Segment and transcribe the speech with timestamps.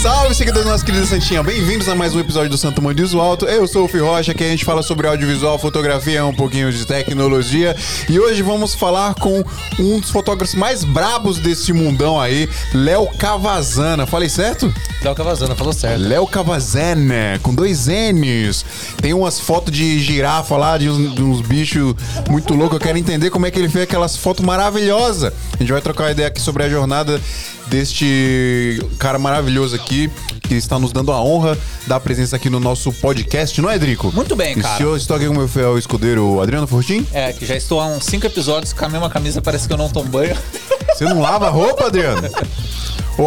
[0.00, 1.42] Salve, seguidores da nossa querida Santinha.
[1.42, 3.44] Bem-vindos a mais um episódio do Santo Mãe do Alto.
[3.44, 6.86] Eu sou o Fih Rocha, aqui a gente fala sobre audiovisual, fotografia, um pouquinho de
[6.86, 7.76] tecnologia.
[8.08, 9.44] E hoje vamos falar com
[9.78, 14.06] um dos fotógrafos mais brabos desse mundão aí, Léo Cavazana.
[14.06, 14.72] Falei certo?
[15.02, 16.00] Léo Cavazana, falou certo.
[16.00, 18.64] Léo Cavazana, com dois N's.
[19.02, 21.94] Tem umas fotos de girafa lá, de uns, de uns bichos
[22.26, 22.76] muito loucos.
[22.76, 25.30] Eu quero entender como é que ele fez aquelas fotos maravilhosas.
[25.52, 27.20] A gente vai trocar uma ideia aqui sobre a jornada
[27.70, 30.10] deste cara maravilhoso aqui,
[30.42, 31.56] que está nos dando a honra
[31.86, 34.12] da presença aqui no nosso podcast, não é, Drico?
[34.12, 34.76] Muito bem, cara.
[34.76, 37.06] se eu estou aqui com o meu fiel escudeiro Adriano Fortin.
[37.12, 39.78] É, que já estou há uns cinco episódios com a mesma camisa, parece que eu
[39.78, 40.36] não tomo banho.
[40.92, 42.28] Você não lava a roupa, Adriano?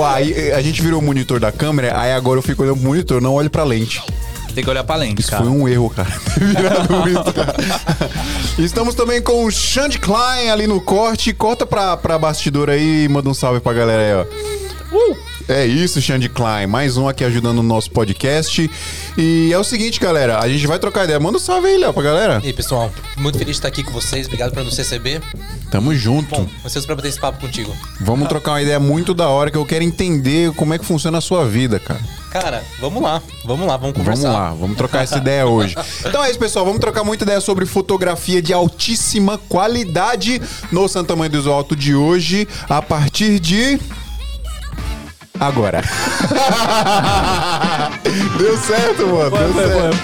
[0.05, 3.21] Aí a gente virou o monitor da câmera, aí agora eu fico olhando pro monitor,
[3.21, 4.02] não olho pra lente.
[4.53, 5.43] Tem que olhar pra lente, Isso cara.
[5.43, 6.09] foi um erro, cara.
[7.02, 7.55] Muito, cara.
[8.59, 11.34] Estamos também com o Xande Klein ali no corte.
[11.34, 15.23] Corta pra, pra bastidor aí e manda um salve pra galera aí, ó.
[15.47, 16.67] É isso, Xande Klein.
[16.67, 18.69] Mais um aqui ajudando o nosso podcast.
[19.17, 20.39] E é o seguinte, galera.
[20.39, 21.19] A gente vai trocar ideia.
[21.19, 22.41] Manda um salve aí, Léo, pra galera.
[22.44, 24.25] E aí, pessoal, muito feliz de estar aqui com vocês.
[24.27, 25.22] Obrigado por nos receber.
[25.69, 26.30] Tamo junto.
[26.30, 27.75] Bom, vocês para bater esse papo contigo.
[28.00, 31.17] Vamos trocar uma ideia muito da hora que eu quero entender como é que funciona
[31.17, 32.00] a sua vida, cara.
[32.31, 33.22] Cara, vamos lá.
[33.44, 34.23] Vamos lá, vamos conversar.
[34.23, 35.75] Vamos lá, vamos trocar essa ideia hoje.
[36.05, 36.66] Então é isso, pessoal.
[36.66, 40.41] Vamos trocar muita ideia sobre fotografia de altíssima qualidade
[40.72, 43.80] no Santa Mãe do Alto de hoje, a partir de.
[45.44, 45.81] Agora.
[48.38, 49.30] Deu certo, mano.
[49.31, 49.97] Deu certo.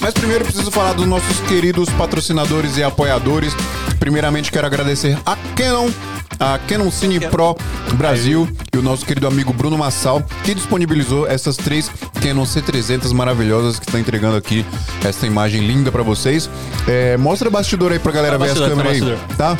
[0.00, 3.54] Mas primeiro preciso falar dos nossos queridos patrocinadores e apoiadores.
[3.98, 5.90] Primeiramente quero agradecer a Canon,
[6.38, 7.56] a Canon Cine Pro
[7.94, 11.90] Brasil e o nosso querido amigo Bruno Massal, que disponibilizou essas três
[12.22, 14.64] Canon C300 maravilhosas que está entregando aqui
[15.04, 16.48] essa imagem linda pra vocês.
[16.86, 19.56] É, mostra o bastidor aí pra galera Tá ver as bastidor, tá câmeras aí, tá?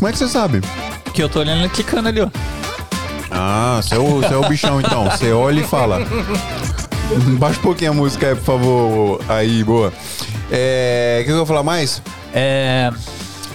[0.00, 0.62] Como é que você sabe?
[1.12, 2.30] Que eu tô olhando e clicando ali, ó.
[3.30, 5.04] Ah, você é o, você é o bichão então.
[5.10, 5.98] Você olha e fala.
[7.38, 9.20] Baixa um pouquinho a música aí, por favor.
[9.28, 9.92] Aí, boa.
[10.50, 11.18] É.
[11.20, 12.00] O que eu vou falar mais?
[12.32, 12.90] É.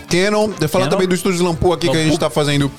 [0.08, 0.52] Canon.
[0.62, 0.90] Eu falar Canon.
[0.92, 2.20] também do Estúdio Lampu aqui que a gente Lampu.
[2.20, 2.72] tá fazendo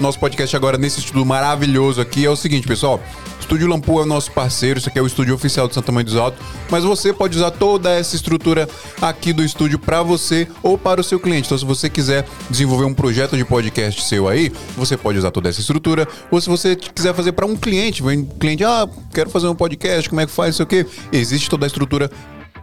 [0.00, 2.24] nosso podcast agora nesse estúdio maravilhoso aqui.
[2.24, 3.00] É o seguinte, pessoal.
[3.38, 6.04] Estúdio Lampu é o nosso parceiro, isso aqui é o estúdio oficial do Santa Mãe
[6.04, 6.40] dos Altos,
[6.70, 8.68] mas você pode usar toda essa estrutura
[9.02, 11.46] aqui do estúdio para você ou para o seu cliente.
[11.46, 15.48] Então, se você quiser desenvolver um projeto de podcast seu aí, você pode usar toda
[15.48, 16.06] essa estrutura.
[16.30, 19.54] Ou se você quiser fazer para um cliente, vem um cliente, ah, quero fazer um
[19.56, 20.86] podcast, como é que faz, não sei o quê.
[21.12, 22.08] Existe toda a estrutura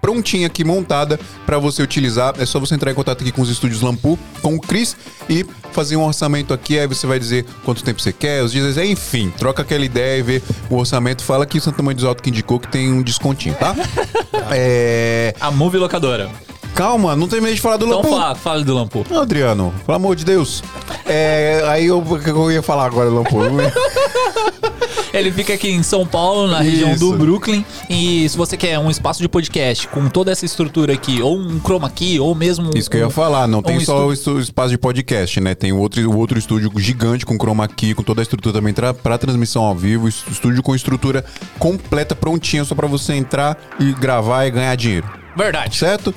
[0.01, 2.33] prontinha aqui montada para você utilizar.
[2.39, 4.95] É só você entrar em contato aqui com os estúdios Lampu, com o Cris
[5.29, 6.79] e fazer um orçamento aqui.
[6.79, 10.21] Aí você vai dizer quanto tempo você quer, os dias, enfim, troca aquela ideia e
[10.21, 11.23] vê o orçamento.
[11.23, 13.75] Fala que o Santa Mãe dos Alto que indicou que tem um descontinho, tá?
[14.51, 15.33] é...
[15.39, 16.29] A Movie Locadora.
[16.77, 18.09] Calma, não terminei de falar do Então Lampu.
[18.15, 19.03] fala, fala do Lampu.
[19.09, 20.63] Não, Adriano, pelo amor de Deus.
[21.07, 23.37] É, aí eu, eu ia falar agora, Lampu?
[25.19, 26.99] Ele fica aqui em São Paulo, na região Isso.
[27.11, 27.65] do Brooklyn.
[27.89, 31.59] E se você quer um espaço de podcast com toda essa estrutura aqui, ou um
[31.59, 32.71] chroma key, ou mesmo.
[32.75, 35.55] Isso que eu ia um- falar, não tem um só o espaço de podcast, né?
[35.55, 38.73] Tem o outro, o outro estúdio gigante com chroma key, com toda a estrutura também
[38.73, 41.23] pra transmissão ao vivo, est- estúdio com estrutura
[41.57, 45.07] completa, prontinha, só pra você entrar e gravar e ganhar dinheiro.
[45.35, 45.77] Verdade.
[45.77, 46.13] Certo?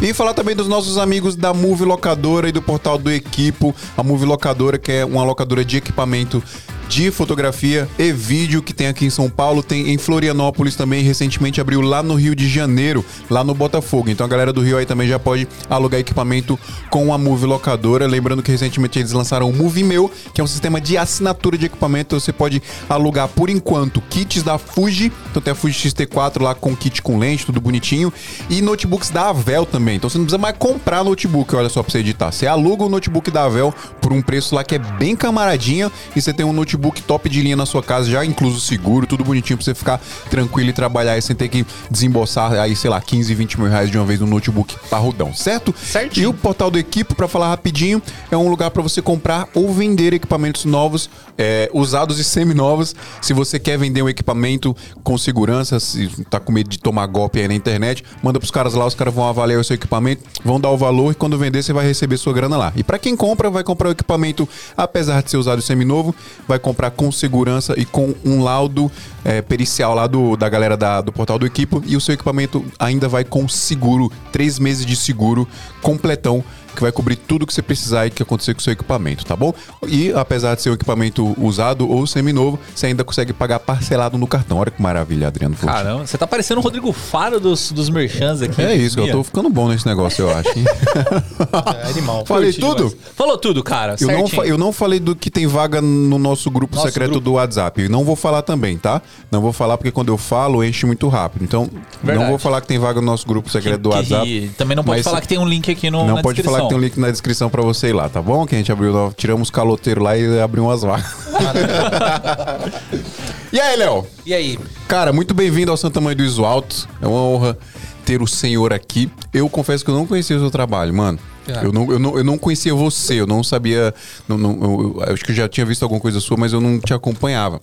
[0.00, 3.74] E falar também dos nossos amigos da Move Locadora e do portal do Equipo.
[3.94, 6.42] A Move Locadora, que é uma locadora de equipamento
[6.88, 11.60] de fotografia e vídeo que tem aqui em São Paulo, tem em Florianópolis também, recentemente
[11.60, 14.10] abriu lá no Rio de Janeiro, lá no Botafogo.
[14.10, 16.58] Então a galera do Rio aí também já pode alugar equipamento
[16.90, 18.06] com a Move Locadora.
[18.06, 21.66] Lembrando que recentemente eles lançaram o Move Meu, que é um sistema de assinatura de
[21.66, 22.18] equipamento.
[22.18, 26.76] Você pode alugar por enquanto kits da Fuji, então tem a Fuji X-T4 lá com
[26.76, 28.12] kit com lente, tudo bonitinho,
[28.50, 29.96] e notebooks da Avel também.
[29.96, 32.30] Então você não precisa mais comprar notebook, olha só pra você editar.
[32.30, 36.20] Você aluga o notebook da Avel por um preço lá que é bem camaradinha e
[36.20, 36.73] você tem um notebook
[37.06, 40.70] top de linha na sua casa, já incluso seguro, tudo bonitinho pra você ficar tranquilo
[40.70, 43.98] e trabalhar aí sem ter que desembolsar aí, sei lá, 15, 20 mil reais de
[43.98, 45.74] uma vez no notebook parrudão, certo?
[45.76, 46.24] Certinho.
[46.24, 48.00] E o portal do Equipo, pra falar rapidinho,
[48.30, 52.94] é um lugar pra você comprar ou vender equipamentos novos, é, usados e seminovos.
[53.20, 57.40] Se você quer vender um equipamento com segurança, se tá com medo de tomar golpe
[57.40, 60.60] aí na internet, manda pros caras lá, os caras vão avaliar o seu equipamento, vão
[60.60, 62.72] dar o valor e quando vender você vai receber sua grana lá.
[62.76, 66.14] E pra quem compra, vai comprar o equipamento, apesar de ser usado seminovo,
[66.46, 68.90] vai comprar com segurança e com um laudo
[69.22, 71.82] é, pericial lá do, da galera da- do portal do Equipo.
[71.86, 75.46] E o seu equipamento ainda vai com seguro, três meses de seguro
[75.82, 76.42] completão
[76.74, 79.34] que vai cobrir tudo que você precisar e que acontecer com o seu equipamento, tá
[79.36, 79.52] bom?
[79.86, 84.26] E apesar de ser um equipamento usado ou semi-novo, você ainda consegue pagar parcelado no
[84.26, 84.58] cartão.
[84.58, 85.72] Olha que maravilha, Adriano Fonte.
[85.72, 88.60] Caramba, você tá parecendo o Rodrigo Faro dos, dos merchans aqui.
[88.62, 90.48] É isso, eu tô ficando bom nesse negócio, eu acho.
[90.58, 90.64] hein?
[91.84, 92.24] É animal.
[92.26, 92.88] Falei curti tudo?
[92.88, 93.08] demais.
[93.14, 93.96] Falou tudo, cara.
[94.00, 94.44] Eu não, certinho.
[94.44, 97.24] eu não falei do que tem vaga no nosso grupo Nosso secreto grupo.
[97.24, 97.82] do WhatsApp.
[97.82, 99.00] E não vou falar também, tá?
[99.30, 101.42] Não vou falar porque quando eu falo, enche muito rápido.
[101.44, 101.68] Então,
[102.02, 102.18] Verdade.
[102.24, 104.50] não vou falar que tem vaga no nosso grupo secreto do Que- WhatsApp.
[104.56, 106.68] também não pode falar que tem um link aqui no, Não na pode falar que
[106.70, 108.46] tem um link na descrição pra você ir lá, tá bom?
[108.46, 111.06] Que a gente abriu, nós tiramos caloteiro lá e abriu umas vagas.
[113.52, 114.06] e aí, Léo?
[114.26, 114.58] E aí?
[114.88, 116.88] Cara, muito bem-vindo ao Santa Mãe do Iso Alto.
[117.00, 117.58] É uma honra
[118.04, 119.10] ter o senhor aqui.
[119.32, 121.18] Eu confesso que eu não conhecia o seu trabalho, mano.
[121.48, 121.60] Ah.
[121.62, 123.94] Eu, não, eu, não, eu não conhecia você, eu não sabia.
[124.28, 126.60] Não, não- eu, eu acho que eu já tinha visto alguma coisa sua, mas eu
[126.60, 127.60] não te acompanhava.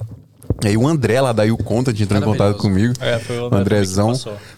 [0.63, 2.93] E aí o André lá da Il Conta entrou em contato comigo.
[2.99, 4.13] É, foi o o André Andrezão.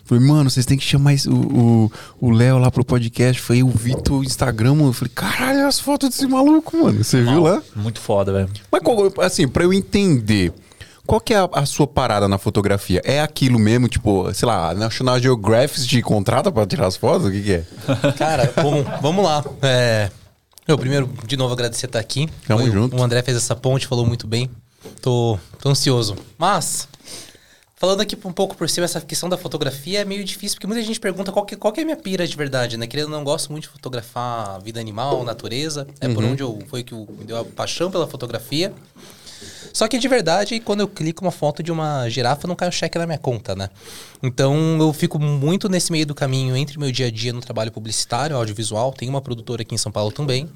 [0.06, 1.92] Falei, mano, vocês têm que chamar o- o
[2.28, 3.42] o Léo lá pro podcast.
[3.42, 4.90] Foi o Vitor Instagram, mano.
[4.90, 7.04] Eu falei, caralho, as fotos desse maluco, mano.
[7.04, 7.62] Você viu lá?
[7.76, 8.50] Muito foda, velho.
[8.72, 8.82] Mas,
[9.26, 10.52] assim, pra eu entender,
[11.06, 13.02] qual que é a, a sua parada na fotografia?
[13.06, 17.28] É aquilo mesmo, tipo, sei lá, a National Geographic te contrata pra tirar as fotos?
[17.28, 17.64] O que, que é?
[18.18, 19.44] Cara, bom, vamos lá.
[19.62, 20.10] É,
[20.68, 22.28] eu primeiro, de novo, agradecer estar aqui.
[22.48, 22.96] Tamo Foi- junto.
[22.98, 24.50] O André fez essa ponte, falou muito bem.
[25.02, 26.16] Tô, tô ansioso.
[26.38, 26.88] Mas,
[27.76, 30.82] falando aqui um pouco por cima, essa questão da fotografia é meio difícil, porque muita
[30.84, 32.88] gente pergunta qual que, qual que é a minha pira de verdade, né?
[32.88, 35.88] Querendo ou não, gosto muito de fotografar vida animal, natureza.
[36.00, 38.74] É por onde eu, foi que eu, me deu a paixão pela fotografia.
[39.74, 42.72] Só que de verdade, quando eu clico uma foto de uma girafa, não cai o
[42.72, 43.70] cheque na minha conta, né?
[44.22, 47.72] Então eu fico muito nesse meio do caminho entre meu dia a dia no trabalho
[47.72, 50.48] publicitário, audiovisual, tem uma produtora aqui em São Paulo também,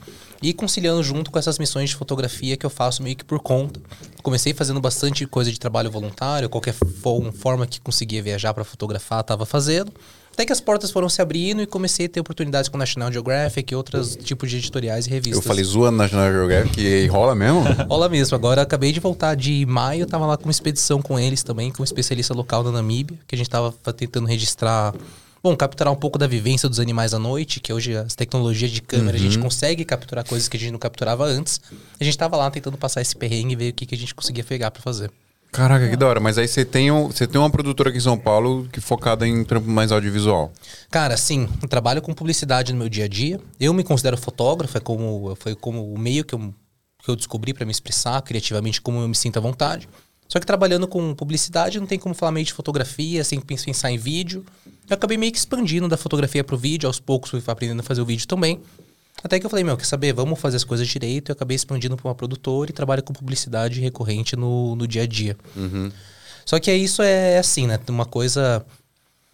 [0.41, 3.81] e conciliando junto com essas missões de fotografia que eu faço meio que por conta.
[4.21, 9.21] Comecei fazendo bastante coisa de trabalho voluntário, qualquer fo- forma que conseguia viajar para fotografar,
[9.21, 9.91] estava fazendo.
[10.38, 13.74] Até que as portas foram se abrindo e comecei a ter oportunidades com National Geographic
[13.74, 15.38] e outros tipos de editoriais e revistas.
[15.38, 17.62] Eu falei zoando na National Geographic e rola mesmo?
[17.89, 18.36] Rola mesmo.
[18.36, 21.81] Agora acabei de voltar de maio, tava lá com uma expedição com eles também, com
[21.81, 24.94] um especialista local da Namíbia, que a gente tava tentando registrar.
[25.42, 28.84] Bom, capturar um pouco da vivência dos animais à noite, que hoje as tecnologias de
[28.84, 31.60] câmera a gente consegue capturar coisas que a gente não capturava antes.
[32.00, 34.13] A gente tava lá tentando passar esse perrengue e ver o que, que a gente
[34.13, 35.10] conseguia pegar pra fazer.
[35.51, 36.19] Caraca, que da hora.
[36.19, 39.27] Mas aí você tem, um, você tem uma produtora aqui em São Paulo que focada
[39.27, 40.51] em trampo mais audiovisual.
[40.91, 43.39] Cara, sim, eu trabalho com publicidade no meu dia a dia.
[43.59, 46.53] Eu me considero fotógrafo, é como, foi como o meio que eu,
[47.03, 49.88] que eu descobri para me expressar criativamente como eu me sinto à vontade.
[50.27, 53.89] Só que trabalhando com publicidade não tem como falar meio de fotografia, sem pens- pensar
[53.89, 54.45] em vídeo.
[54.89, 58.01] Eu acabei meio que expandindo da fotografia pro vídeo, aos poucos fui aprendendo a fazer
[58.01, 58.59] o vídeo também.
[59.23, 61.29] Até que eu falei, meu, quer saber, vamos fazer as coisas direito.
[61.29, 65.07] Eu acabei expandindo para uma produtora e trabalho com publicidade recorrente no, no dia a
[65.07, 65.35] dia.
[66.45, 67.79] Só que isso é assim, né?
[67.89, 68.65] Uma coisa.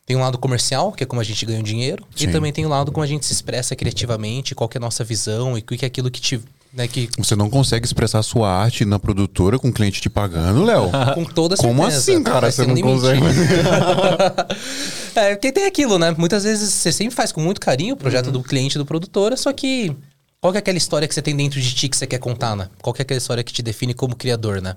[0.05, 2.27] Tem um lado comercial, que é como a gente ganha o dinheiro, Sim.
[2.27, 4.81] e também tem o lado como a gente se expressa criativamente, qual que é a
[4.81, 6.41] nossa visão e o que é aquilo que te.
[6.73, 10.63] Né, que, Você não consegue expressar sua arte na produtora com o cliente te pagando,
[10.63, 10.89] Léo?
[11.13, 11.67] com toda certeza.
[11.75, 12.51] Como assim, cara?
[12.51, 13.21] Você não consegue?
[15.13, 16.15] é, porque tem aquilo, né?
[16.17, 19.53] Muitas vezes você sempre faz com muito carinho o projeto do cliente do produtora, só
[19.53, 19.95] que
[20.41, 22.55] qual que é aquela história que você tem dentro de ti que você quer contar,
[22.55, 22.67] né?
[22.81, 24.75] Qual que é aquela história que te define como criador, né?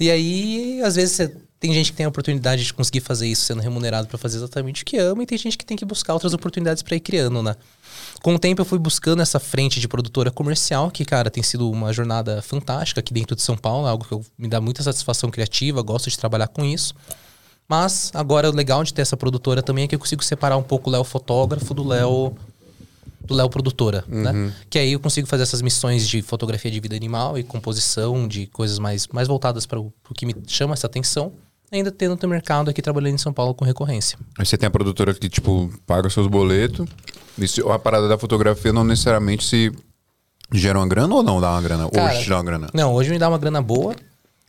[0.00, 3.42] E aí, às vezes, você- tem gente que tem a oportunidade de conseguir fazer isso
[3.44, 6.12] sendo remunerado pra fazer exatamente o que ama, e tem gente que tem que buscar
[6.14, 7.56] outras oportunidades pra ir criando, né?
[8.22, 11.70] Com o tempo eu fui buscando essa frente de produtora comercial, que, cara, tem sido
[11.70, 15.30] uma jornada fantástica aqui dentro de São Paulo, algo que eu- me dá muita satisfação
[15.30, 16.94] criativa, gosto de trabalhar com isso.
[17.68, 20.62] Mas agora o legal de ter essa produtora também é que eu consigo separar um
[20.62, 22.34] pouco o Léo fotógrafo do Léo
[23.24, 24.52] do Léo produtora, né?
[24.70, 28.46] Que aí eu consigo fazer essas missões de fotografia de vida animal e composição de
[28.46, 31.32] coisas mais, mais voltadas para o que me chama essa atenção,
[31.70, 34.18] ainda tendo o mercado aqui trabalhando em São Paulo com recorrência.
[34.38, 36.86] Aí você tem a produtora que, tipo, paga os seus boletos.
[37.38, 39.72] E a parada da fotografia não necessariamente se
[40.52, 41.90] gera uma grana ou não dá uma grana?
[41.90, 42.68] Cara, Hoje dá uma grana.
[42.72, 43.94] Não, hoje me dá uma grana boa.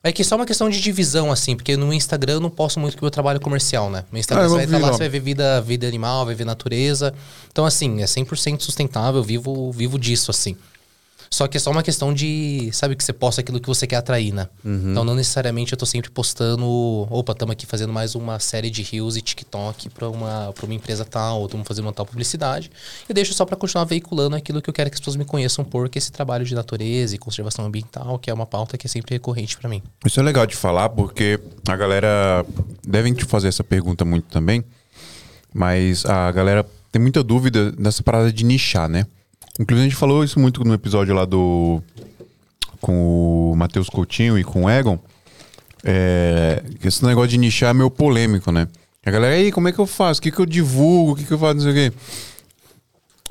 [0.03, 2.95] É que só uma questão de divisão, assim, porque no Instagram eu não posto muito
[2.95, 4.05] que meu trabalho comercial, né?
[4.11, 4.93] No Instagram Ah, você vai estar lá, lá.
[4.93, 7.13] você vai ver vida, vida animal, vai ver natureza.
[7.51, 10.55] Então, assim, é 100% sustentável, vivo, vivo disso, assim.
[11.29, 13.97] Só que é só uma questão de, sabe, que você posta aquilo que você quer
[13.97, 14.47] atrair, né?
[14.63, 14.91] Uhum.
[14.91, 16.65] Então, não necessariamente eu tô sempre postando,
[17.09, 20.73] opa, estamos aqui fazendo mais uma série de reels e TikTok pra uma, pra uma
[20.73, 22.71] empresa tal, ou estamos fazendo uma tal publicidade.
[23.07, 25.63] Eu deixo só pra continuar veiculando aquilo que eu quero que as pessoas me conheçam
[25.65, 28.87] por, que é esse trabalho de natureza e conservação ambiental, que é uma pauta que
[28.87, 29.81] é sempre recorrente pra mim.
[30.05, 32.45] Isso é legal de falar porque a galera
[32.85, 34.63] devem te fazer essa pergunta muito também,
[35.53, 39.05] mas a galera tem muita dúvida nessa parada de nichar, né?
[39.59, 41.81] Inclusive a gente falou isso muito no episódio lá do
[42.79, 44.99] com o Matheus Coutinho e com o Egon.
[45.83, 48.67] É, esse negócio de nichar é meio polêmico, né?
[49.05, 50.19] A galera, aí, como é que eu faço?
[50.19, 51.13] O que, que eu divulgo?
[51.13, 51.55] O que, que eu faço?
[51.55, 51.97] Não sei o quê.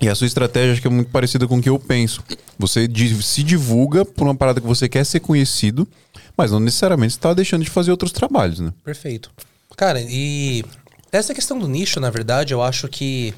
[0.00, 2.22] E a sua estratégia acho que é muito parecida com o que eu penso.
[2.58, 2.88] Você
[3.22, 5.86] se divulga por uma parada que você quer ser conhecido,
[6.36, 8.72] mas não necessariamente você está deixando de fazer outros trabalhos, né?
[8.84, 9.30] Perfeito.
[9.76, 10.64] Cara, e
[11.12, 13.34] essa questão do nicho, na verdade, eu acho que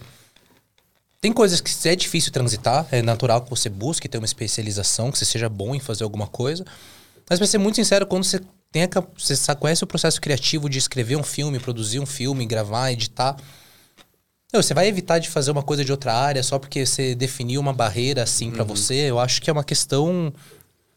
[1.20, 5.18] tem coisas que é difícil transitar, é natural que você busque ter uma especialização, que
[5.18, 6.64] você seja bom em fazer alguma coisa.
[7.28, 10.78] Mas pra ser muito sincero, quando você tem a, você conhece o processo criativo de
[10.78, 13.36] escrever um filme, produzir um filme, gravar, editar,
[14.52, 17.60] não, você vai evitar de fazer uma coisa de outra área só porque você definiu
[17.60, 18.94] uma barreira assim pra você.
[18.94, 20.32] Eu acho que é uma questão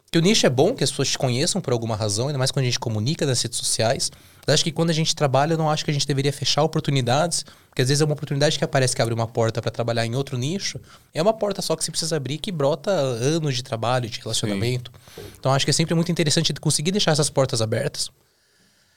[0.09, 2.49] que o nicho é bom, que as pessoas te conheçam por alguma razão, ainda mais
[2.49, 4.09] quando a gente comunica nas redes sociais.
[4.45, 6.63] Mas acho que quando a gente trabalha, eu não acho que a gente deveria fechar
[6.63, 10.05] oportunidades, porque às vezes é uma oportunidade que aparece que abre uma porta para trabalhar
[10.05, 10.79] em outro nicho.
[11.13, 14.91] É uma porta só que você precisa abrir que brota anos de trabalho, de relacionamento.
[15.39, 18.09] Então acho que é sempre muito interessante conseguir deixar essas portas abertas.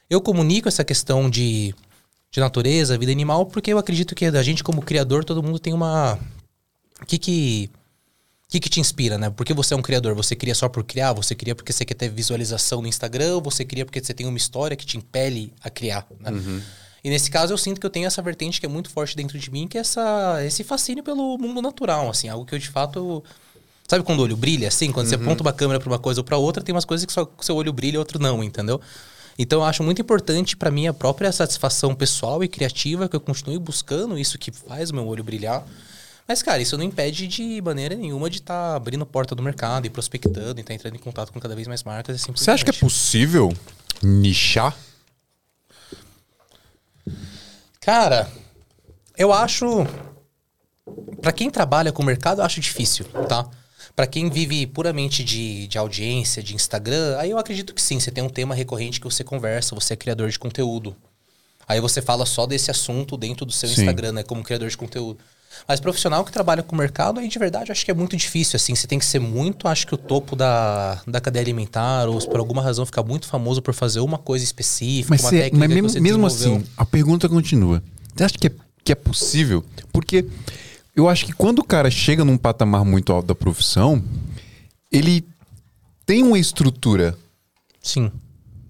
[0.08, 1.74] Eu comunico essa questão de,
[2.30, 5.72] de natureza, vida animal, porque eu acredito que a gente, como criador, todo mundo tem
[5.72, 6.18] uma.
[7.00, 7.70] O que que.
[8.48, 9.30] O que, que te inspira, né?
[9.30, 10.14] Porque você é um criador?
[10.14, 11.12] Você cria só por criar?
[11.14, 13.40] Você cria porque você quer ter visualização no Instagram?
[13.40, 16.30] Você cria porque você tem uma história que te impele a criar, né?
[17.02, 19.38] E nesse caso eu sinto que eu tenho essa vertente que é muito forte dentro
[19.38, 22.28] de mim, que é essa, esse fascínio pelo mundo natural, assim.
[22.28, 23.22] Algo que eu, de fato...
[23.86, 24.90] Sabe quando o olho brilha, assim?
[24.90, 27.12] Quando você aponta uma câmera pra uma coisa ou pra outra, tem umas coisas que
[27.12, 28.80] só o seu olho brilha e outro não, entendeu?
[29.38, 33.20] Então eu acho muito importante pra mim a própria satisfação pessoal e criativa, que eu
[33.20, 35.66] continue buscando isso que faz o meu olho brilhar.
[36.26, 39.90] Mas, cara, isso não impede de maneira nenhuma de estar abrindo porta do mercado e
[39.90, 42.22] prospectando e estar entrando em contato com cada vez mais marcas.
[42.22, 43.52] Assim, Você acha que é possível
[44.02, 44.74] nichar?
[47.80, 48.30] Cara,
[49.16, 49.86] eu acho.
[51.20, 53.48] Pra quem trabalha com o mercado, eu acho difícil, tá?
[53.94, 58.00] Pra quem vive puramente de, de audiência, de Instagram, aí eu acredito que sim.
[58.00, 60.96] Você tem um tema recorrente que você conversa, você é criador de conteúdo.
[61.66, 63.80] Aí você fala só desse assunto dentro do seu Sim.
[63.80, 64.22] Instagram, né?
[64.22, 65.18] Como criador de conteúdo.
[65.66, 68.16] Mas profissional que trabalha com o mercado, aí de verdade eu acho que é muito
[68.16, 68.75] difícil, assim.
[68.75, 72.28] Você tem que ser muito, acho que o topo da, da cadeia alimentar, ou se
[72.28, 75.58] por alguma razão ficar muito famoso por fazer uma coisa específica, Mas, uma você- técnica
[75.68, 77.82] mas mesmo, mesmo assim, a pergunta continua.
[78.14, 78.52] Você acha que é,
[78.84, 79.64] que é possível?
[79.92, 80.26] Porque
[80.94, 84.02] eu acho que quando o cara chega num patamar muito alto da profissão,
[84.92, 85.25] ele
[86.06, 87.16] tem uma estrutura,
[87.82, 88.11] Sim.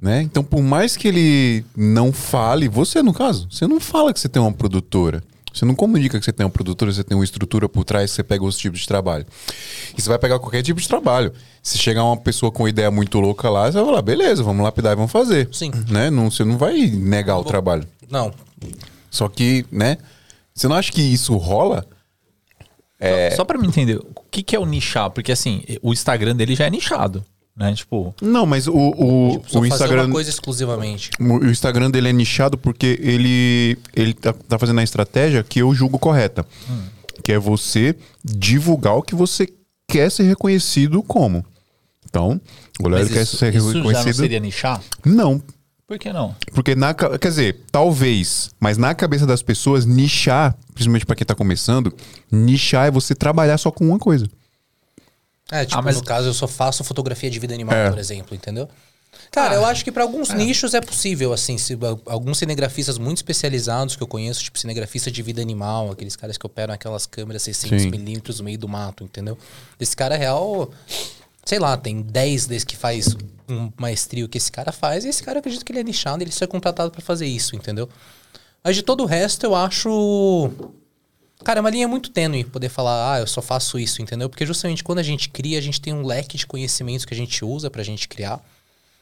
[0.01, 0.23] né?
[0.23, 4.29] Então, por mais que ele não fale, você no caso, você não fala que você
[4.29, 5.23] tem uma produtora.
[5.55, 8.25] Você não comunica que você tem uma produtora, você tem uma estrutura por trás, você
[8.25, 9.25] pega outros tipos de trabalho.
[9.97, 11.33] E você vai pegar qualquer tipo de trabalho.
[11.63, 14.65] Se chegar uma pessoa com uma ideia muito louca lá, você vai falar, beleza, vamos
[14.65, 15.49] lapidar e vamos fazer.
[15.53, 15.71] Sim.
[15.89, 16.11] Né?
[16.11, 17.87] Não, você não vai negar o trabalho.
[18.11, 18.35] Não,
[19.09, 19.97] Só que, né?
[20.53, 21.87] Você não acha que isso rola?
[23.31, 25.11] Só, só pra me entender, o que, que é o nichar?
[25.11, 27.25] Porque assim, o Instagram dele já é nichado,
[27.57, 27.73] né?
[27.75, 30.05] Tipo, Não, mas o, o, Tipo, o Instagram.
[30.07, 31.11] uma coisa exclusivamente.
[31.21, 35.75] O Instagram dele é nichado porque ele, ele tá, tá fazendo a estratégia que eu
[35.75, 36.45] julgo correta.
[37.23, 37.95] Que é você
[38.25, 39.49] divulgar o que você
[39.89, 41.45] quer ser reconhecido como.
[42.09, 42.41] Então,
[42.81, 44.15] o mas quer ser isso já não reconhecido.
[44.17, 44.81] seria nichar?
[45.05, 45.43] Não.
[45.87, 46.35] Por que não?
[46.55, 46.95] Porque na.
[46.95, 51.93] Quer dizer, talvez, mas na cabeça das pessoas, nichar, principalmente pra quem tá começando,
[52.31, 54.27] nichar é você trabalhar só com uma coisa.
[55.51, 57.91] É, tipo, Ah, mas- no caso, eu só faço fotografia de vida animal, É.
[57.91, 58.69] por exemplo, entendeu?
[59.31, 63.95] Cara, eu acho que pra alguns nichos é possível, assim, se, alguns cinegrafistas muito especializados
[63.95, 67.53] que eu conheço, tipo cinegrafista de vida animal, aqueles caras que operam aquelas câmeras Sim.
[67.53, 69.39] 600mm no meio do mato, entendeu?
[69.79, 70.71] Esse cara real,
[71.45, 73.17] sei lá, tem 10 desses que faz
[73.49, 76.23] um maestrio que esse cara faz, e esse cara eu acredito que ele é nichado,
[76.23, 77.89] ele só é contratado pra fazer isso, entendeu?
[78.65, 80.51] Mas de todo o resto, eu acho
[81.45, 84.29] Cara, é uma linha muito tênue poder falar, ah, eu só faço isso, entendeu?
[84.29, 87.17] Porque justamente quando a gente cria, a gente tem um leque de conhecimentos que a
[87.17, 88.41] gente usa pra gente criar.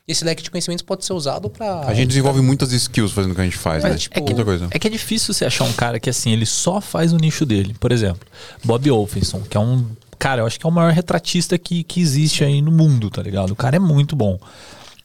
[0.07, 1.87] E esse leque de conhecimentos pode ser usado pra.
[1.87, 3.99] A gente desenvolve muitas skills fazendo o que a gente faz, Mas, né?
[3.99, 4.69] tipo, Muita coisa.
[4.73, 7.47] É que é difícil você achar um cara que assim, ele só faz o nicho
[7.47, 7.77] dele.
[7.79, 8.27] Por exemplo,
[8.65, 9.87] Bob Olfenson, que é um.
[10.19, 13.23] Cara, eu acho que é o maior retratista que, que existe aí no mundo, tá
[13.23, 13.53] ligado?
[13.53, 14.41] O cara é muito bom.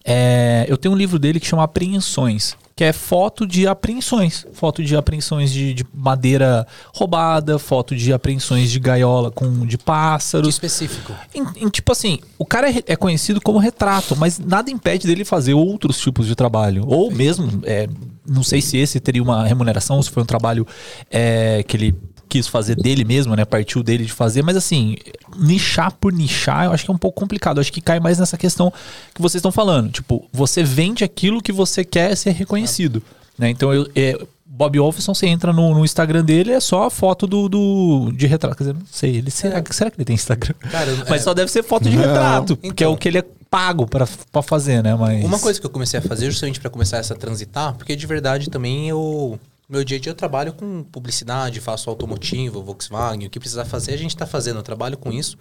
[0.04, 4.46] É, eu tenho um livro dele que chama Apreensões, que é foto de apreensões.
[4.54, 9.84] Foto de apreensões de, de madeira roubada, foto de apreensões de gaiola com de que
[9.84, 10.48] pássaros.
[10.50, 11.12] específico.
[11.34, 15.26] Em- em, tipo assim, o cara é, é conhecido como retrato, mas nada impede dele
[15.26, 16.84] fazer outros tipos de trabalho.
[16.88, 17.90] Ou mesmo, é,
[18.24, 20.66] não sei se esse teria uma remuneração, se foi um trabalho
[21.10, 21.96] é, que ele
[22.28, 23.46] quis fazer dele mesmo, né?
[23.46, 24.96] Partiu dele de fazer, mas assim,
[25.38, 27.58] nichar por nichar, eu acho que é um pouco complicado.
[27.58, 28.72] Eu acho que cai mais nessa questão
[29.14, 29.92] que vocês estão falando.
[29.92, 33.02] Tipo, você vende aquilo que você quer ser reconhecido.
[33.38, 33.50] Né?
[33.50, 37.28] Então, eu, é, Bob Wolfson, você entra no, no Instagram dele, é só a foto
[37.28, 38.56] do, do de retrato.
[38.58, 40.56] Quer dizer, não sei, ele, será, será que ele tem Instagram?
[40.72, 41.24] Cara, Mas é.
[41.24, 42.04] só deve ser foto de Não.
[42.04, 42.94] retrato, porque é Então.
[42.94, 44.96] o que ele é pago pra, pra fazer, né?
[44.96, 45.24] Mas...
[45.24, 48.50] Uma coisa que eu comecei a fazer justamente pra começar essa transitar, porque de verdade
[48.50, 49.40] também eu.
[49.70, 53.94] Meu dia a dia eu trabalho com publicidade, faço automotivo, Volkswagen, o que precisar fazer,
[53.94, 55.38] a gente tá fazendo, eu trabalho com isso.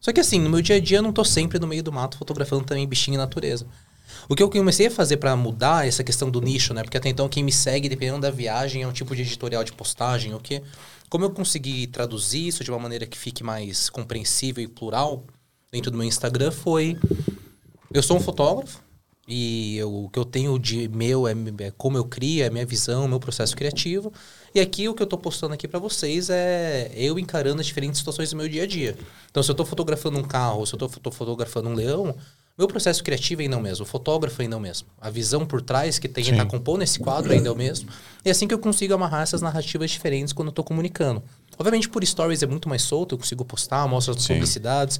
[0.00, 1.92] Só que assim, no meu dia a dia eu não tô sempre no meio do
[1.92, 3.66] mato fotografando também bichinho e natureza.
[4.28, 6.82] O que eu comecei a fazer para mudar essa questão do nicho, né?
[6.82, 9.72] Porque até então quem me segue, dependendo da viagem, é um tipo de editorial de
[9.72, 10.60] postagem, o que
[11.08, 15.24] como eu consegui traduzir isso de uma maneira que fique mais compreensível e plural
[15.70, 16.98] dentro do meu Instagram foi
[17.94, 18.82] eu sou um fotógrafo
[19.28, 22.64] e eu, o que eu tenho de meu é, é como eu crio, é minha
[22.64, 24.10] visão, meu processo criativo.
[24.54, 27.98] E aqui o que eu estou postando aqui para vocês é eu encarando as diferentes
[27.98, 28.96] situações do meu dia a dia.
[29.30, 32.16] Então, se eu estou fotografando um carro, se eu estou fotografando um leão,
[32.58, 34.88] meu processo criativo ainda é o mesmo, o fotógrafo ainda é o mesmo.
[35.00, 37.56] A visão por trás que tem que estar tá compondo esse quadro ainda é o
[37.56, 37.88] mesmo.
[38.24, 41.22] E é assim que eu consigo amarrar essas narrativas diferentes quando eu estou comunicando.
[41.56, 44.34] Obviamente, por stories é muito mais solto, eu consigo postar, mostro as Sim.
[44.34, 44.98] publicidades,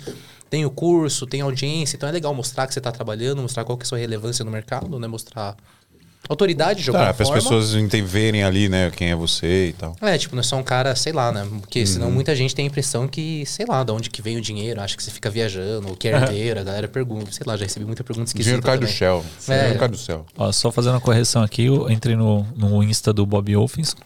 [0.48, 3.82] tenho curso, tenho audiência, então é legal mostrar que você está trabalhando, mostrar qual que
[3.82, 5.08] é a sua relevância no mercado, né?
[5.08, 5.56] Mostrar
[6.28, 9.96] autoridade de alguma tá, para as pessoas verem ali, né, quem é você e tal.
[10.00, 11.46] É, tipo, não é só um cara, sei lá, né?
[11.60, 11.86] Porque uhum.
[11.86, 14.80] senão muita gente tem a impressão que, sei lá, de onde que vem o dinheiro,
[14.80, 17.64] acha que você fica viajando, ou que é herdeiro, a galera pergunta, sei lá, já
[17.64, 18.44] recebi muita pergunta esquisita.
[18.44, 18.92] Dinheiro cai também.
[18.92, 19.24] do céu.
[19.48, 19.58] É.
[19.58, 20.26] Dinheiro cai do céu.
[20.36, 23.96] Ó, só fazendo uma correção aqui, eu entrei no, no Insta do Bob Olfinson.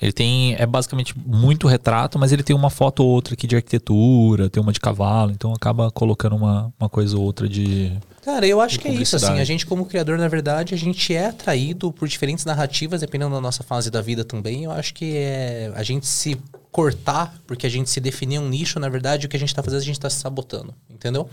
[0.00, 3.56] Ele tem, é basicamente muito retrato, mas ele tem uma foto ou outra aqui de
[3.56, 7.92] arquitetura, tem uma de cavalo, então acaba colocando uma, uma coisa ou outra de
[8.28, 11.14] Cara, eu acho que é isso, assim, a gente como criador, na verdade, a gente
[11.14, 14.64] é atraído por diferentes narrativas, dependendo da nossa fase da vida também.
[14.64, 16.38] Eu acho que é a gente se
[16.70, 19.62] cortar, porque a gente se definir um nicho, na verdade, o que a gente tá
[19.62, 21.26] fazendo, a gente tá se sabotando, entendeu?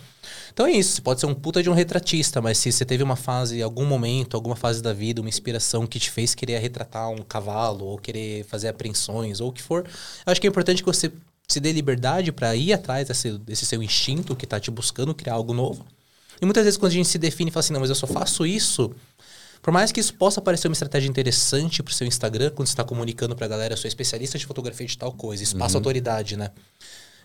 [0.54, 3.04] Então é isso, você pode ser um puta de um retratista, mas se você teve
[3.04, 7.10] uma fase, algum momento, alguma fase da vida, uma inspiração que te fez querer retratar
[7.10, 9.84] um cavalo, ou querer fazer apreensões, ou o que for,
[10.26, 11.12] eu acho que é importante que você
[11.46, 15.34] se dê liberdade para ir atrás desse, desse seu instinto que tá te buscando criar
[15.34, 15.86] algo novo
[16.42, 18.08] e muitas vezes quando a gente se define e fala assim, não, mas eu só
[18.08, 18.94] faço isso,
[19.62, 22.84] por mais que isso possa parecer uma estratégia interessante pro seu Instagram, quando você está
[22.84, 25.80] comunicando pra galera, eu sou especialista de fotografia de tal coisa, isso passa uhum.
[25.80, 26.52] autoridade, né?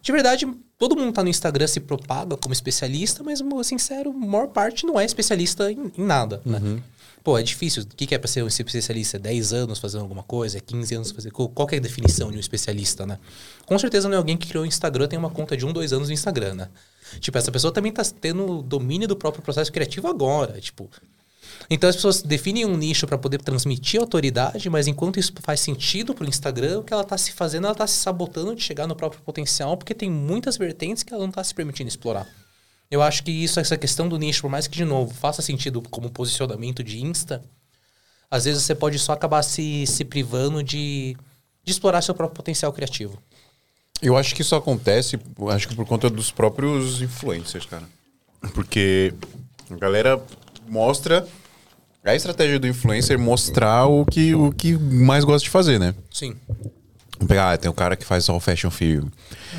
[0.03, 0.47] De verdade,
[0.79, 4.99] todo mundo tá no Instagram se propaga como especialista, mas, sincero, a maior parte não
[4.99, 6.59] é especialista em, em nada, né?
[6.59, 6.75] uhum.
[6.77, 6.83] né?
[7.23, 7.83] Pô, é difícil.
[7.83, 9.19] O que é para ser um especialista?
[9.19, 10.59] 10 anos fazendo alguma coisa?
[10.59, 11.33] 15 anos fazendo...
[11.33, 13.19] Qual é a definição de um especialista, né?
[13.67, 15.93] Com certeza não é alguém que criou o Instagram tem uma conta de um, dois
[15.93, 16.69] anos no Instagram, né?
[17.19, 20.61] Tipo, essa pessoa também está tendo domínio do próprio processo criativo agora.
[20.61, 20.89] Tipo,
[21.69, 26.15] então as pessoas definem um nicho para poder transmitir autoridade, mas enquanto isso faz sentido
[26.15, 28.87] para o Instagram, o que ela está se fazendo, ela está se sabotando de chegar
[28.87, 32.27] no próprio potencial, porque tem muitas vertentes que ela não está se permitindo explorar.
[32.91, 35.81] Eu acho que isso, essa questão do nicho, por mais que, de novo, faça sentido
[35.91, 37.43] como posicionamento de Insta,
[38.31, 41.17] às vezes você pode só acabar se, se privando de,
[41.63, 43.23] de explorar seu próprio potencial criativo.
[44.03, 45.19] Eu acho que isso acontece,
[45.51, 47.85] acho que por conta dos próprios influencers, cara.
[48.55, 49.13] Porque
[49.71, 50.21] a galera
[50.67, 51.27] mostra
[52.03, 55.95] a estratégia do influencer mostrar o que, o que mais gosta de fazer, né?
[56.11, 56.35] Sim.
[57.29, 59.09] Pegar, ah, tem um cara que faz só fashion film,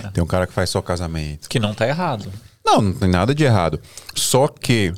[0.03, 0.09] é.
[0.09, 1.47] tem um cara que faz só casamento.
[1.47, 2.31] Que não tá errado.
[2.65, 3.79] Não, não tem nada de errado.
[4.15, 4.93] Só que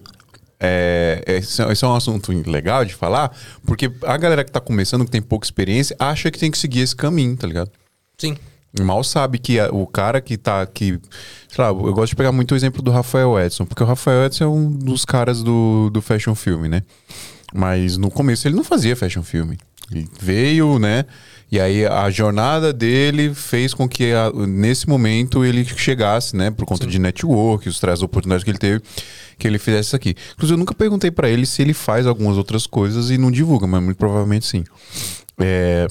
[0.60, 5.04] é, esse, esse, é um assunto legal de falar, porque a galera que tá começando,
[5.04, 7.70] que tem pouca experiência, acha que tem que seguir esse caminho, tá ligado?
[8.18, 8.38] Sim.
[8.82, 11.00] Mal sabe que a, o cara que tá aqui.
[11.48, 14.26] Sei lá, eu gosto de pegar muito o exemplo do Rafael Edson, porque o Rafael
[14.26, 16.82] Edson é um dos caras do, do fashion film, né?
[17.54, 19.54] Mas no começo ele não fazia fashion film.
[19.92, 21.06] Ele veio, né?
[21.54, 26.50] E aí a jornada dele fez com que a, nesse momento ele chegasse, né?
[26.50, 26.90] Por conta Sim.
[26.90, 28.82] de network, os três oportunidades que ele teve,
[29.38, 30.16] que ele fizesse isso aqui.
[30.34, 33.68] Inclusive, eu nunca perguntei para ele se ele faz algumas outras coisas e não divulga,
[33.68, 34.64] mas muito provavelmente sim.
[35.38, 35.86] É,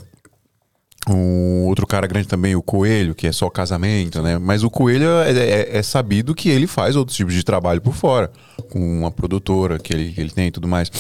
[1.09, 4.38] o outro cara grande também, o Coelho, que é só casamento, né?
[4.38, 7.94] Mas o Coelho é, é, é, sabido que ele faz outros tipos de trabalho por
[7.94, 8.33] fora,
[8.68, 10.90] com uma produtora que ele, que ele tem e tudo mais.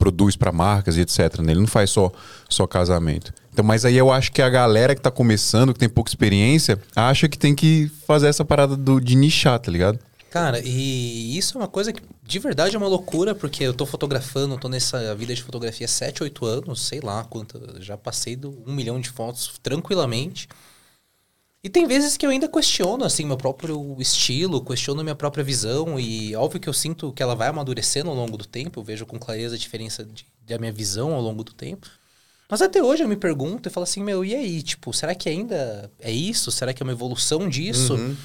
[0.00, 1.38] Produz para marcas e etc.
[1.40, 1.52] Né?
[1.52, 2.10] Ele não faz só,
[2.48, 3.32] só casamento.
[3.52, 6.80] Então, mas aí eu acho que a galera que tá começando, que tem pouca experiência,
[6.96, 9.98] acha que tem que fazer essa parada do, de nichar, tá ligado?
[10.30, 13.84] Cara, e isso é uma coisa que de verdade é uma loucura, porque eu tô
[13.84, 17.60] fotografando, tô nessa vida de fotografia 7, 8 anos, sei lá quanto.
[17.80, 20.48] Já passei do um milhão de fotos tranquilamente.
[21.62, 26.00] E tem vezes que eu ainda questiono, assim, meu próprio estilo, questiono minha própria visão,
[26.00, 29.04] e óbvio que eu sinto que ela vai amadurecendo ao longo do tempo, eu vejo
[29.04, 31.86] com clareza a diferença de, da minha visão ao longo do tempo.
[32.48, 34.62] Mas até hoje eu me pergunto e falo assim, meu, e aí?
[34.62, 36.50] Tipo, será que ainda é isso?
[36.50, 37.94] Será que é uma evolução disso?
[37.94, 38.16] Uhum.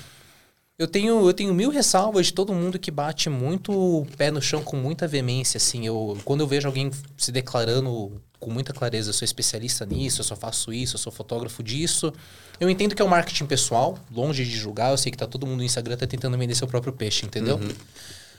[0.78, 4.62] Eu tenho, eu tenho mil ressalvas de todo mundo que bate muito pé no chão
[4.62, 5.86] com muita veemência, assim.
[5.86, 10.26] Eu, quando eu vejo alguém se declarando com muita clareza, eu sou especialista nisso, eu
[10.26, 12.14] só faço isso, eu sou fotógrafo disso.
[12.60, 15.48] Eu entendo que é um marketing pessoal, longe de julgar, eu sei que tá todo
[15.48, 17.56] mundo no Instagram tá tentando vender seu próprio peixe, entendeu?
[17.56, 17.72] Uhum.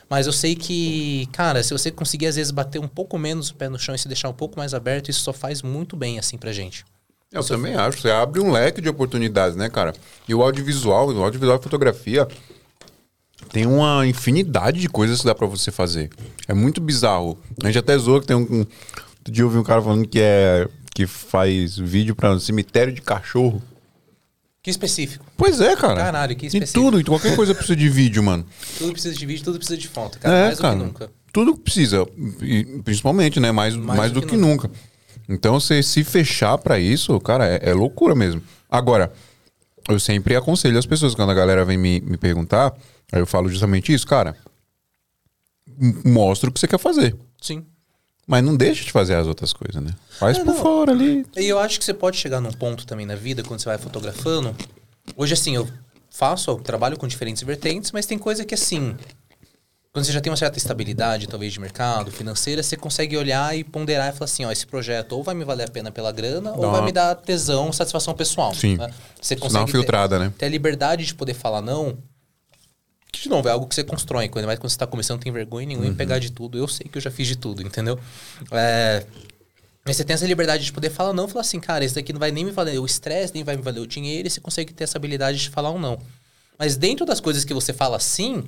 [0.09, 3.55] Mas eu sei que, cara, se você conseguir às vezes bater um pouco menos o
[3.55, 6.19] pé no chão e se deixar um pouco mais aberto, isso só faz muito bem
[6.19, 6.85] assim pra gente.
[7.37, 8.01] Eu também acho.
[8.01, 9.95] Você abre um leque de oportunidades, né, cara?
[10.29, 12.27] E o audiovisual, o audiovisual e fotografia
[13.53, 16.11] tem uma infinidade de coisas que dá pra você fazer.
[16.49, 17.39] É muito bizarro.
[17.63, 18.41] A gente até zoou que tem um.
[18.41, 20.69] um outro dia eu ouvi um cara falando que é.
[20.95, 23.63] que faz vídeo pra um cemitério de cachorro.
[24.63, 25.25] Que específico.
[25.37, 25.95] Pois é, cara.
[25.95, 26.85] Caralho, que E específico.
[26.85, 28.45] tudo, e qualquer coisa precisa de vídeo, mano.
[28.79, 30.37] Tudo precisa de vídeo, tudo precisa de foto, cara.
[30.37, 30.75] É, mais cara.
[30.75, 31.11] do que nunca.
[31.33, 32.05] Tudo precisa.
[32.83, 33.53] Principalmente, né?
[33.53, 34.69] Mais, mais, do, que, nunca.
[35.29, 38.43] Então, você se fechar pra isso, cara, é, é loucura mesmo.
[38.71, 39.13] Agora,
[39.89, 42.73] eu sempre aconselho as pessoas, quando a galera vem me, me perguntar,
[43.13, 44.37] aí eu falo justamente isso, cara.
[46.05, 47.17] Mostra o que você quer fazer.
[47.41, 47.65] Sim.
[48.27, 49.93] Mas não deixa de fazer as outras coisas, né?
[50.19, 50.55] Faz É, por não.
[50.63, 51.25] fora ali.
[51.37, 53.79] E eu acho que você pode chegar num ponto também na vida, quando você vai
[53.79, 54.55] fotografando.
[55.17, 55.69] Hoje, assim, eu
[56.11, 58.97] faço, eu trabalho com diferentes vertentes, mas tem coisa que, assim,
[59.97, 63.65] quando você já tem uma certa estabilidade, talvez de mercado, financeira, você consegue olhar e
[63.65, 66.53] ponderar e falar assim: ó, esse projeto ou vai me valer a pena pela grana,
[66.53, 68.55] ou vai me dar tesão, satisfação pessoal.
[68.55, 68.77] Sim.
[68.77, 68.93] né?
[69.19, 70.31] Você Dá uma consegue ter- filtrada, né?
[70.37, 71.97] ter a liberdade de poder falar não.
[73.11, 74.29] Que, de novo, é algo que você constrói.
[74.29, 76.59] Quando mais quando você tá começando, não tem vergonha nenhuma em pegar de tudo.
[76.59, 77.99] Eu sei que eu já fiz de tudo, entendeu?
[78.53, 79.03] É,
[79.83, 82.21] Mas você tem essa liberdade de poder falar não falar assim, cara, esse daqui não
[82.21, 84.75] vai nem me valer o estresse, nem vai me valer o dinheiro, e você consegue
[84.75, 85.99] ter essa habilidade de falar um não.
[86.59, 88.45] Mas dentro das coisas que você fala sim,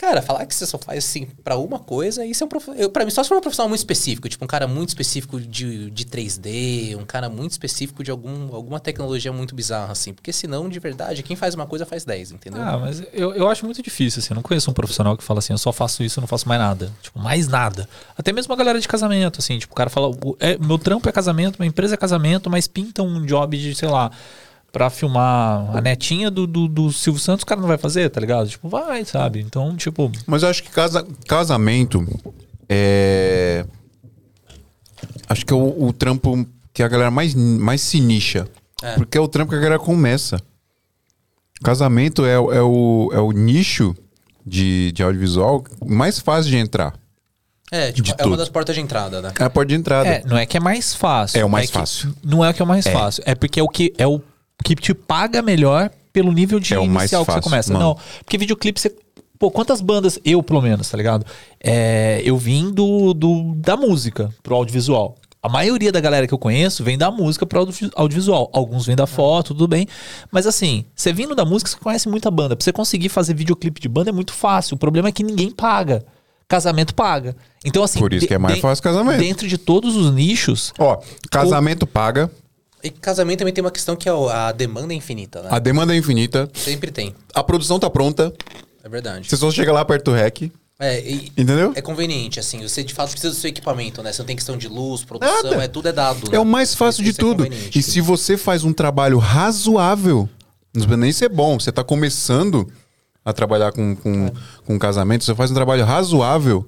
[0.00, 3.04] cara, falar que você só faz assim pra uma coisa, isso é um eu, pra
[3.04, 6.04] mim, só se for um profissional muito específico, tipo um cara muito específico de, de
[6.06, 10.14] 3D, um cara muito específico de algum, alguma tecnologia muito bizarra, assim.
[10.14, 12.62] Porque senão, de verdade, quem faz uma coisa faz 10, entendeu?
[12.62, 14.28] Ah, mas eu, eu acho muito difícil, assim.
[14.32, 16.48] Eu não conheço um profissional que fala assim, eu só faço isso, eu não faço
[16.48, 16.90] mais nada.
[17.02, 17.86] Tipo, mais nada.
[18.16, 19.58] Até mesmo a galera de casamento, assim.
[19.58, 22.66] Tipo, o cara fala, "O- é, meu trampo é casamento, minha empresa é casamento, mas
[22.66, 24.10] pinta um job de, sei lá,
[24.72, 28.20] pra filmar a netinha do, do, do Silvio Santos, o cara não vai fazer, tá
[28.20, 28.48] ligado?
[28.48, 29.40] Tipo, vai, sabe?
[29.40, 30.10] Então, tipo...
[30.26, 32.06] Mas eu acho que casa, casamento
[32.68, 33.64] é.
[35.28, 38.46] Acho que é o, o trampo que a galera mais, mais se nicha.
[38.82, 38.94] É.
[38.94, 40.40] Porque é o trampo que a galera começa.
[41.62, 43.94] Casamento é, o- é, o, é o nicho
[44.46, 46.94] de, de audiovisual mais fácil de entrar.
[47.72, 48.36] É, tipo, de é uma tudo.
[48.38, 49.32] das portas de entrada, né?
[49.38, 50.08] É a porta de entrada.
[50.08, 51.38] É, não é que é mais fácil.
[51.40, 52.14] É o mais que- fácil.
[52.24, 53.22] Não é o que é o mais fácil.
[53.26, 54.20] É porque é o que é o
[54.64, 57.72] que te paga melhor pelo nível de É o mais inicial que você começa.
[57.72, 57.84] mano.
[57.84, 58.94] Não, porque videoclipe você
[59.38, 61.24] Pô, quantas bandas, eu pelo menos, tá ligado?
[61.58, 65.16] É, eu vim do, do, da música pro audiovisual.
[65.42, 68.50] A maioria da galera que eu conheço vem da música pro audio- audiovisual.
[68.52, 69.88] Alguns vêm da foto, tudo bem.
[70.30, 72.54] Mas assim, você vindo da música, você conhece muita banda.
[72.54, 74.74] Pra você conseguir fazer videoclipe de banda é muito fácil.
[74.74, 76.04] O problema é que ninguém paga.
[76.46, 77.34] Casamento paga.
[77.64, 77.98] Então, assim.
[77.98, 79.20] Por isso de- que é mais de- fácil casamento.
[79.20, 80.98] Dentro de todos os nichos, Ó,
[81.30, 82.30] casamento paga,
[82.82, 85.48] E casamento também tem uma questão que é a demanda é infinita, né?
[85.50, 87.14] a demanda é infinita, Sempre tem.
[87.34, 88.32] a produção tá pronta,
[88.82, 89.28] É verdade.
[89.28, 91.72] você só chega lá perto do rec, É, e entendeu?
[91.76, 92.62] é conveniente, assim.
[92.66, 94.12] Você de fato precisa do seu equipamento, né?
[94.12, 95.62] Você não tem questão de luz, produção, Nada.
[95.64, 96.28] é tudo é dado.
[96.28, 96.38] É né?
[96.38, 97.44] o mais fácil de é tudo.
[97.44, 97.78] conveniente.
[97.78, 100.28] E se você faz um trabalho razoável,
[100.72, 102.66] não precisa nem ser bom, você tá começando
[103.22, 104.30] a trabalhar com, com,
[104.64, 106.66] com casamento, você faz um trabalho razoável,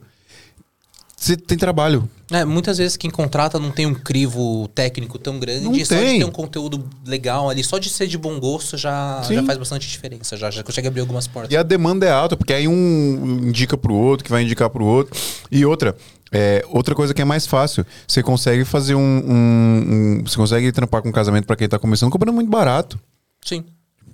[1.24, 2.08] você tem trabalho.
[2.30, 5.88] É, muitas vezes quem contrata não tem um crivo técnico tão grande, Não só de
[5.88, 6.18] tem.
[6.18, 9.34] ter um conteúdo legal ali, só de ser de bom gosto já, Sim.
[9.34, 11.52] já faz bastante diferença, já, já consegue abrir algumas portas.
[11.52, 14.84] E a demanda é alta, porque aí um indica pro outro, que vai indicar pro
[14.84, 15.14] outro.
[15.50, 15.94] E outra,
[16.32, 19.00] é, outra coisa que é mais fácil, você consegue fazer um.
[19.00, 19.84] um-
[20.20, 22.98] um- você consegue trampar com casamento pra quem tá começando cobrando muito barato.
[23.44, 23.64] Sim.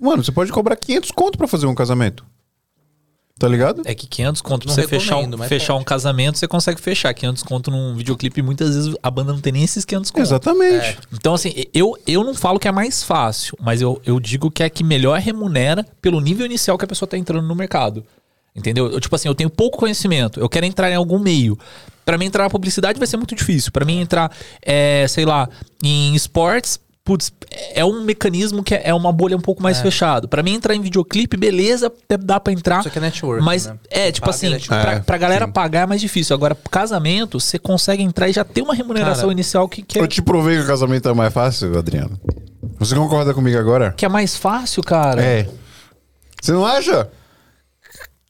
[0.01, 2.25] Mano, você pode cobrar 500 conto pra fazer um casamento.
[3.39, 3.83] Tá ligado?
[3.85, 5.83] É que 500 conto pra você fechar, um, fechar pode.
[5.83, 7.15] um casamento, você consegue fechar.
[7.15, 10.23] 500 conto num videoclipe, muitas vezes a banda não tem nem esses 500 conto.
[10.23, 10.99] Exatamente.
[11.13, 14.65] Então, assim, eu, eu não falo que é mais fácil, mas eu, eu digo que
[14.65, 18.05] é que melhor remunera pelo nível inicial que a pessoa tá entrando no mercado.
[18.57, 18.91] Entendeu?
[18.91, 21.57] Eu, tipo assim, eu tenho pouco conhecimento, eu quero entrar em algum meio.
[22.05, 23.71] Pra mim entrar na publicidade vai ser muito difícil.
[23.71, 25.49] Pra mim entrar, é, sei lá,
[25.85, 27.33] em esportes, putz,
[27.75, 30.29] é um mecanismo que é é uma bolha um pouco mais fechado.
[30.29, 32.81] Pra mim entrar em videoclipe, beleza, até dá pra entrar.
[32.81, 33.79] Isso aqui é network, Mas né?
[33.89, 34.83] é, tipo Paga assim, network.
[34.85, 35.53] pra, É, pra galera sim.
[35.53, 36.37] pagar é mais difícil.
[36.37, 40.03] Agora, casamento, você consegue entrar e já ter uma remuneração Cara, inicial que, que, é,
[40.03, 42.21] Eu te provei que o casamento é mais fácil, Adriano.
[42.79, 43.93] Você concorda comigo agora?
[43.97, 45.23] que é mais fácil, cara.
[45.23, 45.49] É.
[46.43, 47.09] Você não acha?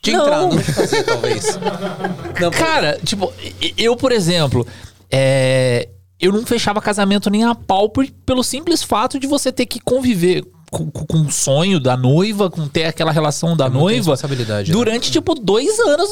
[0.04, 0.22] De Não.
[0.22, 1.58] entrar, não de fazer, talvez.
[2.40, 3.32] Não, Cara, tipo,
[3.76, 4.64] eu, por exemplo,
[5.10, 5.88] é,
[6.20, 9.80] eu não fechava casamento nem a pau por- pelo simples fato de você ter que
[9.80, 14.76] conviver com, com- o sonho da noiva, com ter aquela relação da noiva responsabilidade, né?
[14.76, 16.10] durante, tipo, dois anos,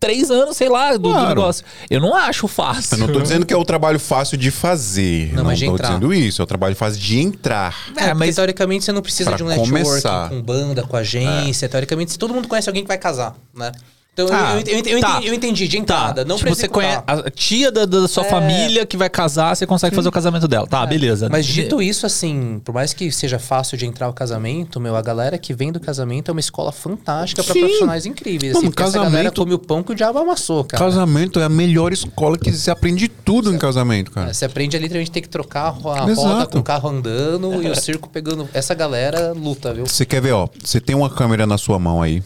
[0.00, 1.28] três anos, sei lá, do, do Claro.
[1.28, 1.64] negócio.
[1.88, 2.96] Eu não acho fácil.
[2.96, 5.28] Eu não tô dizendo que é o trabalho fácil de fazer.
[5.28, 5.88] Não, não mas de tô entrar.
[5.88, 6.42] dizendo isso.
[6.42, 7.76] É o trabalho fácil de entrar.
[7.96, 11.68] É, É, mas teoricamente você não precisa de um network com banda, com agência.
[11.68, 13.70] Teoricamente, se todo mundo conhece alguém que vai casar, né?
[14.14, 15.10] Então eu- Ah, eu, eu, eu, tá.
[15.12, 18.28] entendi, eu entendi de entrada, não tipo, você conhece a tia da, da sua É.
[18.28, 20.66] família que vai casar, você consegue fazer o casamento dela.
[20.66, 21.30] Tá, beleza.
[21.30, 25.00] Mas dito isso, assim, por mais que seja fácil de entrar o casamento, meu, a
[25.00, 27.60] galera que vem do casamento é uma escola fantástica pra Sim.
[27.60, 28.52] profissionais incríveis.
[28.52, 30.84] Mano, Assim, porque essa galera casamento- come o pão que o diabo amassou, cara.
[30.84, 34.28] Casamento é a melhor escola que se aprende tudo em casamento, cara.
[34.28, 36.28] É, Você aprende a literalmente ter que trocar a ro- a Exato.
[36.28, 38.46] roda com o carro andando e o circo pegando.
[38.52, 39.86] Essa galera luta, viu?
[39.86, 40.48] Você quer ver, ó?
[40.62, 42.22] Você tem uma câmera na sua mão aí.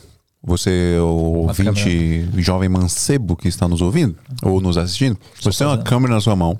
[0.47, 5.73] Você, o ouvinte jovem mancebo que está nos ouvindo ou nos assistindo, você tem uma
[5.75, 5.85] fazendo.
[5.89, 6.57] câmera na sua mão.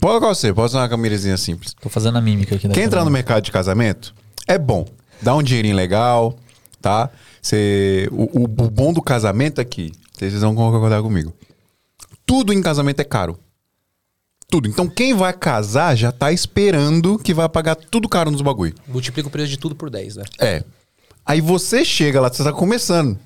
[0.00, 1.74] Pode colocar você, pode usar uma câmerazinha simples.
[1.74, 2.66] Tô fazendo a mímica aqui.
[2.66, 4.14] da Quer entrar no mercado de casamento?
[4.48, 4.86] É bom.
[5.20, 6.34] Dá um dinheirinho legal,
[6.80, 7.10] tá?
[7.42, 11.32] Você, o, o- o bom do casamento é que, vocês vão concordar comigo,
[12.24, 13.38] tudo em casamento é caro.
[14.48, 14.66] Tudo.
[14.68, 18.74] Então quem vai casar já tá esperando que vai pagar tudo caro nos bagulho.
[18.88, 20.24] Multiplica o preço de tudo por 10, né?
[20.40, 20.64] É.
[21.24, 23.18] Aí você chega lá, você tá começando.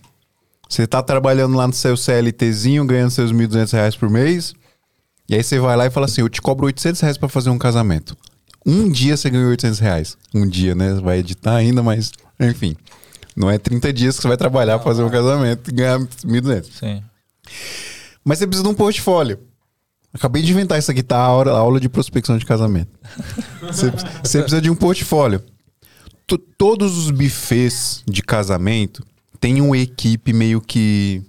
[0.69, 4.55] Você tá trabalhando lá no seu CLTzinho, ganhando seus 1.200 reais por mês.
[5.29, 7.51] E aí você vai lá e fala assim, eu te cobro 800 reais pra fazer
[7.51, 8.17] um casamento.
[8.65, 10.17] Um dia você ganhou 800 reais.
[10.35, 10.95] Um dia, né?
[10.95, 12.11] Vai editar ainda, mas...
[12.39, 12.77] Enfim.
[13.35, 16.65] Não é 30 dias que você vai trabalhar pra fazer um casamento e ganhar 1.200.
[16.73, 17.03] Sim.
[18.25, 19.39] Mas você precisa de um portfólio.
[20.13, 21.17] Acabei de inventar isso aqui, tá?
[21.17, 22.91] A aula, a aula de prospecção de casamento.
[23.61, 23.91] Você,
[24.23, 25.43] você precisa de um portfólio.
[26.27, 29.05] To- todos os buffets de casamento
[29.41, 31.23] têm uma equipe meio que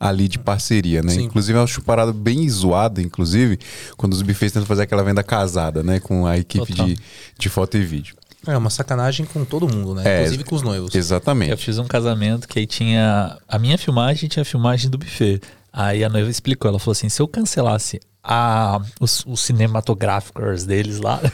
[0.00, 1.12] ali de parceria, né?
[1.12, 1.22] Sim.
[1.22, 3.56] Inclusive, eu acho uma parada bem zoada, inclusive,
[3.96, 6.00] quando os buffets tentam fazer aquela venda casada, né?
[6.00, 6.86] Com a equipe Total.
[6.86, 6.98] de,
[7.38, 8.16] de foto e vídeo.
[8.44, 10.02] É uma sacanagem com todo mundo, né?
[10.04, 10.92] É, Inclusive com os noivos.
[10.92, 11.52] Exatamente.
[11.52, 14.98] Eu fiz um casamento que aí tinha a minha filmagem e tinha a filmagem do
[14.98, 15.40] buffet.
[15.72, 20.98] Aí a noiva explicou, ela falou assim, se eu cancelasse a, os, os cinematográficos deles
[20.98, 21.20] lá...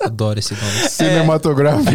[0.00, 0.88] Adoro esse nome.
[0.88, 1.90] Cinematográfico.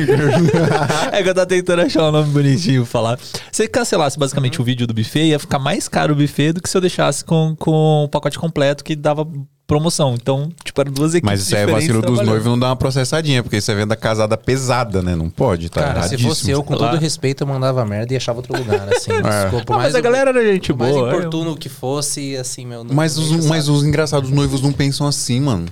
[1.11, 3.19] é que eu tava tentando achar um nome bonitinho pra falar.
[3.51, 6.69] Se cancelasse basicamente o vídeo do buffet, ia ficar mais caro o buffet do que
[6.69, 9.25] se eu deixasse com, com o pacote completo que dava
[9.65, 10.13] promoção.
[10.15, 13.41] Então, tipo, eram duas equipes Mas isso é vacilo dos noivos não dá uma processadinha,
[13.41, 15.15] porque isso é venda casada pesada, né?
[15.15, 18.39] Não pode, tá Cara, se fosse eu, com todo respeito, eu mandava merda e achava
[18.39, 19.11] outro lugar, assim.
[19.23, 21.07] Desculpa, por Ah, mas a o- galera era gente por mais boa.
[21.09, 21.15] é.
[21.15, 22.83] importuno que fosse, assim, meu...
[22.83, 25.65] não- Mas não os, mas os engraçados, os noivos não pensam assim, mano.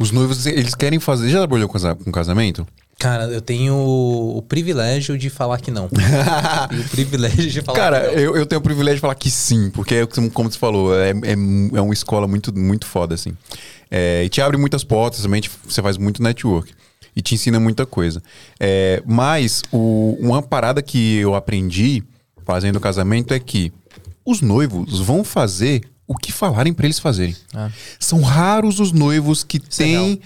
[0.00, 1.28] Os noivos, eles querem fazer.
[1.30, 2.66] Já trabalhou com casa- com casamento?
[2.98, 5.88] Cara, eu tenho o privilégio de falar que não.
[6.72, 8.22] e o privilégio de falar Cara, que não.
[8.22, 10.96] eu, eu tenho o privilégio de falar que sim, porque, é como como você falou,
[10.96, 13.36] é, é, é uma escola muito, muito foda, assim.
[13.90, 16.72] É, e te abre muitas portas também, te- você faz muito network.
[17.16, 18.22] E te ensina muita coisa.
[18.58, 22.02] É, mas o- uma parada que eu aprendi
[22.44, 23.72] fazendo o casamento é que
[24.24, 27.36] os noivos vão fazer o que falarem pra eles fazerem.
[27.54, 27.70] Ah.
[27.98, 30.20] São raros os noivos que é têm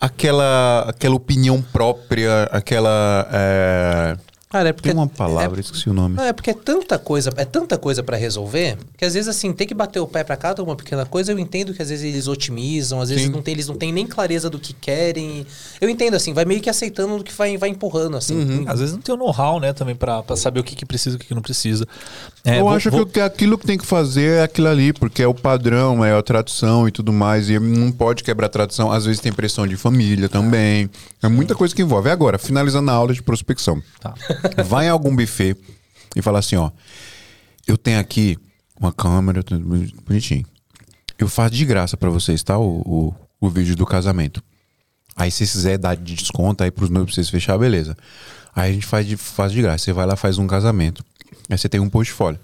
[0.00, 3.28] aquela, aquela opinião própria, aquela.
[3.32, 4.16] é,
[4.50, 4.88] Cara, é porque...
[4.88, 6.16] Tem uma palavra, é- esqueci o nome.
[6.16, 9.52] Não, é porque é tanta coisa, é tanta coisa pra resolver, que às vezes assim,
[9.52, 12.04] tem que bater o pé pra cada uma pequena coisa, eu entendo que às vezes
[12.04, 13.30] eles otimizam, às vezes Sim.
[13.30, 15.46] não tem, eles não têm nem clareza do que querem.
[15.80, 18.36] Eu entendo assim, vai meio que aceitando do que vai, vai empurrando assim.
[18.36, 18.64] Uhum.
[18.66, 21.14] Às vezes não tem o know-how, né, também, pra, pra saber o que, que precisa
[21.14, 21.86] e o que, que não precisa.
[22.42, 25.22] É, eu vou- acho vou- que aquilo que tem que fazer é aquilo ali, porque
[25.22, 27.50] é o padrão, é a tradição e tudo mais.
[27.50, 28.90] E não pode quebrar a tradição.
[28.90, 30.88] Às vezes tem pressão de família também.
[31.22, 32.08] É muita coisa que envolve.
[32.08, 33.82] Agora, finalizando a aula de prospecção.
[34.00, 34.14] Tá.
[34.66, 35.56] Vai em algum buffet
[36.14, 36.70] e fala assim: ó,
[37.66, 38.38] eu tenho aqui
[38.78, 39.64] uma câmera, tudo
[40.04, 40.44] bonitinho.
[41.18, 42.58] Eu faço de graça pra vocês, tá?
[42.58, 44.42] O, o, o vídeo do casamento.
[45.16, 47.96] Aí se vocês quiserem dar de desconto aí pros noivos pra vocês fechar, beleza.
[48.54, 49.84] Aí a gente faz de, faz de graça.
[49.84, 51.04] Você vai lá faz um casamento.
[51.50, 52.38] Aí você tem um portfólio.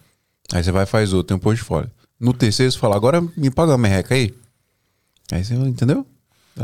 [0.52, 1.90] Aí você vai faz outro, tem um portfólio.
[2.18, 4.34] No terceiro você fala, agora me paga uma merreca aí.
[5.30, 6.06] Aí você, entendeu?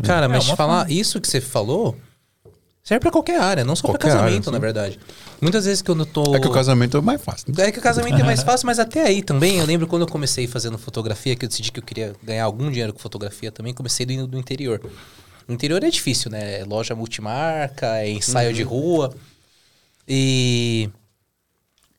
[0.03, 1.97] Cara, mas É, te uma falar, isso que você falou
[2.83, 4.99] serve pra qualquer área, não só pra Qualquer casamento, área, na verdade.
[5.41, 6.35] Muitas vezes que eu não tô.
[6.35, 7.53] É que o casamento é mais fácil.
[7.57, 7.67] né?
[7.67, 9.59] É que o casamento é mais fácil, mas até aí também.
[9.59, 12.71] Eu lembro quando eu comecei fazendo fotografia, que eu decidi que eu queria ganhar algum
[12.71, 14.81] dinheiro com fotografia também, comecei do, do interior.
[15.47, 16.61] No interior é difícil, né?
[16.61, 19.15] É loja multimarca, é ensaio de rua.
[20.09, 20.89] E.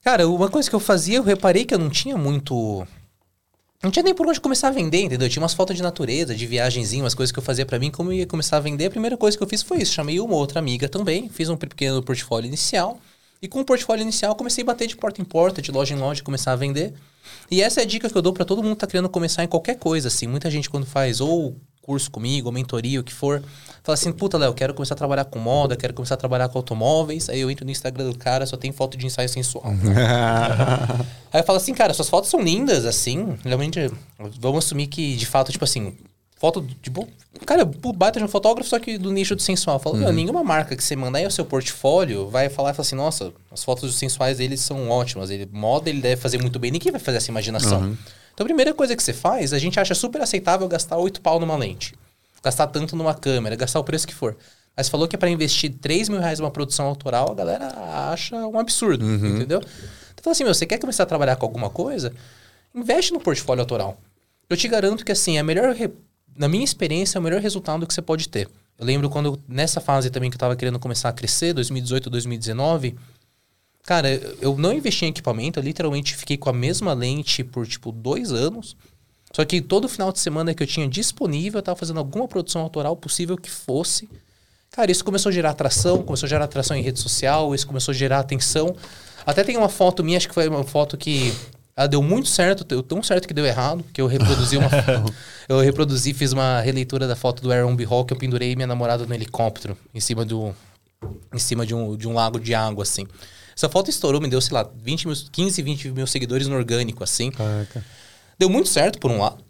[0.04, 2.86] Cara, uma coisa que eu fazia, eu reparei que eu não tinha muito.
[3.82, 5.26] Não tinha nem por onde começar a vender, entendeu?
[5.26, 7.90] Eu tinha umas fotos de natureza, de viagenzinho, umas coisas que eu fazia pra mim.
[7.90, 9.94] Como eu ia começar a vender, a primeira coisa que eu fiz foi isso.
[9.94, 13.00] Chamei uma outra amiga também, fiz um pequeno portfólio inicial.
[13.42, 15.98] E com o portfólio inicial, comecei a bater de porta em porta, de loja em
[15.98, 16.94] loja, começar a vender.
[17.50, 19.44] E essa é a dica que eu dou pra todo mundo que tá querendo começar
[19.44, 20.28] em qualquer coisa, assim.
[20.28, 23.42] Muita gente quando faz ou curso comigo, ou mentoria, o que for,
[23.84, 26.58] fala assim, puta, Léo, quero começar a trabalhar com moda, quero começar a trabalhar com
[26.58, 27.30] automóveis.
[27.30, 29.66] Aí eu entro no Instagram do cara, só tem foto de ensaio sensual.
[31.34, 33.38] Aí eu falo assim, cara, suas fotos são lindas, assim.
[33.44, 33.92] Realmente,
[34.40, 35.96] vamos assumir que, de fato, tipo assim,
[36.42, 37.08] Foto de boa.
[37.46, 37.64] Cara,
[37.96, 39.78] baita de um fotógrafo, só que do nicho do sensual.
[39.78, 42.82] Fala, meu, nenhuma marca que você mandar aí o seu portfólio vai falar e falar
[42.82, 45.30] assim, nossa, as fotos dos sensuais deles são ótimas.
[45.30, 46.72] Ele, moda ele deve fazer muito bem.
[46.72, 47.96] Ninguém vai fazer essa imaginação.
[48.42, 51.40] Então a primeira coisa que você faz, a gente acha super aceitável gastar 8 pau
[51.40, 51.94] numa lente.
[52.44, 54.36] Gastar tanto numa câmera, gastar o preço que for.
[54.76, 57.68] Mas falou que é para investir 3 mil reais numa produção autoral, a galera
[58.12, 59.60] acha um absurdo, entendeu?
[59.60, 62.12] Então fala assim, meu, você quer começar a trabalhar com alguma coisa?
[62.74, 64.00] Investe no portfólio autoral.
[64.50, 65.76] Eu te garanto que, assim, a melhor.
[65.76, 65.92] re-
[66.36, 68.50] Na minha experiência, é o melhor resultado que você pode ter.
[68.80, 72.96] Eu lembro quando, nessa fase também que eu tava querendo começar a crescer, 2018, 2019.
[73.84, 77.92] Cara, eu não investi em equipamento, eu literalmente fiquei com a mesma lente por, tipo,
[77.92, 78.76] dois anos.
[79.34, 82.62] Só que todo final de semana que eu tinha disponível, eu tava fazendo alguma produção
[82.62, 84.10] autoral possível que fosse.
[84.72, 87.92] Cara, isso começou a gerar atração, começou a gerar atração em rede social, isso começou
[87.92, 88.76] a gerar atenção.
[89.26, 91.34] Até tem uma foto minha, acho que foi uma foto que
[91.76, 94.70] ela deu muito certo, deu tão certo que deu errado, que eu reproduzi uma
[95.48, 97.84] Eu reproduzi, fiz uma releitura da foto do Aaron B.
[97.84, 100.56] Hall que eu pendurei minha namorada no helicóptero, em cima do
[101.34, 103.08] em cima de um, de um lago de água, assim.
[103.62, 107.04] Essa foto estourou, me deu, sei lá, 20 mil, 15, 20 mil seguidores no orgânico,
[107.04, 107.30] assim.
[108.40, 109.44] Deu muito certo, por um lado,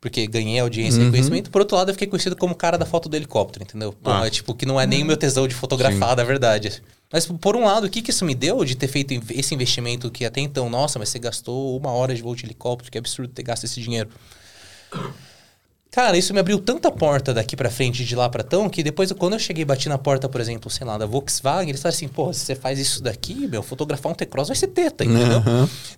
[0.00, 1.50] porque ganhei audiência e reconhecimento.
[1.50, 3.92] Por outro lado, eu fiquei conhecido como o cara da foto do helicóptero, entendeu?
[3.92, 4.26] Pô, Ah.
[4.26, 6.82] é tipo, que não é nem o meu tesão de fotografar, na verdade.
[7.12, 10.10] Mas, por um lado, o que, que isso me deu de ter feito esse investimento
[10.10, 13.30] que até então, nossa, mas você gastou uma hora de voo de helicóptero, que absurdo
[13.34, 14.08] ter gasto esse dinheiro.
[15.90, 19.10] Cara, isso me abriu tanta porta daqui pra frente, de lá pra tão, que depois,
[19.12, 21.96] quando eu cheguei e bati na porta, por exemplo, sei lá, da Volkswagen, eles falaram
[21.96, 25.42] assim, pô, se você faz isso daqui, meu, fotografar um T-Cross vai ser teta, entendeu?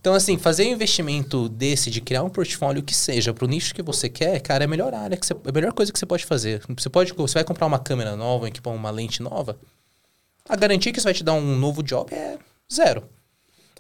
[0.01, 3.83] Então, assim, fazer um investimento desse, de criar um portfólio que seja pro nicho que
[3.83, 6.07] você quer, cara, é a melhor área, que você, é a melhor coisa que você
[6.07, 6.63] pode fazer.
[6.79, 9.59] Você pode, você vai comprar uma câmera nova, equipar uma lente nova,
[10.49, 12.39] a garantia que isso vai te dar um novo job é
[12.73, 13.03] zero.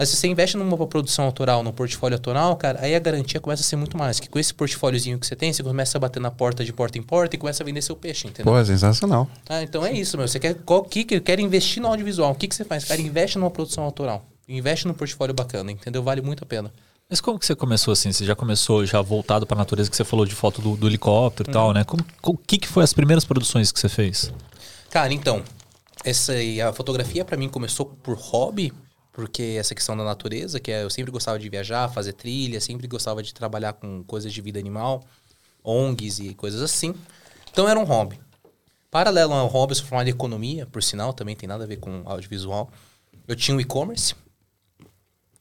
[0.00, 3.60] Mas se você investe numa produção autoral, num portfólio autoral, cara, aí a garantia começa
[3.60, 4.18] a ser muito mais.
[4.18, 6.96] Que com esse portfóliozinho que você tem, você começa a bater na porta de porta
[6.96, 8.50] em porta e começa a vender seu peixe, entendeu?
[8.50, 9.28] Pô, é sensacional.
[9.46, 10.26] Ah, então é isso, meu.
[10.26, 12.32] Você quer, qual, que, que quer investir no audiovisual.
[12.32, 12.86] O que, que você faz?
[12.86, 14.24] Cara, investe numa produção autoral.
[14.48, 16.02] Investe num portfólio bacana, entendeu?
[16.02, 16.72] Vale muito a pena.
[17.06, 18.10] Mas como que você começou assim?
[18.10, 20.86] Você já começou já voltado para a natureza que você falou de foto do, do
[20.86, 21.84] helicóptero e tal, né?
[21.84, 24.32] Como, o que, que foi as primeiras produções que você fez?
[24.88, 25.42] Cara, então,
[26.02, 28.72] essa aí, a fotografia pra mim começou por hobby,
[29.20, 32.88] porque essa questão da natureza, que é, eu sempre gostava de viajar, fazer trilha, sempre
[32.88, 35.04] gostava de trabalhar com coisas de vida animal,
[35.62, 36.94] ONGs e coisas assim.
[37.52, 38.18] Então era um hobby.
[38.90, 41.76] Paralelo ao hobby, eu sou formado em economia, por sinal, também tem nada a ver
[41.76, 42.70] com audiovisual.
[43.28, 44.14] Eu tinha um e-commerce.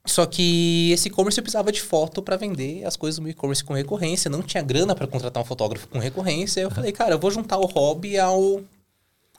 [0.05, 3.73] Só que esse e-commerce eu precisava de foto para vender as coisas no e-commerce com
[3.73, 4.29] recorrência.
[4.29, 6.59] Não tinha grana para contratar um fotógrafo com recorrência.
[6.59, 8.61] Eu falei, cara, eu vou juntar o hobby ao,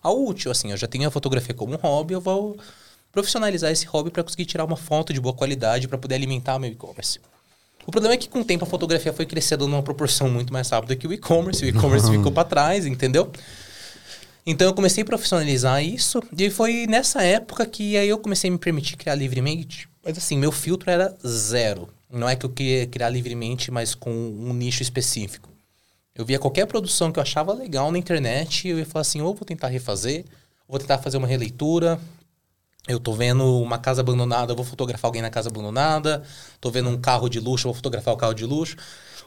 [0.02, 0.50] ao útil.
[0.50, 2.56] Assim, eu já tenho a fotografia como um hobby, eu vou
[3.12, 6.70] profissionalizar esse hobby para conseguir tirar uma foto de boa qualidade para poder alimentar meu
[6.70, 7.20] e-commerce.
[7.86, 10.68] O problema é que com o tempo a fotografia foi crescendo numa proporção muito mais
[10.68, 11.64] rápida que o e-commerce.
[11.64, 13.30] O e-commerce ficou para trás, entendeu?
[14.46, 18.52] Então eu comecei a profissionalizar isso e foi nessa época que aí eu comecei a
[18.52, 19.88] me permitir criar livremente.
[20.04, 21.88] Mas assim, meu filtro era zero.
[22.10, 25.48] Não é que eu queria criar livremente, mas com um nicho específico.
[26.14, 29.20] Eu via qualquer produção que eu achava legal na internet e eu ia falar assim,
[29.20, 30.24] ou vou tentar refazer,
[30.66, 32.00] ou vou tentar fazer uma releitura.
[32.88, 36.22] Eu tô vendo uma casa abandonada, eu vou fotografar alguém na casa abandonada.
[36.60, 38.76] Tô vendo um carro de luxo, eu vou fotografar o carro de luxo.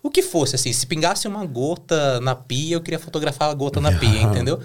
[0.01, 3.79] O que fosse, assim, se pingasse uma gota na pia, eu queria fotografar a gota
[3.79, 4.59] na pia, entendeu?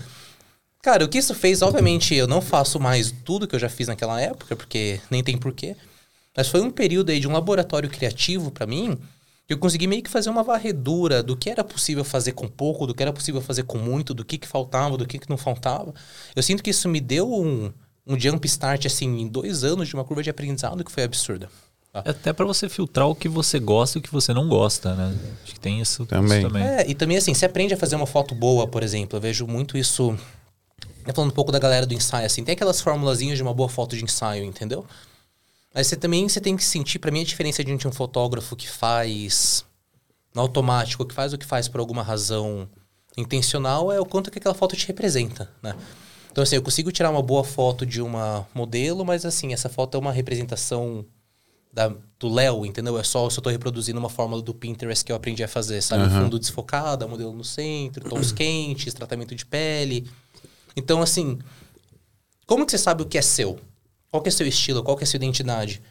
[0.82, 3.88] Cara, o que isso fez, obviamente, eu não faço mais tudo que eu já fiz
[3.88, 5.76] naquela época, porque nem tem porquê.
[6.36, 8.96] Mas foi um período aí de um laboratório criativo pra mim,
[9.46, 12.86] que eu consegui meio que fazer uma varredura do que era possível fazer com pouco,
[12.86, 15.36] do que era possível fazer com muito, do que, que faltava, do que, que não
[15.36, 15.92] faltava.
[16.34, 17.72] Eu sinto que isso me deu um,
[18.08, 21.50] um jump start, assim, em dois anos de uma curva de aprendizado que foi absurda.
[21.92, 22.00] Tá?
[22.04, 25.14] Até para você filtrar o que você gosta e o que você não gosta, né?
[25.44, 26.38] Acho que tem isso Também.
[26.38, 26.62] isso também.
[26.62, 29.16] É, e também assim, você aprende a fazer uma foto boa, por exemplo.
[29.16, 30.18] Eu vejo muito isso.
[31.06, 33.68] Eu falando um pouco da galera do ensaio, assim, tem aquelas formulazinhas de uma boa
[33.68, 34.84] foto de ensaio, entendeu?
[35.74, 38.68] Mas você também você tem que sentir, pra mim, a diferença de um fotógrafo que
[38.68, 39.64] faz
[40.34, 42.68] no automático, que faz o que faz por alguma razão
[43.16, 45.74] intencional, é o quanto que aquela foto te representa, né?
[46.38, 49.96] Então, assim, eu consigo tirar uma boa foto de uma modelo, mas assim, essa foto
[49.96, 51.04] é uma representação
[51.72, 52.96] da, do Léo, entendeu?
[52.96, 55.82] É só eu só tô reproduzindo uma fórmula do Pinterest que eu aprendi a fazer,
[55.82, 56.04] sabe?
[56.04, 60.08] O fundo desfocado, a modelo no centro, tons quentes, tratamento de pele.
[60.76, 61.40] Então, assim,
[62.46, 63.58] como que você sabe o que é seu?
[64.08, 64.84] Qual que é seu estilo?
[64.84, 65.82] Qual que é sua identidade?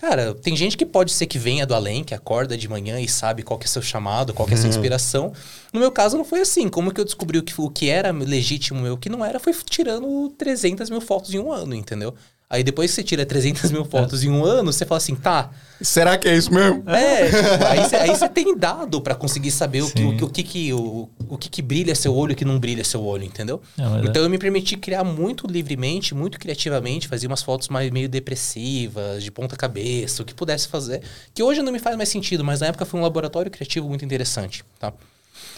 [0.00, 3.08] Cara, tem gente que pode ser que venha do além, que acorda de manhã e
[3.08, 5.32] sabe qual que é seu chamado, qual que é sua inspiração.
[5.72, 6.68] No meu caso, não foi assim.
[6.68, 9.40] Como que eu descobri o que, o que era legítimo e o que não era?
[9.40, 12.14] Foi tirando 300 mil fotos em um ano, entendeu?
[12.50, 15.50] Aí depois que você tira 300 mil fotos em um ano, você fala assim, tá.
[15.82, 16.82] Será que é isso mesmo?
[16.88, 17.64] É, tipo,
[17.98, 21.08] aí, você, tem dado pra conseguir saber o que, o, que- o que, que, o,
[21.28, 23.60] o que, que brilha seu olho e o que não brilha seu olho, entendeu?
[23.76, 24.08] É, mas é.
[24.08, 29.22] então eu me permiti criar muito livremente, muito criativamente, fazia umas fotos mais meio depressivas,
[29.22, 31.02] de ponta cabeça, o que pudesse fazer.
[31.34, 34.04] Que hoje não me faz mais sentido, mas na época foi um laboratório criativo muito
[34.04, 34.92] interessante, tá?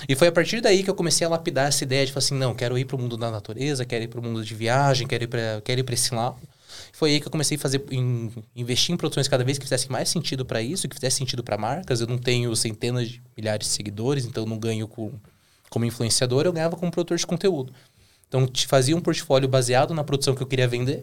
[0.09, 2.35] E foi a partir daí que eu comecei a lapidar essa ideia de falar assim,
[2.35, 5.29] não, quero ir pro mundo da natureza, quero ir pro mundo de viagem, quero ir
[5.29, 6.37] pra, quero ir pra esse lado.
[7.01, 9.91] Foi aí que eu comecei a fazer, em- investir em produções cada vez que fizessem
[9.91, 12.03] mais sentido para isso, que fizesse sentido para marcas.
[12.03, 15.11] Eu não tenho centenas de milhares de seguidores, então eu não ganho com,
[15.71, 17.73] como influenciador, eu ganhava como produtor de conteúdo.
[18.29, 21.03] Então te fazia um portfólio baseado na produção que eu queria vender.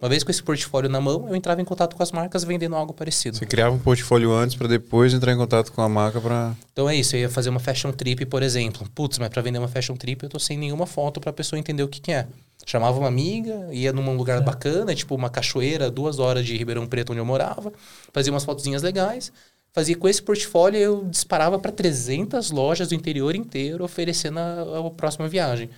[0.00, 2.74] Uma vez com esse portfólio na mão, eu entrava em contato com as marcas vendendo
[2.74, 3.36] algo parecido.
[3.36, 6.56] Você criava um portfólio antes pra depois entrar em contato com a marca pra.
[6.72, 8.88] Então é isso, eu ia fazer uma fashion trip, por exemplo.
[8.94, 11.82] Putz, mas pra vender uma fashion trip eu tô sem nenhuma foto pra pessoa entender
[11.82, 12.26] o que, que é.
[12.68, 17.12] Chamava uma amiga, ia num lugar bacana, tipo uma cachoeira, duas horas de Ribeirão Preto,
[17.12, 17.72] onde eu morava,
[18.12, 19.32] fazia umas fotozinhas legais.
[19.72, 24.90] Fazia com esse portfólio, eu disparava pra 300 lojas do interior inteiro, oferecendo a, a
[24.90, 25.70] próxima viagem.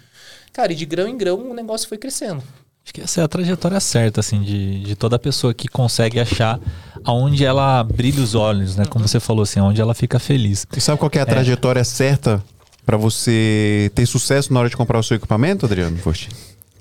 [0.50, 2.42] Cara, e de grão em grão o negócio foi crescendo.
[2.82, 6.58] Acho que essa é a trajetória certa, assim, de, de toda pessoa que consegue achar
[7.04, 8.86] aonde ela brilha os olhos, né?
[8.86, 10.66] Como você falou, assim, aonde ela fica feliz.
[10.74, 12.42] E sabe qual que é a trajetória certa
[12.86, 15.98] pra você ter sucesso na hora de comprar o seu equipamento, Adriano?
[15.98, 16.28] Poxa.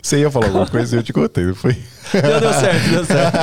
[0.08, 1.76] Você ia falar alguma coisa e eu te contei, não foi?
[2.22, 3.38] Deu, deu certo, deu certo.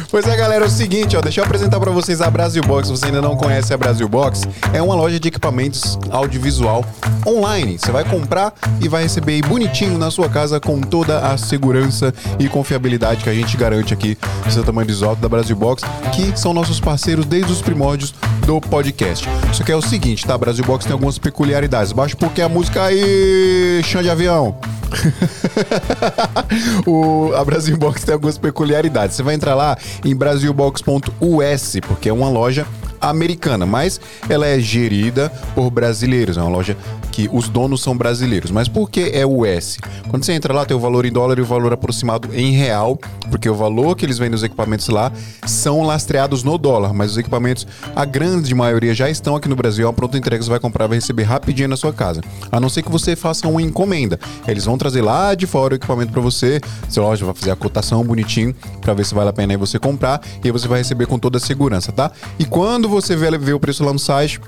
[0.10, 2.88] pois é, galera, é o seguinte, ó, deixa eu apresentar pra vocês a Brasil Box.
[2.88, 6.84] Se você ainda não conhece a Brasil Box, é uma loja de equipamentos audiovisual
[7.26, 7.78] online.
[7.78, 12.48] Você vai comprar e vai receber bonitinho na sua casa com toda a segurança e
[12.48, 15.82] confiabilidade que a gente garante aqui no seu tamanho alto da Brasil Box,
[16.12, 18.14] que são nossos parceiros desde os primórdios
[18.46, 19.26] do podcast.
[19.52, 20.34] Só que é o seguinte, tá?
[20.34, 21.92] A Brasil Box tem algumas peculiaridades.
[21.92, 24.56] Baixa porque a música aí, chão de avião.
[26.86, 29.16] o, a Brasil Box tem algumas peculiaridades.
[29.16, 32.66] Você vai entrar lá em brasilbox.us, porque é uma loja
[33.00, 36.36] americana, mas ela é gerida por brasileiros.
[36.36, 36.76] É uma loja
[37.14, 38.50] que os donos são brasileiros.
[38.50, 39.78] Mas por que é US?
[40.10, 42.98] Quando você entra lá, tem o valor em dólar e o valor aproximado em real,
[43.30, 45.12] porque o valor que eles vendem os equipamentos lá
[45.46, 49.86] são lastreados no dólar, mas os equipamentos, a grande maioria já estão aqui no Brasil.
[49.86, 52.20] A pronta entrega você vai comprar, vai receber rapidinho na sua casa.
[52.50, 54.18] A não ser que você faça uma encomenda.
[54.48, 56.60] Eles vão trazer lá de fora o equipamento para você.
[56.88, 59.78] Seu loja vai fazer a cotação bonitinho para ver se vale a pena aí você
[59.78, 62.10] comprar e aí você vai receber com toda a segurança, tá?
[62.40, 64.40] E quando você vê, vê o preço lá no site,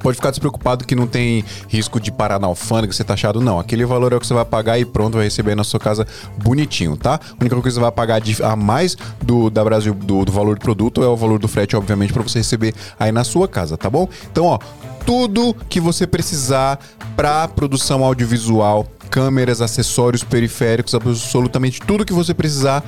[0.00, 3.58] Pode ficar despreocupado que não tem risco de parar na alfândega, ser taxado, não.
[3.58, 6.06] Aquele valor é o que você vai pagar e pronto, vai receber na sua casa
[6.42, 7.14] bonitinho, tá?
[7.14, 10.32] A única coisa que você vai pagar de, a mais do, da Brasil, do, do
[10.32, 13.48] valor do produto é o valor do frete, obviamente, para você receber aí na sua
[13.48, 14.08] casa, tá bom?
[14.30, 14.58] Então, ó,
[15.04, 16.78] tudo que você precisar
[17.16, 22.82] para produção audiovisual, câmeras, acessórios, periféricos, absolutamente tudo que você precisar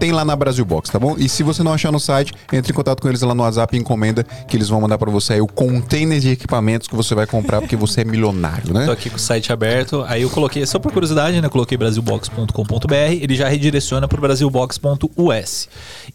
[0.00, 1.14] tem lá na Brasil Box, tá bom?
[1.18, 3.76] E se você não achar no site, entre em contato com eles lá no WhatsApp
[3.76, 7.14] e encomenda que eles vão mandar para você aí o container de equipamentos que você
[7.14, 8.86] vai comprar porque você é milionário, né?
[8.86, 10.02] Tô aqui com o site aberto.
[10.08, 11.48] Aí eu coloquei, só por curiosidade, né?
[11.50, 12.94] Coloquei brasilbox.com.br.
[12.94, 15.68] Ele já redireciona pro brasilbox.us.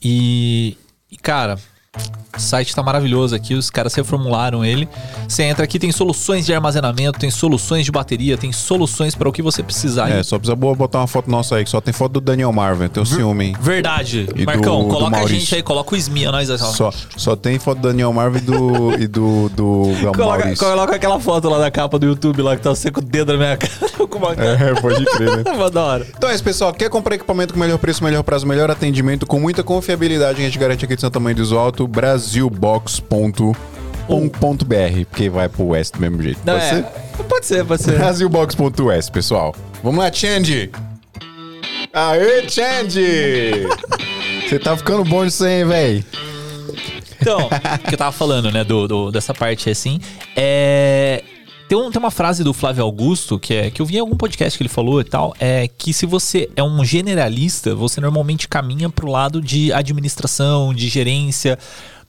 [0.03, 0.75] E,
[1.21, 1.59] cara,
[2.35, 4.89] o site tá maravilhoso aqui, os caras reformularam ele.
[5.25, 9.31] Você entra aqui, tem soluções de armazenamento, tem soluções de bateria, tem soluções para o
[9.31, 10.09] que você precisar.
[10.09, 12.89] É, só precisa botar uma foto nossa aí, que só tem foto do Daniel Marvin,
[12.89, 13.55] tem o ciúme, hein?
[13.59, 14.27] Verdade.
[14.35, 15.39] E Marcão, do- do coloca a Maurício.
[15.39, 16.49] gente aí, coloca o Esmia, nós.
[16.59, 21.19] Só, só tem foto do Daniel Marvin e do, e do, do Coloca, coloca aquela
[21.21, 24.07] foto lá da capa do YouTube lá que tá com o dedo na minha cara.
[24.07, 24.71] com uma cara.
[24.71, 25.43] É, pode crer, né?
[25.71, 26.05] Da hora.
[26.15, 26.73] Então é isso, pessoal.
[26.73, 30.59] Quer comprar equipamento com melhor preço, melhor prazo, melhor atendimento, com muita confiabilidade, a gente
[30.59, 33.55] garante aqui de Santa Mãe do Alto, brasilbox.com.br,
[35.09, 36.39] porque vai pro West do mesmo jeito.
[36.45, 36.83] Não, Pode é, ser?
[37.23, 37.97] Pode ser, pode ser.
[37.97, 39.55] Brasilbox.us, pessoal.
[39.83, 40.69] Vamos lá, Change!
[41.93, 43.67] Aê, Change!
[44.47, 46.05] Você tá ficando bom disso aí, véi?
[47.19, 49.99] Então, o que eu tava falando, né, do, do- dessa parte assim,
[50.35, 51.23] é.
[51.67, 54.15] Tem, um- tem uma frase do Flávio Augusto, que é que eu vi em algum
[54.15, 58.47] podcast que ele falou e tal, é que se você é um generalista, você normalmente
[58.47, 61.57] caminha pro lado de administração, de gerência,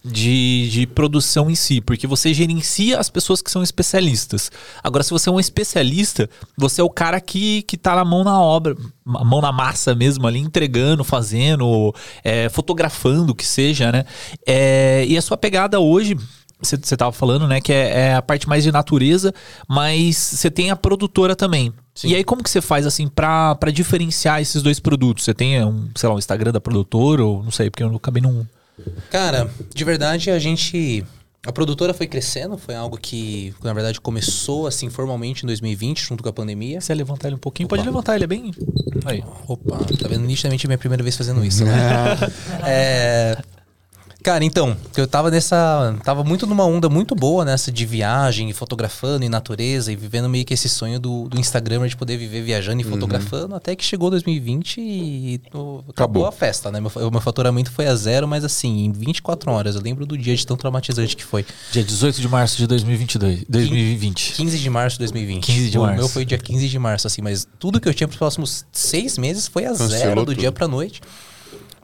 [0.05, 4.53] de, de produção em si, porque você gerencia as pessoas que são especialistas.
[4.85, 8.23] Agora, se você é um especialista, você é o cara que, que tá na mão
[8.23, 14.05] na obra, mão na massa mesmo ali, entregando, fazendo, é, fotografando, o que seja, né?
[14.47, 16.17] É, e a sua pegada hoje,
[16.61, 19.33] você você tava falando, né, que é, é a parte mais de natureza,
[19.69, 21.73] mas você tem a produtora também.
[22.05, 25.25] E aí, como que você faz, assim, pra, pra diferenciar esses dois produtos?
[25.25, 28.23] Você tem, um, sei lá, um Instagram da produtora, ou não sei, porque eu acabei
[28.23, 28.47] não...
[29.11, 31.03] Cara, de verdade, a gente.
[31.47, 36.23] A produtora foi crescendo, foi algo que, na verdade, começou assim formalmente em 2020, junto
[36.23, 36.81] com a pandemia.
[36.81, 38.53] Se você levantar ele um pouquinho, pode levantar, ele é bem.
[39.05, 39.23] Aí.
[39.47, 41.73] Opa, tá vendo nitidamente a minha primeira vez fazendo isso, né?
[42.65, 43.39] é,
[44.27, 45.95] Cara, então, eu tava nessa.
[46.03, 50.45] Tava muito numa onda muito boa nessa de viagem, fotografando em natureza e vivendo meio
[50.45, 52.91] que esse sonho do, do Instagram de poder viver viajando e Uhum.
[52.91, 56.27] fotografando, até que chegou 2020 e o- acabou, Acabou.
[56.27, 56.81] a festa, né?
[56.81, 59.77] Meu, meu faturamento foi a zero, mas assim, em 24 horas.
[59.77, 61.47] Eu lembro do dia de tão traumatizante que foi.
[61.71, 64.33] Dia 18 de março de 2022, 2020.
[64.33, 65.45] 15 de março de 2020.
[65.47, 65.97] 15 de o março.
[65.99, 69.19] meu foi dia 15 de março, assim, mas tudo que eu tinha pros próximos seis
[69.19, 70.41] meses foi a Cancelou zero do tudo.
[70.41, 71.01] dia pra noite.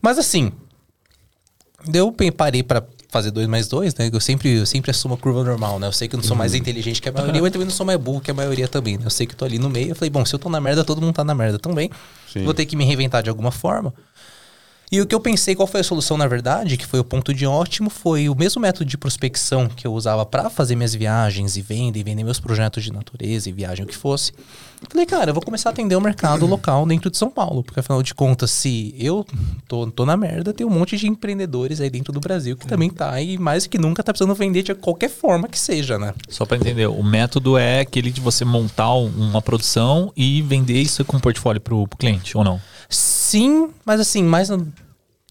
[0.03, 0.51] Mas assim,
[1.93, 4.09] eu parei pra fazer dois mais dois, né?
[4.13, 5.87] Eu sempre, eu sempre assumo a curva normal, né?
[5.87, 6.39] Eu sei que eu não sou Uhum.
[6.39, 8.97] mais inteligente que a maioria, mas também não sou mais burro que a maioria também,
[8.97, 9.05] né?
[9.05, 9.91] Eu sei que eu tô ali no meio.
[9.91, 11.91] Eu falei, bom, se eu tô na merda, todo mundo tá na merda também.
[12.33, 12.45] Sim.
[12.45, 13.93] Vou ter que me reinventar de alguma forma.
[14.95, 17.33] E o que eu pensei, qual foi a solução na verdade, que foi o ponto
[17.33, 21.57] de ótimo, foi o mesmo método de prospecção que eu usava para fazer minhas viagens
[21.57, 24.33] e venda e vender meus projetos de natureza e viagem, o que fosse.
[24.91, 27.81] Falei, cara, eu vou começar a atender o mercado local dentro de São Paulo, porque
[27.81, 29.25] afinal de contas, se eu
[29.67, 32.91] tô, tô na merda, tem um monte de empreendedores aí dentro do Brasil que também
[32.91, 36.13] tá e mais que nunca tá precisando vender de qualquer forma que seja, né?
[36.29, 40.83] Só pra entender, o método é aquele de você montar um- uma produção e vender
[40.83, 42.61] isso com portfólio pro, pro cliente, ou não?
[42.91, 44.51] Sim, mas assim, mais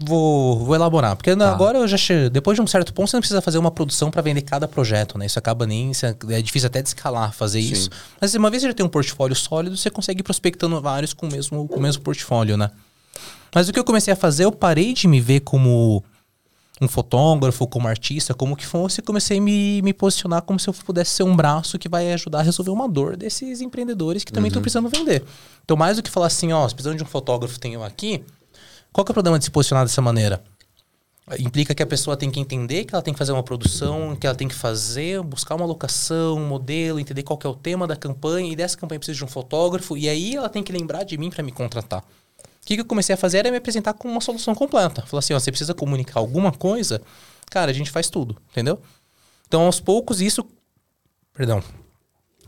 [0.04, 1.16] vou, vou elaborar.
[1.16, 1.52] Porque Tá.
[1.52, 2.30] agora eu já che...
[2.30, 5.18] depois de um certo ponto, você não precisa fazer uma produção para vender cada projeto,
[5.18, 5.26] né?
[5.26, 5.92] Isso acaba nem.
[5.92, 7.90] é é difícil até de escalar fazer isso.
[8.20, 11.14] Mas uma vez que você já tem um portfólio sólido, você consegue ir prospectando vários
[11.14, 12.72] com o mesmo, com o mesmo portfólio, né?
[13.54, 16.04] Mas o que eu comecei a fazer, eu parei de me ver como
[16.82, 20.74] um fotógrafo, como artista, como que fosse, comecei a me, me posicionar como se eu
[20.74, 24.48] pudesse ser um braço que vai ajudar a resolver uma dor desses empreendedores que também
[24.48, 25.24] estão precisando vender.
[25.64, 28.24] Então, mais do que falar assim, ó, se precisando de um fotógrafo, eu aqui,
[28.94, 30.44] qual que é o problema de se posicionar dessa maneira?
[31.40, 34.28] Implica que a pessoa tem que entender que ela tem que fazer uma produção, que
[34.28, 37.88] ela tem que fazer, buscar uma locação, um modelo, entender qual que é o tema
[37.88, 41.04] da campanha, e dessa campanha precisa de um fotógrafo, e aí ela tem que lembrar
[41.04, 42.02] de mim para me contratar.
[42.02, 45.04] O que, que eu comecei a fazer era me apresentar com uma solução completa.
[45.06, 47.02] Falar assim, ó, você precisa comunicar alguma coisa,
[47.50, 48.80] cara, a gente faz tudo, entendeu?
[49.48, 50.46] Então, aos poucos, isso...
[51.34, 51.64] Perdão.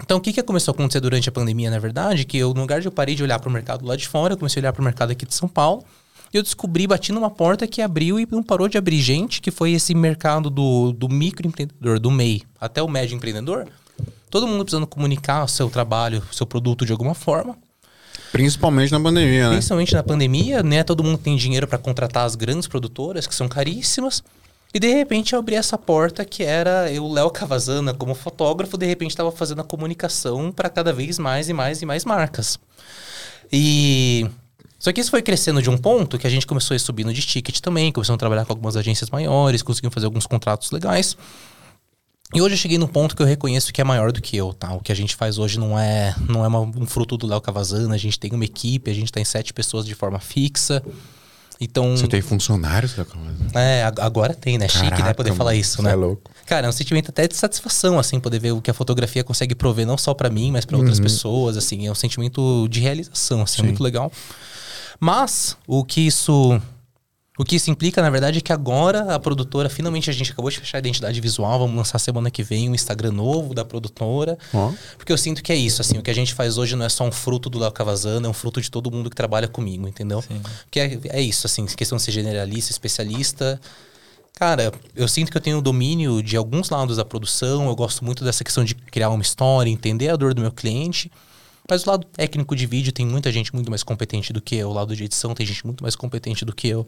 [0.02, 2.26] Então, o que, que começou a acontecer durante a pandemia, na verdade?
[2.26, 4.34] Que eu, no lugar de eu parei de olhar para o mercado lá de fora,
[4.34, 5.86] eu comecei a olhar para o mercado aqui de São Paulo,
[6.34, 9.52] e eu descobri, bati numa porta que abriu e não parou de abrir gente, que
[9.52, 13.68] foi esse mercado do, do microempreendedor, do MEI, até o médio empreendedor.
[14.32, 17.56] Todo mundo precisando comunicar o seu trabalho, o seu produto de alguma forma.
[18.32, 19.52] Principalmente na pandemia, né?
[19.52, 20.84] Principalmente na pandemia, né?
[20.84, 24.24] Todo mundo tem dinheiro para contratar as grandes produtoras, que são caríssimas.
[24.74, 28.88] E de repente eu abri essa porta que era eu, Léo Cavazana, como fotógrafo, de
[28.88, 32.60] repente estava fazendo a comunicação para cada vez mais e mais e mais marcas.
[33.52, 34.28] E.
[34.84, 37.14] Só que isso foi crescendo de um ponto que a gente começou a ir subindo
[37.14, 41.16] de ticket também, começamos a trabalhar com algumas agências maiores, conseguimos fazer alguns contratos legais.
[42.36, 44.52] E hoje eu cheguei num ponto que eu reconheço que é maior do que eu,
[44.54, 44.74] tá?
[44.74, 47.40] O que a gente faz hoje não é, não é uma- um fruto do Léo
[47.40, 50.84] Cavazana, a gente tem uma equipe, a gente tá em sete pessoas de forma fixa.
[51.62, 51.96] Então.
[51.96, 53.52] Você tem funcionários, Léo Cavazana?
[53.54, 54.68] É, ag- agora tem, né?
[54.68, 54.90] Chique, né?
[54.90, 55.92] Caraca, Poder falar isso, né?
[55.92, 56.30] é louco.
[56.46, 59.56] Cara, é um sentimento até de satisfação, assim, poder ver o que a fotografia consegue
[59.56, 61.88] prover, não só pra mim, mas pra outras pessoas, assim.
[61.88, 64.12] É um sentimento de realização, assim, é muito legal.
[65.04, 66.62] Mas, o que isso.
[67.38, 70.50] O que isso implica, na verdade, é que agora a produtora, finalmente a gente acabou
[70.50, 74.38] de fechar a identidade visual, vamos lançar semana que vem um Instagram novo da produtora.
[74.96, 76.90] Porque eu sinto que é isso, assim, o que a gente faz hoje não é
[76.90, 79.88] só um fruto do Léo Cavazana, é um fruto de todo mundo que trabalha comigo,
[79.88, 80.24] entendeu?
[80.64, 83.60] Porque é, é isso, assim, questão de ser generalista, especialista.
[84.36, 88.24] Cara, eu sinto que eu tenho domínio de alguns lados da produção, eu gosto muito
[88.24, 91.12] dessa questão de criar uma história, entender a dor do meu cliente.
[91.70, 94.70] Mas o lado técnico de vídeo tem muita gente muito mais competente do que eu,
[94.70, 96.86] o lado de edição tem gente muito mais competente do que eu.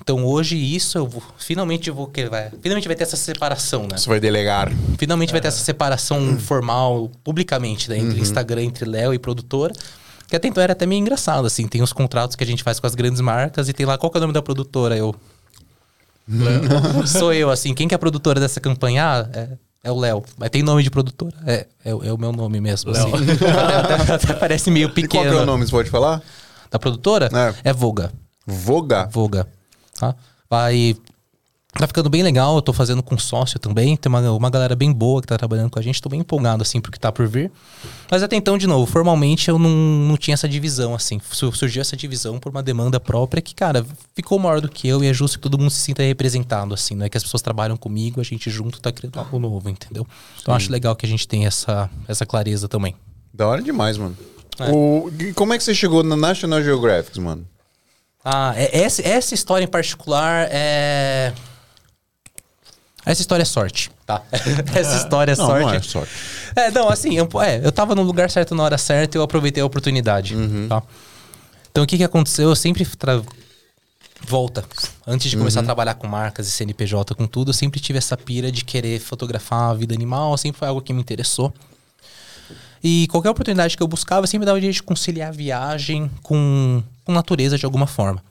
[0.00, 3.82] Então hoje isso eu vou, finalmente eu vou querer, vai, finalmente vai ter essa separação,
[3.82, 3.96] né?
[3.96, 4.70] Você vai delegar.
[4.98, 7.98] Finalmente vai ter essa separação formal, publicamente, né?
[7.98, 9.72] Entre Instagram, entre Léo e produtora.
[10.28, 11.68] Que até então era até meio engraçado, assim.
[11.68, 14.10] Tem os contratos que a gente faz com as grandes marcas e tem lá, qual
[14.10, 14.96] que é o nome da produtora?
[14.96, 15.14] Eu...
[17.06, 17.72] Sou eu, assim.
[17.72, 19.04] Quem que é a produtora dessa campanha?
[19.04, 19.48] Ah, é,
[19.86, 20.22] é o Léo.
[20.36, 21.34] Mas tem nome de produtora?
[21.46, 23.10] É, é, o- é o meu nome mesmo, assim.
[23.12, 25.38] até, até- até parece meio E qual pequeno.
[25.38, 26.20] é o nome, você pode falar?
[26.70, 27.30] Da produtora?
[27.64, 27.70] É.
[27.70, 28.12] é Voga.
[28.46, 29.08] Voga.
[29.10, 29.46] Voga.
[29.98, 30.14] Tá?
[30.50, 30.96] Vai.
[31.78, 33.96] Tá ficando bem legal, eu tô fazendo com sócio também.
[33.98, 36.00] Tem uma, uma galera bem boa que tá trabalhando com a gente.
[36.00, 37.52] Tô bem empolgado, assim, pro que tá por vir.
[38.10, 41.20] Mas até então, de novo, formalmente eu não, não tinha essa divisão, assim.
[41.30, 45.04] Su- Surgiu essa divisão por uma demanda própria que, cara, ficou maior do que eu
[45.04, 46.94] e é justo que todo mundo se sinta representado, assim.
[46.94, 50.06] Não é que as pessoas trabalham comigo, a gente junto tá criando algo novo, entendeu?
[50.40, 52.96] Então acho legal que a gente tenha essa, essa clareza também.
[53.34, 54.16] Da hora demais, mano.
[54.58, 54.70] É.
[54.72, 57.46] O, como é que você chegou na National Geographic, mano?
[58.24, 61.34] Ah, é- essa, essa história em particular é.
[63.06, 63.90] Essa história é sorte.
[64.04, 64.20] Tá.
[64.74, 65.64] Essa história é Não, sorte.
[65.64, 66.12] não é sorte.
[66.56, 69.22] É, não, assim, eu, é, eu tava no lugar certo na hora certa e eu
[69.22, 70.66] aproveitei a oportunidade, Uhum.
[70.68, 70.82] tá?
[71.70, 72.48] Então, o que que aconteceu?
[72.48, 72.84] Eu sempre...
[72.84, 73.22] Tra...
[74.26, 74.64] Volta.
[75.06, 78.16] Antes de começar a trabalhar com marcas e CNPJ, com tudo, eu sempre tive essa
[78.16, 81.52] pira de querer fotografar a vida animal, sempre foi algo que me interessou.
[82.82, 86.82] E qualquer oportunidade que eu buscava, sempre dava um jeito de conciliar a viagem com,
[87.04, 88.22] com natureza de alguma forma.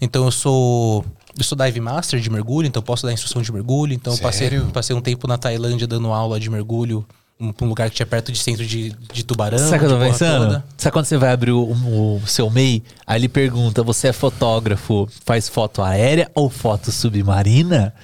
[0.00, 1.04] Então, eu sou...
[1.38, 3.92] Eu sou dive master de mergulho, então posso dar instrução de mergulho.
[3.92, 7.06] Então, eu passei, passei um tempo na Tailândia dando aula de mergulho
[7.40, 9.58] um, um lugar que tinha perto de centro de, de tubarão.
[9.58, 10.46] Sabe o que eu tô pensando?
[10.46, 10.64] toda.
[10.76, 15.08] Sabe quando você vai abrir o, o seu MEI, aí ele pergunta: você é fotógrafo,
[15.24, 17.94] faz foto aérea ou foto submarina?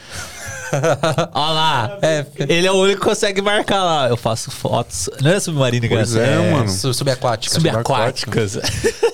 [1.33, 1.99] Olha lá.
[2.03, 2.27] É.
[2.49, 4.09] Ele é o único que consegue marcar lá.
[4.09, 5.09] Eu faço fotos.
[5.21, 6.27] Não é submarina, Pois cara.
[6.27, 6.69] é, mano.
[6.69, 7.55] Su- Subaquática.
[7.55, 8.59] Subaquáticas.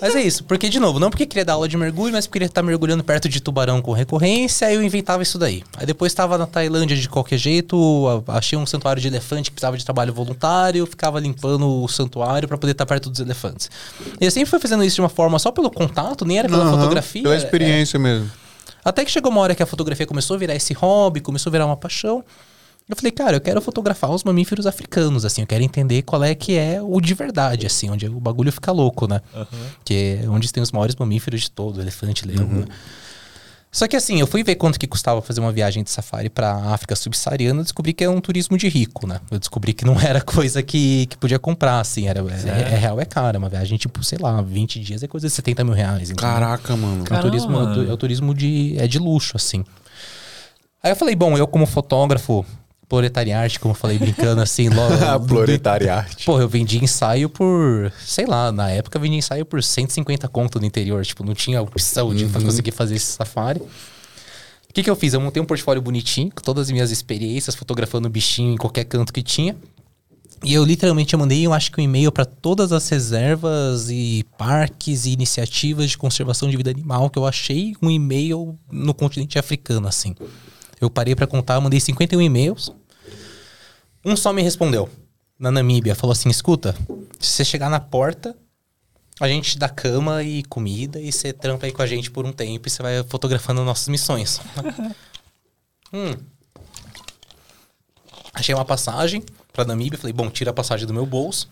[0.01, 2.39] Mas é isso, porque, de novo, não porque queria dar aula de mergulho, mas porque
[2.41, 5.63] queria estar mergulhando perto de tubarão com recorrência, aí eu inventava isso daí.
[5.77, 9.77] Aí depois estava na Tailândia de qualquer jeito, achei um santuário de elefante que precisava
[9.77, 13.71] de trabalho voluntário, ficava limpando o santuário para poder estar perto dos elefantes.
[14.21, 16.63] E eu sempre fui fazendo isso de uma forma só pelo contato, nem era pela
[16.65, 17.23] Aham, fotografia.
[17.23, 18.31] Pela é- experiência mesmo.
[18.85, 21.53] Até que chegou uma hora que a fotografia começou a virar esse hobby, começou a
[21.53, 22.25] virar uma paixão.
[22.89, 26.35] Eu falei, cara, eu quero fotografar os mamíferos africanos, assim, eu quero entender qual é
[26.35, 29.21] que é o de verdade, assim, onde o bagulho fica louco, né?
[29.85, 32.47] Que é onde tem os maiores mamíferos de todo, elefante, leão.
[32.49, 32.65] né?
[33.73, 36.55] Só que assim, eu fui ver quanto que custava fazer uma viagem de safari pra
[36.73, 39.21] África subsaariana, eu descobri que é um turismo de rico, né?
[39.31, 43.01] Eu descobri que não era coisa que, que podia comprar, assim, era, é, é real,
[43.01, 46.11] é cara, uma viagem tipo, sei lá, 20 dias é coisa de 70 mil reais.
[46.11, 46.17] entendeu?
[46.17, 47.05] Caraca, mano.
[47.09, 49.65] É um turismo, é é um turismo de, é de luxo, assim.
[50.83, 52.45] Aí eu falei, bom, eu como fotógrafo
[52.91, 54.93] proletariarte, como eu falei brincando assim, logo...
[55.27, 56.25] Proletariate.
[56.27, 60.59] Pô, eu vendi ensaio por, sei lá, na época eu vendi ensaio por 150 conto
[60.59, 61.07] no interior.
[61.07, 63.61] Tipo, não tinha opção de conseguir fazer esse safari.
[63.61, 65.15] O que, que eu fiz?
[65.15, 69.13] Eu montei um portfólio bonitinho, com todas as minhas experiências, fotografando bichinho em qualquer canto
[69.13, 69.57] que tinha.
[70.45, 74.25] E eu literalmente eu mandei, eu acho que um e-mail para todas as reservas e
[74.37, 79.39] parques e iniciativas de conservação de vida animal que eu achei um e-mail no continente
[79.39, 80.15] africano, assim.
[80.81, 82.73] Eu parei para contar, eu mandei 51 e-mails.
[84.05, 84.89] Um só me respondeu,
[85.39, 85.95] na Namíbia.
[85.95, 86.75] Falou assim: escuta,
[87.19, 88.35] se você chegar na porta,
[89.21, 92.25] a gente te dá cama e comida e você trampa aí com a gente por
[92.25, 94.41] um tempo e você vai fotografando nossas missões.
[95.93, 96.15] hum.
[98.33, 99.23] Achei uma passagem
[99.53, 99.99] pra Namíbia.
[99.99, 101.49] Falei, bom, tira a passagem do meu bolso.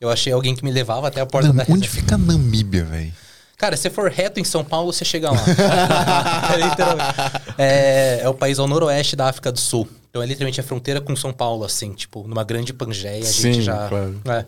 [0.00, 1.94] Eu achei alguém que me levava até a porta da Onde reserva.
[1.94, 3.12] fica Namíbia, velho?
[3.56, 5.40] Cara, se for reto em São Paulo, você chega lá.
[7.56, 8.18] é.
[8.18, 9.88] É, é o país ao noroeste da África do Sul.
[10.14, 13.56] Então é literalmente a fronteira com São Paulo, assim, tipo, numa grande Pangeia, a gente
[13.56, 13.88] Sim, já.
[13.88, 14.20] claro.
[14.26, 14.46] É.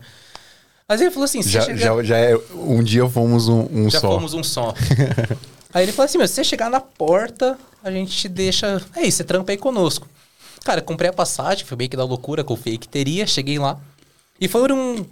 [0.89, 2.37] Mas ele falou assim: Já, você chega- já, já é.
[2.55, 4.13] Um dia fomos um, um já só.
[4.13, 4.73] fomos um só.
[5.75, 8.81] aí ele falou assim: meu, se você chegar na porta, a gente te deixa.
[8.95, 10.07] É isso, você trampa aí conosco.
[10.65, 13.77] Cara, comprei a passagem, foi meio que da loucura, confiei que teria, cheguei lá.
[14.41, 15.05] E foram.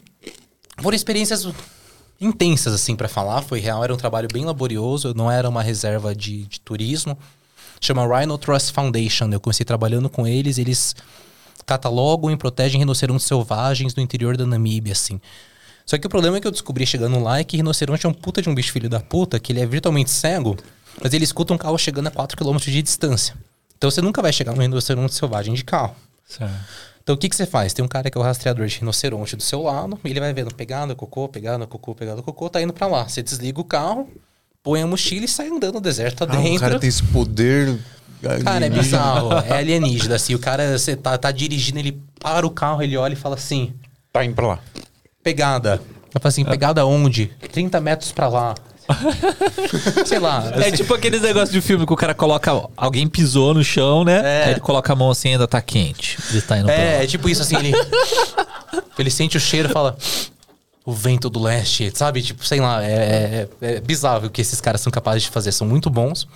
[0.80, 1.48] Foram experiências
[2.20, 3.42] intensas, assim, pra falar.
[3.42, 7.18] Foi real, era um trabalho bem laborioso, não era uma reserva de, de turismo.
[7.84, 9.28] Chama Rhino Trust Foundation.
[9.30, 10.96] Eu comecei trabalhando com eles, eles
[11.66, 15.20] catalogam e protegem rinocerontes selvagens no interior da Namíbia, assim.
[15.84, 18.40] Só que o problema que eu descobri chegando lá é que rinoceronte é um puta
[18.40, 20.56] de um bicho filho da puta, que ele é virtualmente cego,
[21.02, 23.36] mas ele escuta um carro chegando a 4 km de distância.
[23.76, 25.94] Então você nunca vai chegar num rinoceronte selvagem de carro.
[27.02, 27.74] Então o que, que você faz?
[27.74, 30.32] Tem um cara que é o rastreador de rinoceronte do seu lado, e ele vai
[30.32, 33.06] vendo pegada, cocô, pegada, cocô, pegada, cocô, tá indo pra lá.
[33.06, 34.08] Você desliga o carro,
[34.64, 36.56] põe a mochila e sai andando no deserto Ah, adentro.
[36.56, 37.78] o cara tem esse poder.
[38.42, 39.30] Cara, é bizarro.
[39.46, 40.34] É alienígena, assim.
[40.34, 43.74] O cara, você tá, tá dirigindo, ele para o carro, ele olha e fala assim:
[44.10, 44.58] Tá indo pra lá.
[45.22, 45.80] pegada.
[46.14, 47.26] Eu falo assim: pegada onde?
[47.52, 48.54] 30 metros pra lá.
[50.06, 50.52] Sei lá.
[50.56, 52.50] É tipo aqueles negócios de filme que o cara coloca.
[52.76, 54.20] Alguém pisou no chão, né?
[54.24, 54.44] É.
[54.44, 56.18] Aí ele coloca a mão assim ainda tá quente.
[56.30, 57.02] Ele tá indo pra É, lá.
[57.04, 57.72] é tipo isso assim, ele.
[58.98, 59.96] ele sente o cheiro e fala.
[60.84, 62.22] O vento do leste, sabe?
[62.22, 65.50] Tipo, sei lá, é, é, é bizarro o que esses caras são capazes de fazer.
[65.52, 66.28] São muito bons.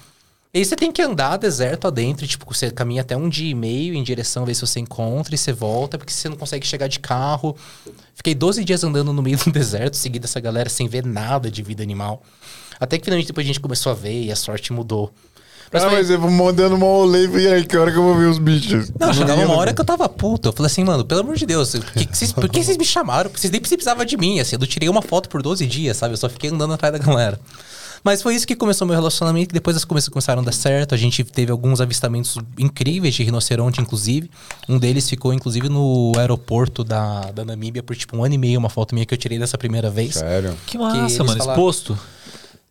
[0.53, 3.55] E aí você tem que andar deserto adentro, tipo, você caminha até um dia e
[3.55, 6.88] meio em direção, ver se você encontra e você volta, porque você não consegue chegar
[6.88, 7.55] de carro.
[8.14, 11.62] Fiquei 12 dias andando no meio do deserto, seguindo essa galera sem ver nada de
[11.62, 12.22] vida animal.
[12.80, 15.12] Até que finalmente depois a gente começou a ver e a sorte mudou.
[15.72, 18.02] Mas ah, foi- mas eu vou mandando uma olê e aí, que hora que eu
[18.02, 18.90] vou ver os bichos?
[18.98, 20.48] Não, chegava uma hora que eu tava puto.
[20.48, 22.84] Eu falei assim, mano, pelo amor de Deus, que que vocês- por que vocês me
[22.84, 23.30] chamaram?
[23.34, 24.56] Vocês nem precisavam de mim, assim.
[24.56, 26.14] Eu não tirei uma foto por 12 dias, sabe?
[26.14, 27.38] Eu só fiquei andando atrás da galera.
[28.04, 29.52] Mas foi isso que começou meu relacionamento.
[29.52, 30.94] Depois as coisas começaram a dar certo.
[30.94, 34.30] A gente teve alguns avistamentos incríveis de rinoceronte, inclusive.
[34.68, 38.58] Um deles ficou, inclusive, no aeroporto da, da Namíbia por tipo um ano e meio.
[38.60, 40.14] Uma foto minha que eu tirei dessa primeira vez.
[40.14, 40.54] Sério?
[40.64, 41.38] Que massa, mano.
[41.38, 41.98] falaram- Exposto.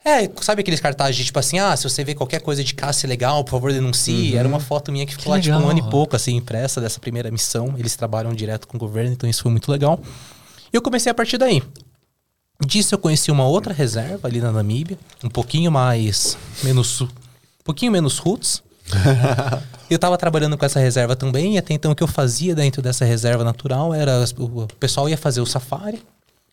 [0.07, 3.05] É, sabe aqueles cartazes de tipo assim, ah, se você vê qualquer coisa de caça
[3.05, 4.37] ilegal, por favor denuncie.
[4.37, 5.71] Era uma foto minha que ficou Que lá tipo um legal.
[5.71, 7.75] ano e pouco, assim, impressa dessa primeira missão.
[7.77, 9.99] Eles trabalham direto com o governo, então isso foi muito legal.
[10.71, 11.61] E eu comecei a partir daí.
[12.65, 16.37] Disso eu conheci uma outra reserva ali na Namíbia, um pouquinho mais.
[16.63, 17.01] menos.
[17.01, 17.07] um
[17.65, 18.63] pouquinho menos roots.
[19.91, 22.81] eu tava trabalhando com essa reserva também, e até então o que eu fazia dentro
[22.81, 24.23] dessa reserva natural era.
[24.37, 26.01] O pessoal ia fazer o safari.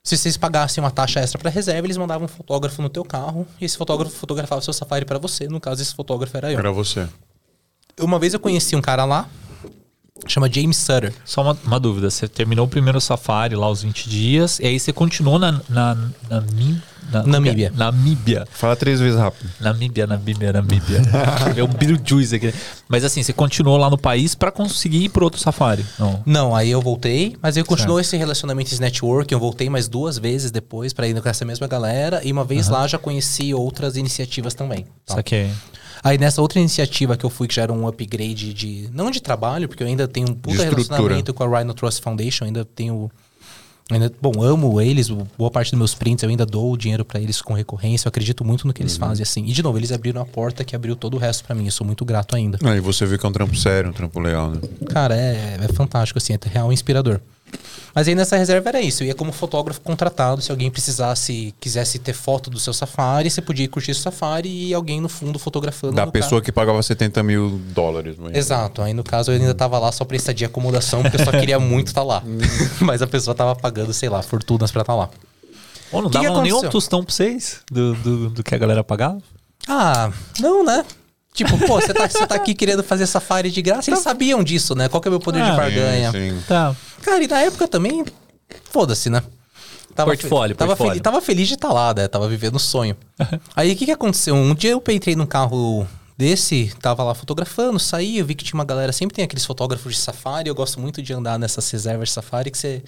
[0.07, 3.47] Se vocês pagassem uma taxa extra pra reserva, eles mandavam um fotógrafo no teu carro,
[3.59, 5.49] e esse fotógrafo fotografava o seu safari pra você.
[5.49, 6.59] No caso, esse fotógrafo era eu.
[6.59, 7.09] Era você.
[7.99, 9.27] Uma vez eu conheci um cara lá,
[10.27, 11.15] chama James Sutter.
[11.25, 14.79] Só uma, uma dúvida, você terminou o primeiro safari lá os 20 dias, e aí
[14.79, 15.95] você continuou na, na,
[16.29, 16.45] na,
[17.11, 17.73] na Namíbia.
[17.75, 18.47] Namíbia.
[18.51, 19.51] Fala três vezes rápido.
[19.61, 21.03] Namíbia, Namíbia, Namíbia.
[21.57, 22.55] é o Beetlejuice aqui.
[22.89, 25.85] Mas assim, você continuou lá no país pra conseguir ir pro outro safari?
[25.99, 26.23] Não.
[26.27, 29.33] Não, aí eu voltei, mas eu continuou esse relacionamento, esse network.
[29.33, 32.21] Eu voltei mais duas vezes depois pra ir com essa mesma galera.
[32.25, 34.87] E uma vez lá já conheci outras iniciativas também.
[35.07, 35.15] tá?
[35.17, 35.51] Saquei.
[36.03, 38.91] Aí nessa outra iniciativa que eu fui, que já era um upgrade de.
[38.93, 42.45] Não de trabalho, porque eu ainda tenho um puta relacionamento com a Rhino Trust Foundation,
[42.45, 43.11] ainda tenho.
[43.91, 47.43] Ainda, bom, amo eles, boa parte dos meus prints eu ainda dou dinheiro pra eles
[47.43, 49.45] com recorrência, eu acredito muito no que eles fazem, assim.
[49.45, 51.71] E de novo, eles abriram a porta que abriu todo o resto pra mim, eu
[51.71, 52.59] sou muito grato ainda.
[52.65, 54.61] Aí você viu que é um trampo sério, um trampo legal, né?
[54.89, 57.21] Cara, é, é fantástico, assim, é real inspirador.
[57.95, 61.99] Mas aí nessa reserva era isso, eu ia como fotógrafo contratado, se alguém precisasse, quisesse
[61.99, 65.39] ter foto do seu safari, você podia ir curtir o safari e alguém no fundo
[65.39, 65.95] fotografando.
[65.95, 68.17] Da pessoa que pagava 70 mil dólares.
[68.19, 68.35] Mas...
[68.35, 71.25] Exato, aí no caso eu ainda tava lá só pra estadia e acomodação, porque eu
[71.25, 72.23] só queria muito estar lá.
[72.81, 75.09] Mas a pessoa tava pagando, sei lá, fortunas pra estar lá.
[75.91, 76.71] Pô, não Que que dava nenhum aconteceu?
[76.71, 79.23] tostão pra vocês do, do, do que a galera pagava?
[79.69, 80.85] Ah, não, né?
[81.35, 84.89] Tipo, pô, você tá, tá aqui querendo fazer safari de graça, eles sabiam disso, né?
[84.89, 86.13] Qual que é o meu poder Ah, de barganha?
[86.13, 86.43] Sim, sim.
[86.47, 86.75] Tá.
[87.03, 88.05] Cara, e na época também,
[88.71, 89.21] foda-se, né?
[89.97, 90.93] Tava Portfólio, fe- tava, portfólio.
[90.93, 92.09] feliz, tava feliz de estar lá, né?
[92.09, 92.97] Tava vivendo o sonho.
[93.55, 94.35] Aí o que que aconteceu?
[94.35, 98.55] Um dia eu entrei num carro desse, tava lá fotografando, saí, eu vi que tinha
[98.59, 102.09] uma galera, sempre tem aqueles fotógrafos de safari, eu gosto muito de andar nessas reservas
[102.11, 102.83] de safari que você...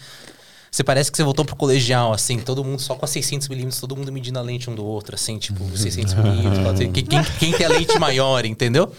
[0.77, 3.97] Você parece que você voltou pro colegial, assim, todo mundo só com a 600mm, todo
[3.97, 7.71] mundo medindo a lente um do outro, assim, tipo, 600mm, quem, quem, quem tem a
[7.71, 8.93] lente maior, entendeu?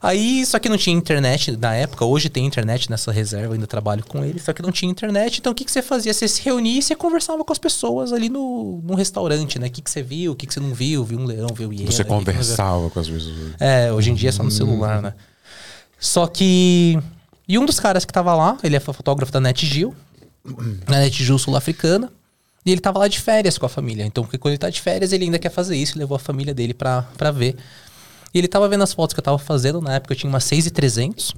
[0.00, 2.02] Aí, só que não tinha internet na época.
[2.06, 4.38] Hoje tem internet nessa reserva, ainda trabalho com ele.
[4.38, 5.38] Só que não tinha internet.
[5.38, 6.14] Então, o que, que você fazia?
[6.14, 9.66] Você se reunia e você conversava com as pessoas ali no, no restaurante, né?
[9.66, 11.04] O que, que você viu, o que, que você não viu.
[11.04, 11.90] Viu um leão, viu hiena.
[11.90, 13.52] Você conversava com as pessoas.
[13.58, 15.12] É, hoje em dia é só no celular, né?
[15.98, 16.98] Só que...
[17.48, 19.94] E um dos caras que tava lá, ele é fotógrafo da NetGil.
[20.88, 22.10] Na NetGil sul-africana.
[22.64, 24.04] E ele tava lá de férias com a família.
[24.04, 25.96] Então, porque quando ele tá de férias, ele ainda quer fazer isso.
[25.98, 27.56] Levou a família dele pra, pra ver.
[28.34, 29.80] E ele tava vendo as fotos que eu tava fazendo.
[29.80, 31.32] Na época eu tinha uma 6300.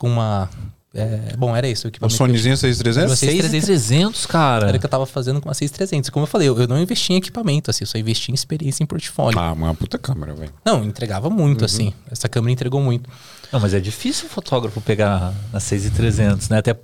[0.00, 0.50] Com uma...
[0.94, 1.88] é, bom, era isso.
[2.00, 3.16] O Sonyzinho 6300?
[3.18, 4.68] Você- 6,300, cara.
[4.68, 6.10] era o que eu tava fazendo com uma 6300.
[6.10, 7.84] Como eu falei, eu, eu não investi em equipamento, assim.
[7.84, 9.38] Eu só investi em experiência em portfólio.
[9.38, 10.52] Ah, uma puta câmera, velho.
[10.64, 11.92] Não, entregava muito, assim.
[12.10, 13.08] Essa câmera entregou muito.
[13.52, 16.58] Não, mas é difícil o fotógrafo pegar na 6,300, né?
[16.58, 16.76] Até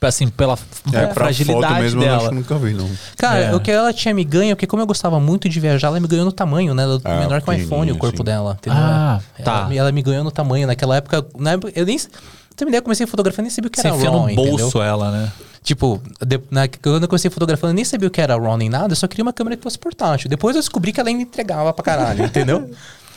[0.00, 0.58] assim, pela
[0.92, 2.16] É, fragilidade mesmo eu dela.
[2.18, 2.90] acho que nunca vi, não.
[3.16, 3.54] Cara, É.
[3.54, 6.06] o que ela tinha me ganho, porque como eu gostava muito de viajar, ela me
[6.08, 6.82] ganhou no tamanho, né?
[6.82, 8.24] Ela Ah, menor que o iPhone, o corpo sim.
[8.24, 8.56] dela.
[8.60, 8.78] Entendeu?
[8.80, 9.64] Ah, ela, tá.
[9.68, 10.66] me- ela me ganhou no tamanho.
[10.66, 11.98] Naquela época, na época eu nem.
[11.98, 14.28] Você me ideia, eu comecei fotografando e nem sabia o que Você era enfia RAW,
[14.28, 14.82] no bolso entendeu?
[14.82, 15.32] ela, né?
[15.62, 18.92] Tipo, de- na- quando eu comecei fotografando, eu nem sabia o que era nem nada,
[18.92, 20.28] eu só queria uma câmera que fosse portátil.
[20.28, 22.70] Depois eu descobri que ela ainda entregava pra caralho, entendeu?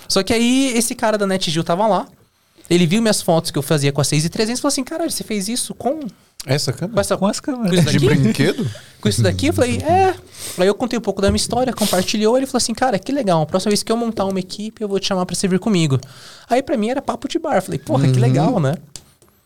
[0.07, 2.07] Só que aí, esse cara da NetGil tava lá,
[2.69, 4.83] ele viu minhas fotos que eu fazia com a 6 e 300 e falou assim,
[4.83, 5.99] caralho, você fez isso com,
[6.47, 7.01] Essa com, câmera?
[7.01, 7.69] essa, Com as câmeras.
[7.69, 8.19] com isso De daqui?
[8.21, 8.71] brinquedo?
[9.01, 9.47] com isso daqui?
[9.47, 10.15] Eu falei, é.
[10.57, 12.37] Aí eu contei um pouco da minha história, compartilhou.
[12.37, 13.41] Ele falou assim, cara, que legal.
[13.41, 15.59] A próxima vez que eu montar uma equipe, eu vou te chamar pra você vir
[15.59, 15.99] comigo.
[16.49, 17.55] Aí pra mim era papo de bar.
[17.57, 18.75] Eu falei, porra, que legal, né?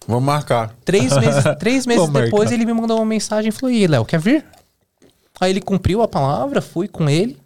[0.08, 0.74] Vamos marcar.
[0.86, 2.26] Três meses, três meses Vou marcar.
[2.26, 4.45] depois ele me mandou uma mensagem e falou, e aí, Léo, quer vir?
[5.39, 7.38] Aí ele cumpriu a palavra, fui com ele.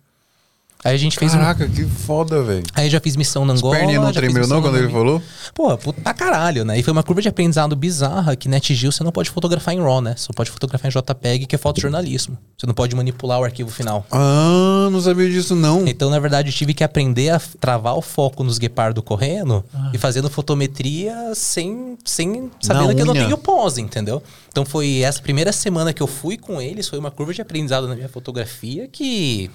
[0.86, 1.40] Aí a gente fez um.
[1.40, 2.64] Caraca, que foda, velho.
[2.76, 3.76] Aí já fiz missão na Angola.
[3.76, 5.20] perninhas não tremeu não quando ele falou?
[5.52, 6.78] Pô, puta pra caralho, né?
[6.78, 10.00] E foi uma curva de aprendizado bizarra que NetGil você não pode fotografar em RAW,
[10.00, 10.14] né?
[10.16, 12.38] Só pode fotografar em JPEG, que é fotojornalismo.
[12.56, 14.06] Você não pode manipular o arquivo final.
[14.12, 15.88] Ah, não sabia disso não.
[15.88, 19.90] Então, na verdade, eu tive que aprender a travar o foco nos guepardo correndo Ah.
[19.92, 24.22] e fazendo fotometria sem, sem sabendo que eu não tenho pose, entendeu?
[24.50, 27.88] Então foi essa primeira semana que eu fui com eles, foi uma curva de aprendizado
[27.88, 29.50] na minha fotografia que.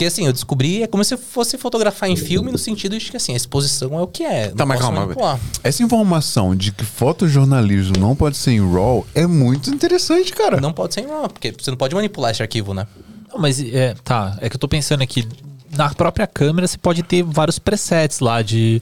[0.00, 3.10] Que assim, eu descobri, é como se eu fosse fotografar em filme, no sentido de
[3.10, 4.48] que assim, a exposição é o que é.
[4.48, 5.02] Tá, mas calma.
[5.02, 5.38] manipular.
[5.62, 10.58] Essa informação de que fotojornalismo não pode ser em RAW é muito interessante, cara.
[10.58, 12.86] Não pode ser em RAW, porque você não pode manipular esse arquivo, né?
[13.30, 15.28] Não, mas é, tá, é que eu tô pensando aqui,
[15.76, 18.80] na própria câmera você pode ter vários presets lá de,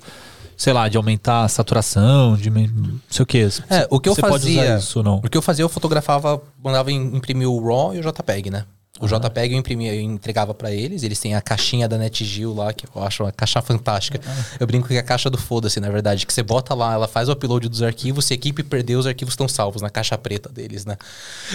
[0.57, 3.39] sei lá, de aumentar a saturação, de não sei o que.
[3.69, 4.63] É, o que eu você pode fazia.
[4.63, 5.17] usar isso ou não?
[5.17, 8.65] O que eu fazia, eu fotografava, mandava im- imprimir o RAW e o JPEG, né?
[9.01, 12.73] O JPEG eu imprimia, eu entregava pra eles, eles têm a caixinha da NetGeo lá,
[12.73, 14.21] que eu acho uma caixa fantástica.
[14.59, 17.07] Eu brinco que é a caixa do foda-se, na verdade, que você bota lá, ela
[17.07, 20.19] faz o upload dos arquivos, se a equipe perdeu, os arquivos estão salvos na caixa
[20.19, 20.97] preta deles, né?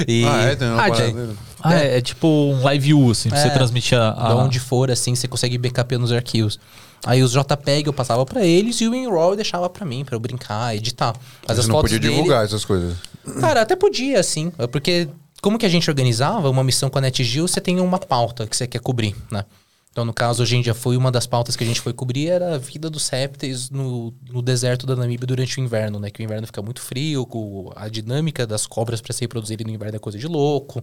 [0.07, 0.55] E Ah, é?
[0.55, 3.51] Tem uma Ah, de- Ah, é, é tipo um live view, assim, pra você É.
[3.51, 4.11] transmitir a...
[4.11, 6.57] a- de onde for, assim, você consegue backup nos arquivos.
[7.05, 10.15] Aí os JPEG eu passava pra eles e o WinRAW eu deixava pra mim, pra
[10.15, 11.13] eu brincar, editar.
[11.45, 12.95] Mas as Você não fotos podia dele- divulgar essas coisas.
[13.41, 14.49] Cara, até podia, assim.
[14.71, 15.09] Porque
[15.43, 18.55] como que a gente organizava uma missão com a NetGeo, você tem uma pauta que
[18.55, 19.43] você quer cobrir, né?
[19.91, 22.29] Então, no caso, a gente já foi uma das pautas que a gente foi cobrir
[22.29, 26.09] era a vida dos répteis no, no deserto da Namíbia durante o inverno, né?
[26.09, 27.27] Que o inverno fica muito frio,
[27.75, 30.81] a dinâmica das cobras para se reproduzirem no inverno é coisa de louco.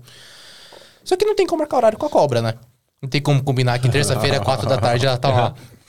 [1.02, 2.54] Só que não tem como marcar horário com a cobra, né?
[3.00, 5.54] Não tem como combinar que terça-feira, quatro da tarde, ela tá lá.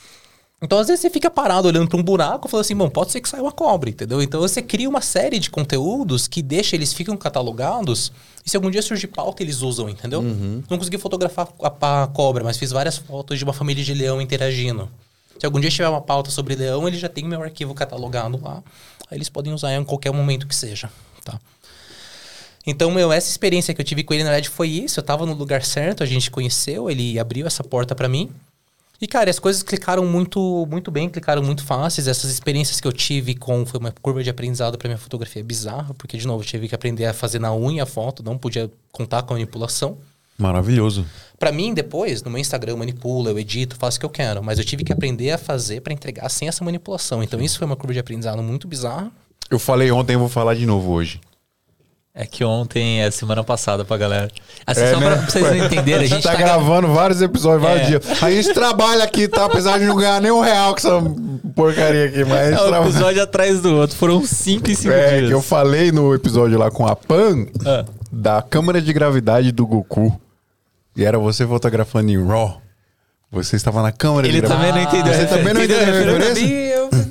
[0.62, 3.10] Então, às vezes, você fica parado olhando pra um buraco e fala assim, bom, pode
[3.10, 4.22] ser que saia uma cobra, entendeu?
[4.22, 8.12] Então, você cria uma série de conteúdos que deixa, eles ficam catalogados
[8.46, 10.22] e se algum dia surgir pauta, eles usam, entendeu?
[10.70, 14.20] Não consegui fotografar a, a cobra, mas fiz várias fotos de uma família de leão
[14.20, 14.88] interagindo.
[15.38, 18.62] Se algum dia tiver uma pauta sobre leão, ele já tem meu arquivo catalogado lá.
[19.10, 20.88] Aí eles podem usar em qualquer momento que seja,
[21.24, 21.40] tá?
[22.64, 25.00] Então, meu, essa experiência que eu tive com ele, na verdade, foi isso.
[25.00, 28.30] Eu tava no lugar certo, a gente conheceu, ele abriu essa porta pra mim.
[29.02, 32.06] E, cara, as coisas clicaram muito, muito bem, clicaram muito fáceis.
[32.06, 33.66] Essas experiências que eu tive com.
[33.66, 36.74] Foi uma curva de aprendizado pra minha fotografia bizarra, porque, de novo, eu tive que
[36.76, 39.98] aprender a fazer na unha a foto, não podia contar com a manipulação.
[40.38, 41.04] Maravilhoso.
[41.36, 44.40] Pra mim, depois, no meu Instagram, eu manipulo, eu edito, faço o que eu quero.
[44.40, 47.24] Mas eu tive que aprender a fazer pra entregar sem essa manipulação.
[47.24, 49.10] Então, isso foi uma curva de aprendizado muito bizarra.
[49.50, 51.20] Eu falei ontem, eu vou falar de novo hoje.
[52.14, 54.28] É que ontem, é semana passada pra galera.
[54.66, 55.16] Assim, É, só né?
[55.16, 57.86] pra vocês entenderem, A gente tá, gravando vários episódios, vários É.
[57.86, 58.22] dias.
[58.22, 59.46] A gente trabalha aqui, tá?
[59.46, 61.02] Apesar de não ganhar nem um real com essa
[61.56, 62.82] porcaria aqui, mas É um trabalha.
[62.90, 63.96] episódio atrás do outro.
[63.96, 65.28] Foram cinco e cinco É, dias.
[65.28, 67.86] que eu falei no episódio lá com a Pan Ah.
[68.12, 70.14] da câmera de gravidade do Goku.
[70.94, 72.60] E era você fotografando em RAW.
[73.30, 74.70] Você estava na câmera Ele de gravidade.
[74.70, 75.14] também não entendeu.
[75.14, 76.34] Você também não entendeu a referência?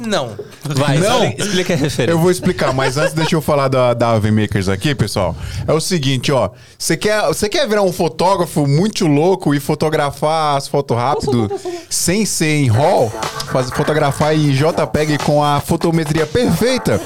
[0.06, 0.36] Não.
[0.64, 1.26] Vai, Não.
[1.26, 2.12] explica a referência.
[2.12, 5.36] Eu vou explicar, mas antes deixa eu falar da, da AV Makers aqui, pessoal.
[5.68, 6.50] É o seguinte, ó.
[6.78, 11.52] Você quer, você quer virar um fotógrafo muito louco e fotografar as fotos rápido
[11.90, 13.12] sem ser em RAW?
[13.52, 17.02] Fazer, fotografar em JPEG com a fotometria perfeita?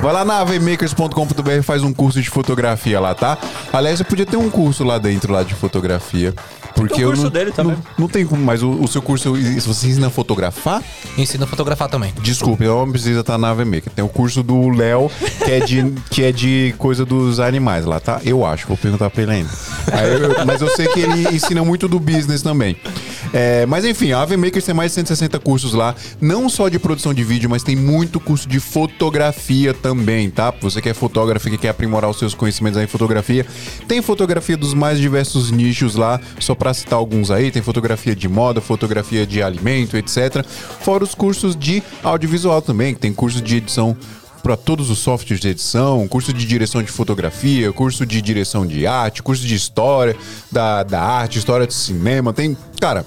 [0.00, 3.36] Vai lá na avmakers.com.br e faz um curso de fotografia lá, tá?
[3.72, 6.34] Aliás, eu podia ter um curso lá dentro lá de fotografia.
[6.74, 7.76] Porque Tem o eu curso não, dele também.
[7.76, 10.82] Não, não tem como, mas o, o seu curso, você ensina a fotografar?
[11.16, 12.12] Ensino a fotografar também.
[12.20, 13.92] Desculpa, eu não precisa estar na AVMaker.
[13.94, 15.10] Tem o curso do Léo,
[15.44, 18.20] que é de, que é de coisa dos animais lá, tá?
[18.24, 19.50] Eu acho, vou perguntar pra ele ainda.
[19.92, 22.76] Aí eu- mas eu sei que ele ensina muito do business também.
[23.32, 27.12] É, mas enfim, a AVMakers tem mais de 160 cursos lá, não só de produção
[27.12, 30.52] de vídeo, mas tem muito curso de fotografia também, tá?
[30.60, 33.46] Você que é fotógrafo e que quer aprimorar os seus conhecimentos em fotografia,
[33.88, 38.28] tem fotografia dos mais diversos nichos lá, só pra citar alguns aí, tem fotografia de
[38.28, 40.44] moda, fotografia de alimento, etc.
[40.80, 43.96] Fora os cursos de audiovisual também, que tem curso de edição
[44.44, 48.86] para todos os softwares de edição, curso de direção de fotografia, curso de direção de
[48.86, 50.14] arte, curso de história
[50.52, 53.06] da, da arte, história de cinema, tem, cara,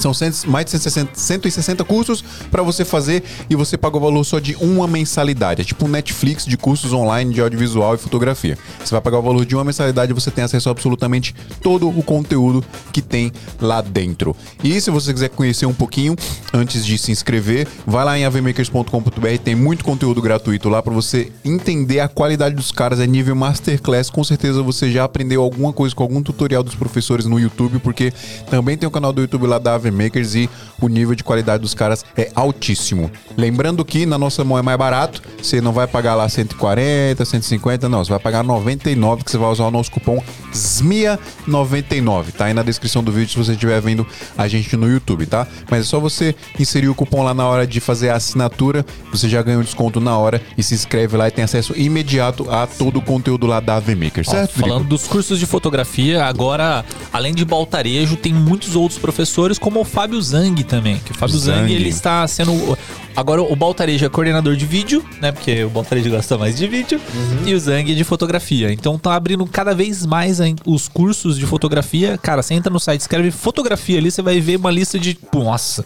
[0.00, 4.24] são cento- mais de 160, 160 cursos para você fazer e você paga o valor
[4.24, 5.62] só de uma mensalidade.
[5.62, 8.58] É tipo um Netflix de cursos online de audiovisual e fotografia.
[8.84, 11.88] Você vai pagar o valor de uma mensalidade e você tem acesso a absolutamente todo
[11.88, 14.34] o conteúdo que tem lá dentro.
[14.62, 16.14] E se você quiser conhecer um pouquinho
[16.52, 21.30] antes de se inscrever, vai lá em avmakers.com.br, tem muito conteúdo gratuito lá para você
[21.44, 24.10] entender a qualidade dos caras, é nível masterclass.
[24.10, 28.12] Com certeza você já aprendeu alguma coisa com algum tutorial dos professores no YouTube, porque
[28.50, 30.48] também tem o canal do YouTube lá da AV Makers e
[30.80, 33.10] o nível de qualidade dos caras é altíssimo.
[33.36, 37.88] Lembrando que na nossa mão é mais barato, você não vai pagar lá 140, 150,
[37.88, 40.22] não, você vai pagar 99 que você vai usar o nosso cupom
[40.52, 45.26] SMIA99, tá aí na descrição do vídeo se você estiver vendo a gente no YouTube,
[45.26, 45.46] tá?
[45.70, 49.28] Mas é só você inserir o cupom lá na hora de fazer a assinatura, você
[49.28, 52.66] já ganha um desconto na hora e se inscreve lá e tem acesso imediato a
[52.66, 54.52] todo o conteúdo lá da AV Maker, Ó, certo?
[54.54, 54.88] falando Drico?
[54.90, 60.20] dos cursos de fotografia, agora, além de Baltarejo, tem muitos outros professores, como o Fábio
[60.20, 60.98] Zang também.
[60.98, 61.72] Que o Fábio Zang, Zang.
[61.72, 62.76] ele está sendo.
[63.16, 65.32] Agora, o Baltarejo é coordenador de vídeo, né?
[65.32, 67.00] Porque o Baltarejo gosta mais de vídeo.
[67.44, 68.72] E o Zang é de fotografia.
[68.72, 72.18] Então, tá abrindo cada vez mais os cursos de fotografia.
[72.18, 75.18] Cara, você entra no site, escreve fotografia ali, você vai ver uma lista de.
[75.32, 75.84] Nossa.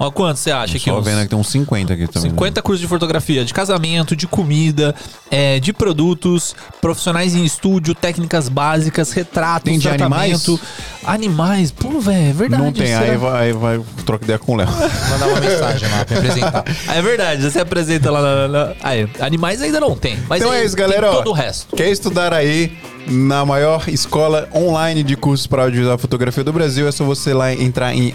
[0.00, 2.30] Ó, quanto você acha que Só uns- vendo que tem uns 50 aqui também.
[2.30, 2.34] né?
[2.34, 4.94] 50 cursos de fotografia, de casamento, de comida,
[5.30, 10.58] é, de produtos, profissionais em estúdio, técnicas básicas, retratos, Tem de tratamento.
[11.04, 12.62] Animais, pô, velho, é verdade.
[12.62, 13.00] Não tem, será?
[13.00, 14.68] aí vai, aí vai troca ideia com o Léo.
[15.10, 16.64] Mandar uma mensagem lá pra apresentar.
[16.88, 18.48] Ah, É verdade, você apresenta lá na.
[18.48, 21.08] na- Aí, animais ainda não tem, mas Então aí é isso, galera.
[21.08, 21.76] Tem todo o resto.
[21.76, 22.72] Quer estudar aí?
[23.08, 26.86] na maior escola online de cursos para audiovisual e fotografia do Brasil.
[26.86, 28.12] É só você lá entrar em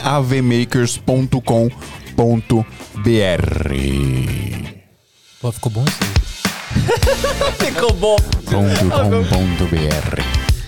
[2.17, 4.75] avmakers.com.br.
[5.41, 6.07] Pô, ficou bom isso aí.
[7.65, 8.15] Ficou bom.
[8.45, 10.21] .com.br.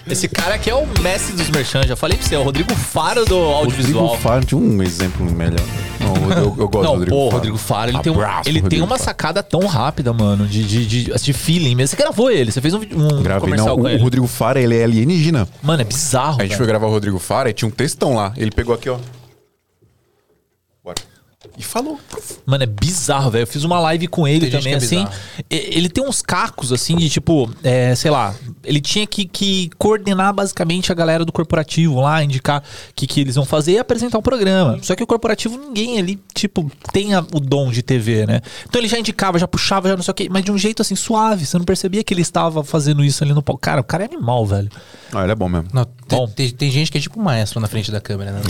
[0.10, 1.84] Esse cara aqui é o mestre dos merchan.
[1.86, 4.06] Já falei pra você, é o Rodrigo Faro do audiovisual.
[4.06, 5.60] Rodrigo Faro tinha um exemplo melhor.
[6.00, 7.36] Não, eu, eu gosto Não, do Rodrigo pô, Faro.
[7.36, 9.04] Rodrigo Faro, ele, tem, um, Abraço, ele tem uma Faro.
[9.04, 11.90] sacada tão rápida, mano, de, de, de, de feeling mesmo.
[11.90, 13.84] Você gravou ele, você fez um, um Gravei, comercial não.
[13.84, 14.00] com O, ele.
[14.00, 15.46] o Rodrigo Faro, ele é alienígena.
[15.62, 16.58] Mano, é bizarro, A gente velho.
[16.58, 18.32] foi gravar o Rodrigo Faro e tinha um textão lá.
[18.38, 18.98] Ele pegou aqui, ó.
[21.58, 22.00] E falou.
[22.46, 23.42] Mano, é bizarro, velho.
[23.44, 24.98] Eu fiz uma live com ele Tem também, é assim.
[25.06, 25.12] bizarro.
[25.50, 30.34] Ele tem uns cacos, assim, de tipo, é, sei lá, ele tinha que, que coordenar
[30.34, 34.20] basicamente a galera do corporativo lá, indicar o que, que eles vão fazer e apresentar
[34.20, 34.78] o programa.
[34.84, 38.42] Só que o corporativo, ninguém ali, tipo, tem a- o dom de TV, né?
[38.70, 40.82] Então ele já indicava, já puxava, já não sei o quê, mas de um jeito
[40.84, 41.46] assim, suave.
[41.46, 43.60] Você não percebia que ele estava fazendo isso ali no palco.
[43.62, 44.70] Cara, o cara é animal, velho.
[45.14, 45.70] Ah, ele é bom mesmo.
[45.74, 46.28] Não, tem, Bom.
[46.28, 48.42] tem- tem gente que é tipo um maestro na frente da câmera, né?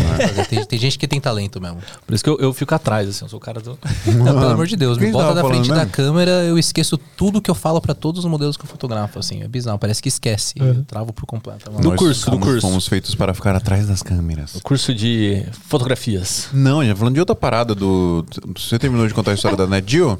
[0.50, 1.78] Tem, tem gente que tem talento mesmo.
[2.06, 3.78] Por isso que eu, eu fico atrás, assim, eu sou o cara do.
[4.06, 5.92] Não, pelo amor de Deus, me bota na frente da mesmo?
[5.92, 9.42] câmera, eu esqueço tudo que eu falo pra todos os modelos que eu fotografo, assim.
[9.44, 10.54] É bizarro, parece que esquece.
[10.58, 11.70] Eu travo por completo.
[11.70, 12.62] Do Nós curso, do curso.
[12.62, 14.60] Fomos feitos para ficar atrás das câmeras.
[14.64, 16.48] Curso de fotografias.
[16.54, 18.26] Não, já falando de outra parada do.
[18.56, 20.20] Você terminou de contar a história da NetGeo?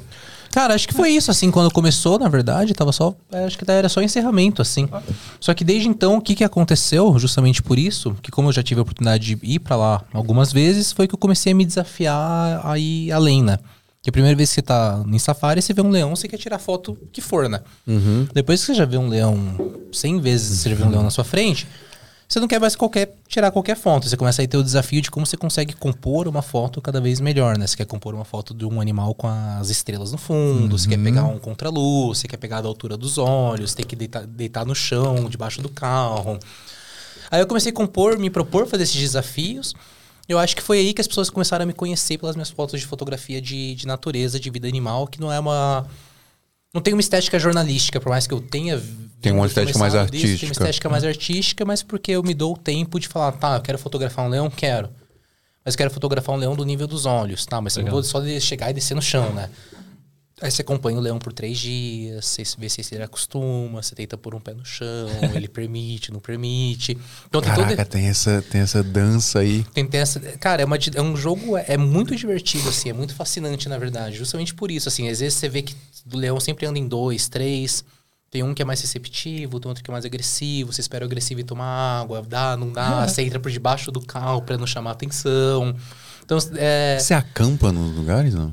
[0.50, 3.14] Cara, acho que foi isso, assim, quando começou, na verdade, tava só.
[3.30, 4.88] é, Acho que era só encerramento, assim.
[5.38, 8.62] Só que desde então, o que, que aconteceu, justamente por isso, que como eu já
[8.62, 11.64] tive a oportunidade de ir pra lá algumas vezes, foi que eu comecei a me
[11.64, 13.58] desafiar a ir além, né?
[14.00, 16.38] Que a primeira vez que você tá em safari, você vê um leão, você quer
[16.38, 17.60] tirar foto que for, né?
[18.32, 19.36] Depois que você já vê um leão
[19.92, 21.66] 100 vezes, você já vê um leão na sua frente,
[22.28, 24.06] você não quer mais qualquer, tirar qualquer foto.
[24.06, 27.20] Você começa a ter o desafio de como você consegue compor uma foto cada vez
[27.20, 27.66] melhor, né?
[27.66, 30.98] Você quer compor uma foto de um animal com as estrelas no fundo, você quer
[30.98, 34.74] pegar um contraluz, você quer pegar da altura dos olhos, tem que deitar, deitar no
[34.74, 36.38] chão, debaixo do carro.
[37.30, 39.74] Aí eu comecei a compor, me propor fazer esses desafios.
[40.28, 42.78] Eu acho que foi aí que as pessoas começaram a me conhecer pelas minhas fotos
[42.78, 45.86] de fotografia de, de natureza, de vida animal, que não é uma.
[46.74, 48.78] Não tem uma estética jornalística, por mais que eu tenha.
[49.20, 50.52] Tem uma estética mais começado disso, Tem uma artística.
[50.52, 53.78] estética mais artística, mas porque eu me dou o tempo de falar, tá, eu quero
[53.78, 54.90] fotografar um leão, quero.
[55.64, 57.60] Mas eu quero fotografar um leão do nível dos olhos, tá?
[57.60, 59.50] Mas eu não vou só de chegar e descer no chão, né?
[60.40, 64.16] Aí você acompanha o leão por três dias, você vê se ele acostuma, você tenta
[64.16, 66.96] pôr um pé no chão, ele permite, não permite.
[67.26, 67.64] Então tem todo.
[67.64, 69.64] Caraca, tem essa, tem essa dança aí.
[69.74, 72.92] Tem, tem essa, cara, é, uma é um jogo, é, é muito divertido, assim, é
[72.92, 74.16] muito fascinante, na verdade.
[74.16, 75.74] Justamente por isso, assim, às vezes você vê que
[76.06, 77.84] do leão sempre anda em dois, três.
[78.30, 80.72] Tem um que é mais receptivo, tem outro que é mais agressivo.
[80.72, 83.06] Você espera o agressivo e tomar água, dá, não dá.
[83.08, 85.74] Você entra por debaixo do carro pra não chamar atenção.
[86.24, 88.52] Então, é, Você acampa nos lugares, não?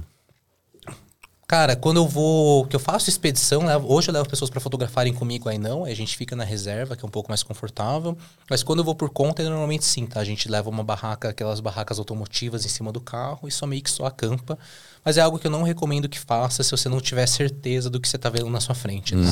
[1.48, 2.66] Cara, quando eu vou.
[2.66, 5.92] que eu faço expedição, levo- hoje eu levo pessoas para fotografarem comigo, aí não, aí
[5.92, 8.18] a gente fica na reserva, que é um pouco mais confortável.
[8.50, 10.20] Mas quando eu vou por conta, normalmente sim, tá?
[10.20, 13.84] A gente leva uma barraca, aquelas barracas automotivas em cima do carro e só meio
[13.84, 14.58] que só acampa.
[15.04, 18.00] Mas é algo que eu não recomendo que faça se você não tiver certeza do
[18.00, 19.14] que você tá vendo na sua frente.
[19.14, 19.32] Né?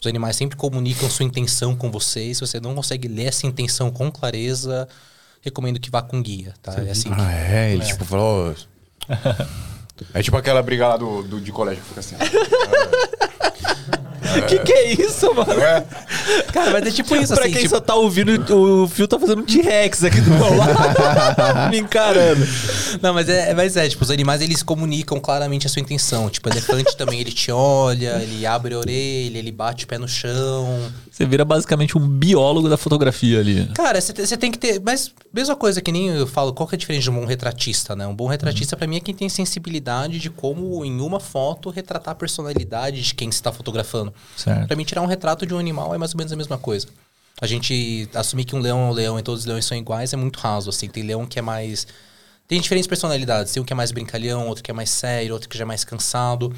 [0.00, 3.46] Os animais sempre comunicam sua intenção com você, e se você não consegue ler essa
[3.46, 4.88] intenção com clareza,
[5.42, 6.72] recomendo que vá com guia, tá?
[6.82, 7.72] É assim que- Ah, é?
[7.74, 8.54] Ele tipo falou.
[10.14, 12.16] É tipo aquela briga lá do, do- de colégio que fica assim.
[14.48, 15.52] Que que é isso, mano?
[16.52, 19.18] Cara, mas é tipo isso, pra assim, quem tipo- só tá ouvindo, o Fio tá
[19.18, 20.70] fazendo um T-Rex aqui do meu lado.
[21.70, 22.46] me encarando.
[23.02, 26.28] Não, mas é, mas é, tipo, os animais eles comunicam claramente a sua intenção.
[26.30, 29.98] Tipo, o elefante também ele te olha, ele abre a orelha, ele bate o pé
[29.98, 30.78] no chão.
[31.10, 33.66] Você vira basicamente um biólogo da fotografia ali.
[33.74, 34.80] Cara, você te- você tem que ter.
[34.84, 37.24] Mas, mesma coisa que nem eu falo, qual que é a diferença de um bom
[37.26, 38.06] retratista, né?
[38.06, 42.12] Um bom retratista, pra mim, é quem tem sensibilidade de como, em uma foto, retratar
[42.12, 44.09] a personalidade de quem você tá fotografando.
[44.36, 44.66] Certo.
[44.66, 46.86] Pra mim, tirar um retrato de um animal é mais ou menos a mesma coisa.
[47.40, 50.12] A gente assumir que um leão é um leão e todos os leões são iguais
[50.12, 50.88] é muito raso, assim.
[50.88, 51.86] Tem leão que é mais...
[52.46, 53.52] Tem diferentes personalidades.
[53.52, 55.66] Tem um que é mais brincalhão, outro que é mais sério, outro que já é
[55.66, 56.52] mais cansado.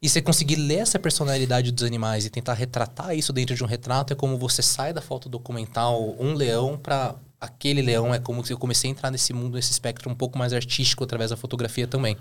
[0.00, 3.66] E você conseguir ler essa personalidade dos animais e tentar retratar isso dentro de um
[3.66, 8.14] retrato é como você sai da foto documental um leão para aquele leão.
[8.14, 11.04] É como se eu comecei a entrar nesse mundo, nesse espectro um pouco mais artístico
[11.04, 12.16] através da fotografia também.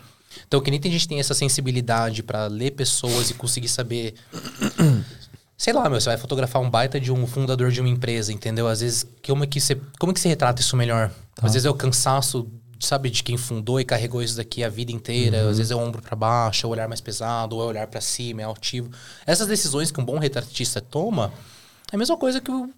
[0.47, 4.15] Então, que nem tem gente que tem essa sensibilidade para ler pessoas e conseguir saber.
[5.55, 8.67] Sei lá, meu, você vai fotografar um baita de um fundador de uma empresa, entendeu?
[8.67, 11.11] Às vezes, como é que você, como é que você retrata isso melhor?
[11.41, 14.91] Às vezes é o cansaço, sabe, de quem fundou e carregou isso daqui a vida
[14.91, 15.49] inteira.
[15.49, 17.69] Às vezes é o ombro para baixo, é o olhar mais pesado, ou é o
[17.69, 18.89] olhar para cima, é altivo.
[19.26, 21.32] Essas decisões que um bom retratista toma
[21.91, 22.69] é a mesma coisa que, o,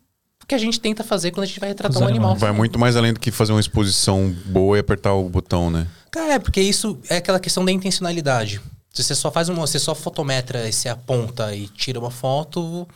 [0.47, 2.35] que a gente tenta fazer quando a gente vai retratar Os um animal.
[2.35, 5.87] Vai muito mais além do que fazer uma exposição boa e apertar o botão, né?
[6.11, 8.61] Cara, é, porque isso é aquela questão da intencionalidade.
[8.93, 12.87] Se você só faz uma, você só fotometra e você aponta e tira uma foto,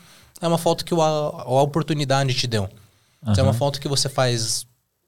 [0.42, 2.70] é uma foto que o, a, a oportunidade te deu.
[3.34, 4.66] Se é uma foto que você faz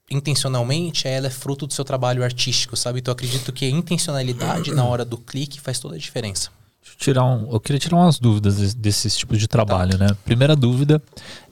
[0.09, 2.99] intencionalmente, ela é fruto do seu trabalho artístico, sabe?
[2.99, 6.49] Então eu acredito que a intencionalidade na hora do clique faz toda a diferença.
[6.81, 10.07] Deixa eu, tirar um, eu queria tirar umas dúvidas des- desses tipos de trabalho, né?
[10.25, 11.01] Primeira dúvida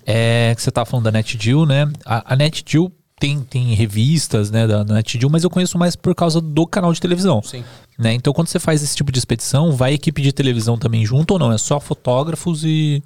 [0.06, 1.92] é que você tá falando da NetDeal, né?
[2.06, 6.16] A, a NetDeal tem, tem revistas, né, da, da NetDeal, mas eu conheço mais por
[6.16, 7.42] causa do canal de televisão.
[7.44, 7.64] Sim.
[7.98, 8.14] Né?
[8.14, 11.40] Então, quando você faz esse tipo de expedição, vai equipe de televisão também junto ou
[11.40, 11.52] não?
[11.52, 13.04] É só fotógrafos e.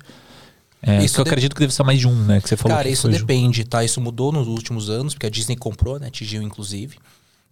[0.86, 2.40] É, Isso que eu de- acredito que deve ser mais de um, né?
[2.42, 3.84] Que você falou Cara, isso depende, tá?
[3.84, 6.08] Isso mudou nos últimos anos, porque a Disney comprou, né?
[6.08, 6.98] Atingiu, inclusive.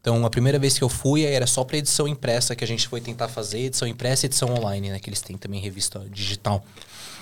[0.01, 2.87] Então, a primeira vez que eu fui, era só pra edição impressa que a gente
[2.87, 4.99] foi tentar fazer, edição impressa e edição online, né?
[4.99, 6.65] Que eles têm também revista digital.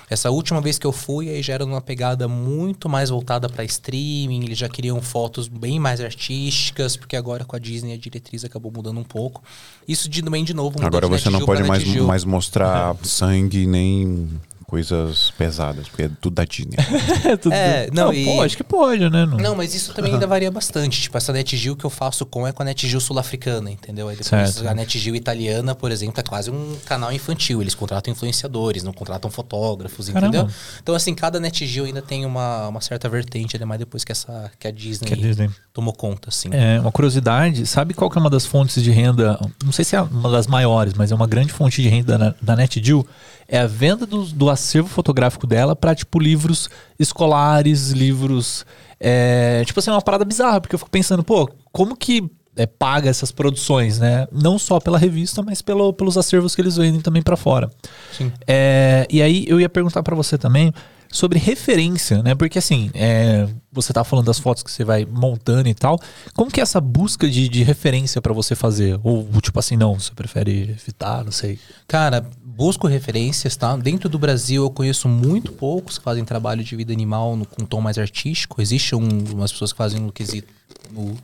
[0.08, 3.62] Essa última vez que eu fui, aí já era numa pegada muito mais voltada pra
[3.62, 8.44] streaming, eles já queriam fotos bem mais artísticas, porque agora com a Disney a diretriz
[8.44, 9.40] acabou mudando um pouco.
[9.86, 14.28] Isso de, bem de novo Agora você não pode mais, mais mostrar sangue nem
[14.70, 16.76] coisas pesadas, porque é tudo da Disney.
[17.24, 19.26] É, tudo É, não, não e- pô, acho que pode, né?
[19.26, 19.36] Não.
[19.36, 21.00] Não, mas isso também ainda varia bastante.
[21.02, 24.08] Tipo, essa NetGeo que eu faço com é com a NetGeo sul-africana, entendeu?
[24.08, 24.68] Aí depois Certo.
[24.68, 27.60] a NetGeo italiana, por exemplo, é quase um canal infantil.
[27.60, 30.28] Eles contratam influenciadores, não contratam fotógrafos, Caramba.
[30.38, 30.54] entendeu?
[30.82, 34.50] Então, assim, cada NetGeo ainda tem uma, uma certa vertente, ainda mais depois que, essa,
[34.58, 35.50] que a Disney, Que a Disney.
[35.72, 36.48] tomou conta, assim.
[36.52, 39.38] É, uma curiosidade, sabe qual que é uma das fontes de renda?
[39.64, 42.34] Não sei se é uma das maiores, mas é uma grande fonte de renda na-
[42.40, 43.04] da NetDeal.
[43.50, 48.64] É a venda do, do acervo fotográfico dela para tipo livros escolares, livros.
[49.00, 52.66] é, tipo assim, é uma parada bizarra, porque eu fico pensando, pô, como que é,
[52.66, 54.28] paga essas produções, né?
[54.30, 57.70] Não só pela revista, mas pelo, pelos acervos que eles vendem também para fora.
[58.16, 58.32] Sim.
[58.46, 60.72] É, e aí eu ia perguntar pra você também
[61.10, 62.34] sobre referência, né?
[62.34, 65.98] Porque assim, é, você tá falando das fotos que você vai montando e tal.
[66.34, 68.98] Como que é essa busca de, de referência pra você fazer?
[69.02, 71.58] Ou tipo assim, não, você prefere evitar, não sei.
[71.88, 72.24] Cara,
[72.60, 73.74] busco referências, tá?
[73.74, 77.64] Dentro do Brasil eu conheço muito poucos que fazem trabalho de vida animal no, com
[77.64, 78.60] tom mais artístico.
[78.60, 80.52] Existem um, umas pessoas que fazem no quesito,
[80.90, 81.16] no,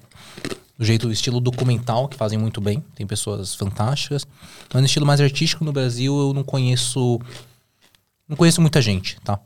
[0.80, 2.82] jeito, estilo documental, que fazem muito bem.
[2.94, 4.26] Tem pessoas fantásticas.
[4.72, 7.20] Mas no estilo mais artístico no Brasil eu não conheço.
[8.26, 9.38] Não conheço muita gente, tá?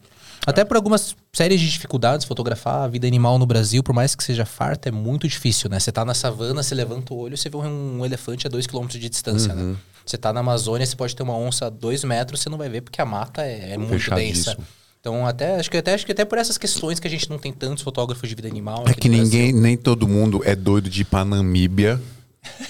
[0.46, 4.22] Até por algumas séries de dificuldades, fotografar a vida animal no Brasil, por mais que
[4.22, 5.80] seja farta, é muito difícil, né?
[5.80, 8.86] Você tá na savana, você levanta o olho, você vê um elefante a 2 km
[8.86, 9.76] de distância, né?
[10.10, 12.68] Você tá na Amazônia, você pode ter uma onça a 2 metros, você não vai
[12.68, 14.58] ver porque a mata é, é muito densa.
[14.98, 17.38] Então, até acho que até acho que até por essas questões que a gente não
[17.38, 18.84] tem tantos fotógrafos de vida animal.
[18.88, 22.02] É que ninguém, nem todo mundo é doido de ir pra Namíbia.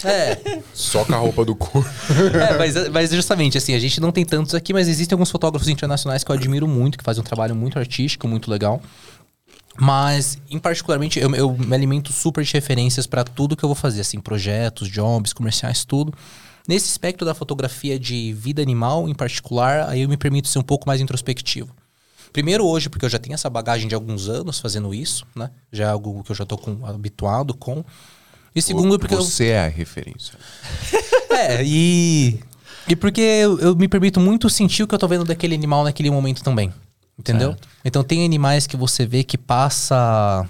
[0.04, 1.88] É, só com a roupa do corpo.
[2.34, 5.68] É, mas, mas justamente, assim, a gente não tem tantos aqui, mas existem alguns fotógrafos
[5.68, 8.82] internacionais que eu admiro muito, que fazem um trabalho muito artístico, muito legal.
[9.78, 13.76] Mas, em particularmente, eu, eu me alimento super de referências para tudo que eu vou
[13.76, 16.12] fazer, assim, projetos, jobs, comerciais, tudo.
[16.70, 20.62] Nesse espectro da fotografia de vida animal, em particular, aí eu me permito ser um
[20.62, 21.74] pouco mais introspectivo.
[22.32, 25.50] Primeiro hoje, porque eu já tenho essa bagagem de alguns anos fazendo isso, né?
[25.72, 27.84] Já é algo que eu já tô com- habituado com.
[28.54, 30.38] E segundo, porque eu, Você é a referência.
[31.30, 32.38] é, e.
[32.86, 35.82] E porque eu, eu me permito muito sentir o que eu tô vendo daquele animal
[35.82, 36.72] naquele momento também.
[37.18, 37.48] Entendeu?
[37.50, 37.68] Certo.
[37.84, 40.48] Então tem animais que você vê que passa.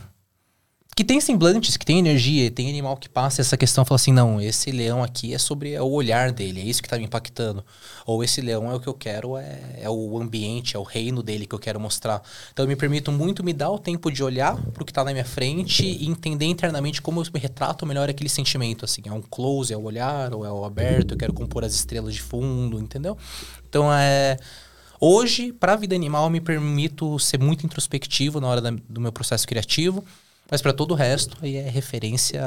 [1.01, 4.39] Que tem semblantes, que tem energia, tem animal que passa essa questão fala assim: não,
[4.39, 7.65] esse leão aqui é sobre é o olhar dele, é isso que tá me impactando.
[8.05, 11.23] Ou esse leão é o que eu quero, é, é o ambiente, é o reino
[11.23, 12.21] dele que eu quero mostrar.
[12.53, 15.13] Então eu me permito muito me dar o tempo de olhar pro que tá na
[15.13, 18.85] minha frente e entender internamente como eu me retrato melhor aquele sentimento.
[18.85, 21.73] Assim, é um close, é o olhar, ou é o aberto, eu quero compor as
[21.73, 23.17] estrelas de fundo, entendeu?
[23.71, 24.37] Então é.
[25.01, 29.01] Hoje, para a vida animal, eu me permito ser muito introspectivo na hora da- do
[29.01, 30.05] meu processo criativo,
[30.51, 32.43] mas para todo o resto, aí é referência,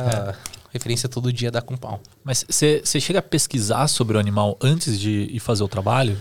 [0.72, 2.02] referência todo dia da com pau.
[2.24, 6.20] Mas você chega a pesquisar sobre o animal antes de ir fazer o trabalho?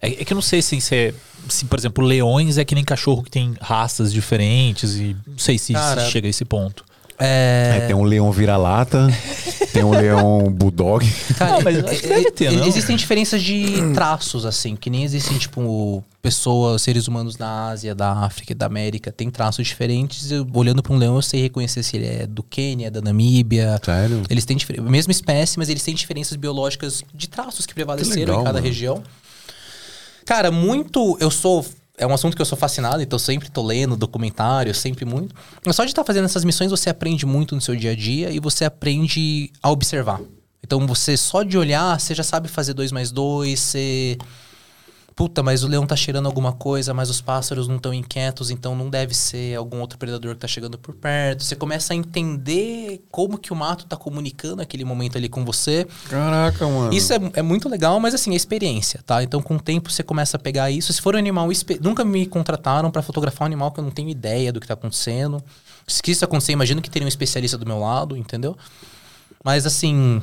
[0.00, 1.14] É, é que eu não sei se, se,
[1.48, 5.58] se, por exemplo, leões é que nem cachorro que tem raças diferentes e não sei
[5.58, 6.84] se, Cara, se chega a esse ponto.
[7.18, 9.08] É, É, tem um leão vira-lata,
[9.72, 11.06] tem um leão bulldog.
[11.36, 12.66] Cara, Não, mas acho que deve ter, não?
[12.66, 18.12] Existem diferenças de traços, assim, que nem existem, tipo, pessoas, seres humanos da Ásia, da
[18.12, 20.30] África e da América, tem traços diferentes.
[20.30, 23.80] Eu, olhando para um leão, eu sei reconhecer se ele é do Quênia, da Namíbia.
[23.84, 24.22] Sério?
[24.28, 28.44] Eles têm mesma espécie, mas eles têm diferenças biológicas de traços que prevaleceram legal, em
[28.44, 28.66] cada mano.
[28.66, 29.02] região.
[30.24, 31.16] Cara, muito.
[31.20, 31.64] Eu sou.
[31.98, 35.34] É um assunto que eu sou fascinado, então sempre tô lendo documentário, sempre muito.
[35.66, 38.30] Mas só de estar fazendo essas missões, você aprende muito no seu dia a dia
[38.30, 40.20] e você aprende a observar.
[40.62, 44.16] Então você só de olhar, você já sabe fazer dois mais dois, você.
[45.18, 48.76] Puta, mas o leão tá cheirando alguma coisa, mas os pássaros não estão inquietos, então
[48.76, 51.42] não deve ser algum outro predador que tá chegando por perto.
[51.42, 55.88] Você começa a entender como que o mato tá comunicando aquele momento ali com você.
[56.08, 56.94] Caraca, mano.
[56.94, 59.20] Isso é, é muito legal, mas assim, é experiência, tá?
[59.20, 60.92] Então, com o tempo, você começa a pegar isso.
[60.92, 61.48] Se for um animal...
[61.80, 64.74] Nunca me contrataram pra fotografar um animal que eu não tenho ideia do que tá
[64.74, 65.42] acontecendo.
[65.84, 68.56] Se isso acontecer, imagino que teria um especialista do meu lado, entendeu?
[69.42, 70.22] Mas, assim...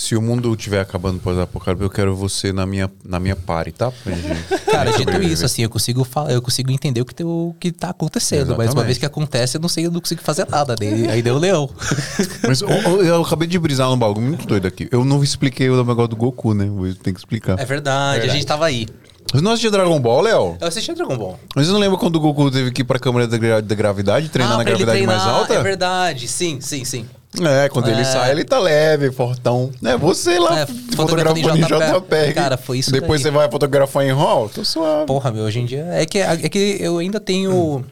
[0.00, 3.92] Se o mundo estiver acabando pós-apocalipse, eu quero você na minha, na minha party, tá?
[4.70, 7.72] Cara, dito isso, assim, eu consigo, falar, eu consigo entender o que, tem- o que
[7.72, 8.50] tá acontecendo.
[8.50, 8.86] Mas uma Exatamente.
[8.86, 10.76] vez que acontece, eu não sei, eu não consigo fazer nada.
[10.76, 11.68] Daí, aí deu o leão.
[12.46, 12.68] Mas ô,
[13.02, 14.88] eu acabei de brisar num bagulho muito doido aqui.
[14.92, 16.66] Eu não expliquei o negócio do Goku, né?
[16.66, 17.58] Eu tenho que explicar.
[17.58, 18.86] É verdade, a gente tava aí.
[19.32, 20.56] Você não assistiu Dragon Ball, Léo?
[20.60, 21.40] Eu assisti Dragon Ball.
[21.56, 23.74] Mas você não lembra quando o Goku teve que ir pra câmera da, gra- da
[23.74, 25.54] gravidade, treinar na Ah, ele gravidade mais treinar, alta?
[25.54, 27.04] É verdade, sim, sim, sim.
[27.46, 28.04] É, quando ele É.
[28.04, 29.70] sai, ele tá leve, fortão.
[29.84, 30.66] É, você lá É,
[30.96, 32.34] fotografando em JPEG.
[32.34, 33.30] Cara, foi isso Depois daí.
[33.30, 35.06] você vai fotografar em RAW, tô suave.
[35.06, 35.86] Porra, meu, hoje em dia.
[35.92, 37.84] É que, é que eu ainda tenho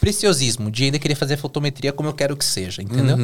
[0.00, 3.16] preciosismo de ainda querer fazer fotometria como eu quero que seja, entendeu?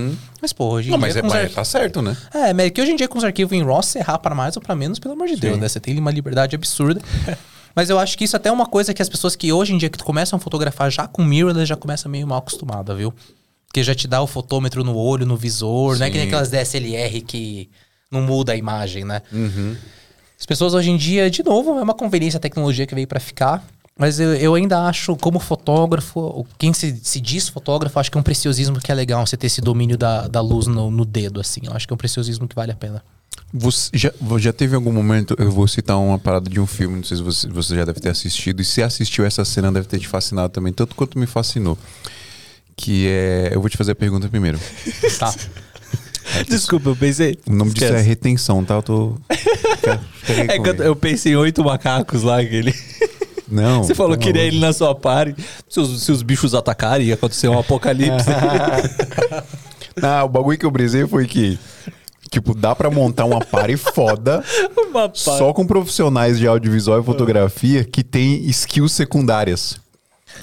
[0.43, 1.23] Mas, pô, hoje em Não, dia.
[1.23, 2.17] mas é, arqui- tá certo, né?
[2.35, 4.35] É, mas é que hoje em dia com os arquivos em RAW, você errar para
[4.35, 5.69] mais ou para menos, pelo amor de Deus, né?
[5.69, 7.01] Você tem uma liberdade absurda.
[7.77, 9.79] mas eu acho que isso até é uma coisa que as pessoas que hoje em
[9.79, 13.15] dia que começam a fotografar já com mirrorless já começam meio mal acostumada, viu?
[13.69, 16.35] Porque já te dá o fotômetro no olho, no visor, não é que nem Sim.
[16.35, 17.71] aquelas DSLR que
[18.11, 19.23] não muda a imagem, né?
[20.39, 23.21] As pessoas hoje em dia, de novo, é uma conveniência a tecnologia que veio para
[23.21, 23.67] ficar.
[23.99, 28.21] Mas eu, eu ainda acho, como fotógrafo, quem se, se diz fotógrafo, acho que é
[28.21, 31.41] um preciosismo que é legal você ter esse domínio da, da luz no, no dedo,
[31.41, 31.63] assim.
[31.65, 33.03] Eu acho que é um preciosismo que vale a pena.
[33.53, 37.03] Você já, já teve algum momento, eu vou citar uma parada de um filme, não
[37.03, 39.99] sei se você, você já deve ter assistido, e se assistiu essa cena deve ter
[39.99, 41.77] te fascinado também, tanto quanto me fascinou.
[42.81, 43.51] Que é.
[43.53, 44.59] Eu vou te fazer a pergunta primeiro.
[45.19, 45.35] Tá.
[46.49, 47.37] Desculpa, eu pensei.
[47.45, 48.09] O nome disso é Esquece.
[48.09, 48.75] retenção, tá?
[48.75, 49.15] Eu tô.
[50.47, 52.73] É que eu, eu pensei em oito macacos lá, aquele.
[53.51, 53.83] Não.
[53.83, 54.57] Você falou tá que queria maluco.
[54.57, 55.35] ele na sua party.
[55.69, 58.29] Se os, se os bichos atacarem, ia acontecer um apocalipse.
[59.97, 61.59] Não, o bagulho que eu brisei foi que.
[62.31, 64.45] Tipo, dá pra montar uma party foda
[64.77, 65.19] Uma party.
[65.21, 69.81] só com profissionais de audiovisual e fotografia que tem skills secundárias.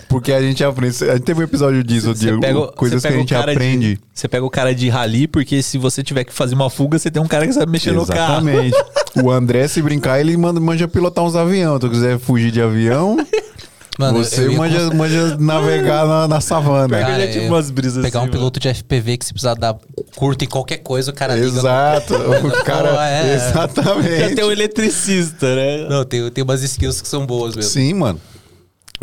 [0.07, 1.03] Porque a gente aprende.
[1.03, 3.27] A gente teve um episódio disso, de Você pega o- coisas que a o gente
[3.29, 3.99] de- aprende.
[4.13, 7.09] você pega o cara de rally, porque se você tiver que fazer uma fuga, você
[7.11, 8.47] tem um cara que sabe mexer no carro.
[8.47, 8.77] Exatamente.
[9.23, 11.73] o André, se brincar, ele manda, manja pilotar uns aviões.
[11.75, 13.17] Se tu quiser fugir de avião,
[13.97, 16.99] Mano, você eu ia manja, manja navegar na, na savana.
[16.99, 19.53] Cara, eu já tive umas brisas Pegar assim, um piloto de FPV que se precisar
[19.53, 19.73] dar
[20.17, 21.47] curto em qualquer coisa, o cara liga.
[21.47, 22.13] Exato.
[22.45, 23.09] O cara.
[23.09, 23.35] É.
[23.35, 24.19] Exatamente.
[24.19, 25.87] Já tem um eletricista, né?
[25.89, 27.71] Não, tem, tem umas skills que são boas mesmo.
[27.71, 28.19] Sim, mano.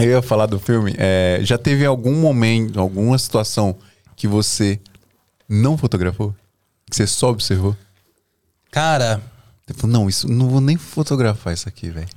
[0.04, 0.94] Eu ia falar do filme.
[0.98, 3.76] é, já teve algum momento, alguma situação
[4.16, 4.80] que você
[5.48, 6.34] não fotografou?
[6.90, 7.76] Que você só observou?
[8.70, 9.20] Cara,
[9.66, 12.08] Você falou, não, isso não vou nem fotografar isso aqui, velho.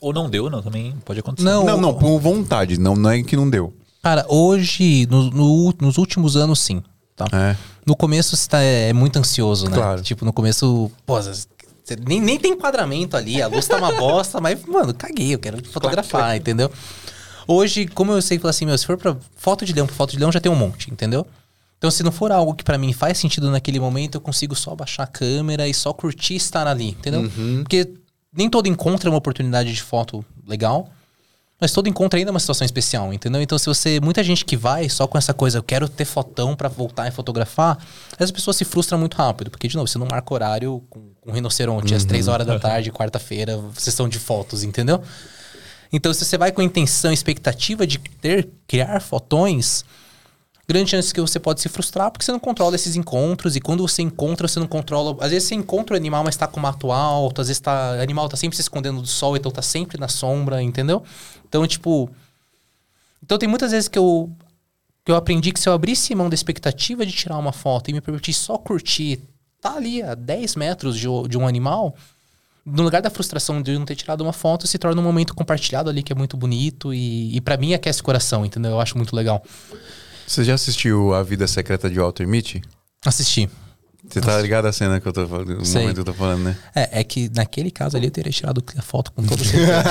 [0.00, 1.44] Ou não deu, não, também pode acontecer.
[1.48, 1.64] Não.
[1.64, 2.78] Não, não, por vontade.
[2.80, 3.72] Não, não é que não deu.
[4.02, 6.82] cara, hoje, no- no- nos últimos anos, sim.
[7.14, 7.26] Tá?
[7.32, 7.54] É.
[7.84, 9.76] No começo você tá, é muito ansioso, né?
[9.76, 10.02] Claro.
[10.02, 11.46] Tipo, no começo, pô, você
[12.06, 15.62] nem, nem tem enquadramento ali, a luz tá uma bosta, mas, mano, caguei, eu quero
[15.68, 16.70] fotografar, entendeu?
[17.52, 20.12] Hoje, como eu sei falar assim, meu, se for pra foto de leão pra foto
[20.12, 21.26] de leão, já tem um monte, entendeu?
[21.78, 24.76] Então, se não for algo que pra mim faz sentido naquele momento, eu consigo só
[24.76, 27.22] baixar a câmera e só curtir estar ali, entendeu?
[27.62, 27.92] Porque
[28.32, 30.90] nem todo encontro é uma oportunidade de foto legal.
[31.60, 33.42] Mas todo encontro ainda é uma situação especial, entendeu?
[33.42, 33.98] Então, se você.
[34.00, 37.10] Muita gente que vai só com essa coisa, eu quero ter fotão pra voltar e
[37.10, 37.76] fotografar,
[38.16, 39.50] as pessoas se frustram muito rápido.
[39.50, 42.60] Porque, de novo, você não marca horário com, com um rinoceronte às três horas da
[42.60, 45.02] tarde, quarta-feira, sessão de fotos, entendeu?
[45.92, 49.84] Então, se você vai com a intenção, expectativa de ter, criar fotões,
[50.68, 53.86] grande chance que você pode se frustrar porque você não controla esses encontros e quando
[53.86, 55.16] você encontra, você não controla.
[55.20, 58.02] Às vezes você encontra o animal, mas tá com mato alto, às vezes tá, o
[58.02, 61.02] animal tá sempre se escondendo do sol, então tá sempre na sombra, entendeu?
[61.48, 62.08] Então, tipo.
[63.22, 64.30] Então tem muitas vezes que eu
[65.04, 67.92] que eu aprendi que se eu abrisse mão da expectativa de tirar uma foto e
[67.92, 69.18] me permitir só curtir,
[69.60, 71.96] tá ali a 10 metros de, o- de um animal,
[72.72, 75.90] no lugar da frustração de não ter tirado uma foto, se torna um momento compartilhado
[75.90, 78.72] ali que é muito bonito e, e para mim aquece o coração, entendeu?
[78.72, 79.42] Eu acho muito legal.
[80.26, 82.62] Você já assistiu A Vida Secreta de Walter Mitty?
[83.04, 83.50] Assistir.
[84.10, 85.80] Você tá ligado a cena que eu tô falando, Sei.
[85.82, 86.56] momento que eu tô falando, né?
[86.74, 89.82] É, é que naquele caso ali eu teria tirado a foto com todo certeza.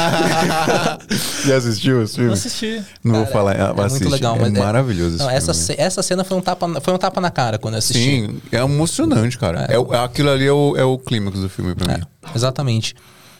[1.45, 2.33] Já assistiu esse filme?
[2.33, 2.83] assisti.
[3.03, 4.07] Não vou Cara, falar, é- é muito assiste.
[4.09, 5.67] legal, é mas é- maravilhoso esse Não, essa, filme.
[5.67, 7.99] ce- essa cena foi um, tapa, foi um tapa na cara quando eu assisti.
[8.27, 9.65] Sim, é emocionante, cara.
[9.69, 12.01] É, o- aquilo ali é o, é o clímax do filme pra mim.
[12.03, 12.95] É, exatamente.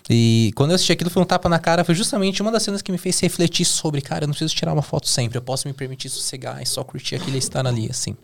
[0.09, 1.83] E quando eu assisti aquilo, foi um tapa na cara.
[1.83, 4.73] Foi justamente uma das cenas que me fez refletir sobre, cara, eu não preciso tirar
[4.73, 5.37] uma foto sempre.
[5.37, 8.15] Eu posso me permitir sossegar e só curtir aquele estar ali, assim.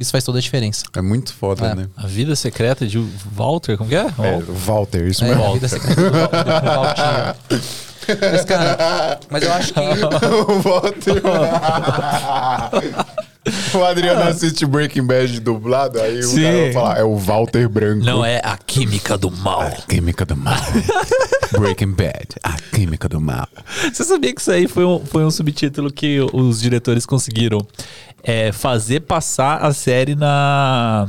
[0.00, 0.84] Isso faz toda a diferença.
[0.96, 1.74] É muito foda, É.
[1.74, 1.86] né?
[1.96, 2.98] A vida secreta de
[3.32, 4.06] Walter, como que é?
[4.06, 5.44] É, Walter, isso É, mesmo.
[5.46, 7.60] a vida secreta do Valtinho.
[8.32, 9.80] Mas, cara, mas eu acho que.
[10.50, 11.22] o Walter.
[13.74, 16.40] o Adriano assiste Breaking Bad dublado, aí Sim.
[16.40, 18.04] o cara vai falar, é o Walter Branco.
[18.04, 19.62] Não, é a química do mal.
[19.62, 20.60] A química do mal.
[21.58, 23.48] Breaking Bad, a química do mal.
[23.92, 27.66] Você sabia que isso aí foi um, foi um subtítulo que os diretores conseguiram
[28.22, 31.08] é, fazer passar a série na,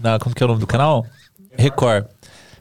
[0.00, 0.18] na.
[0.18, 1.06] Como que é o nome do canal?
[1.56, 2.06] Record.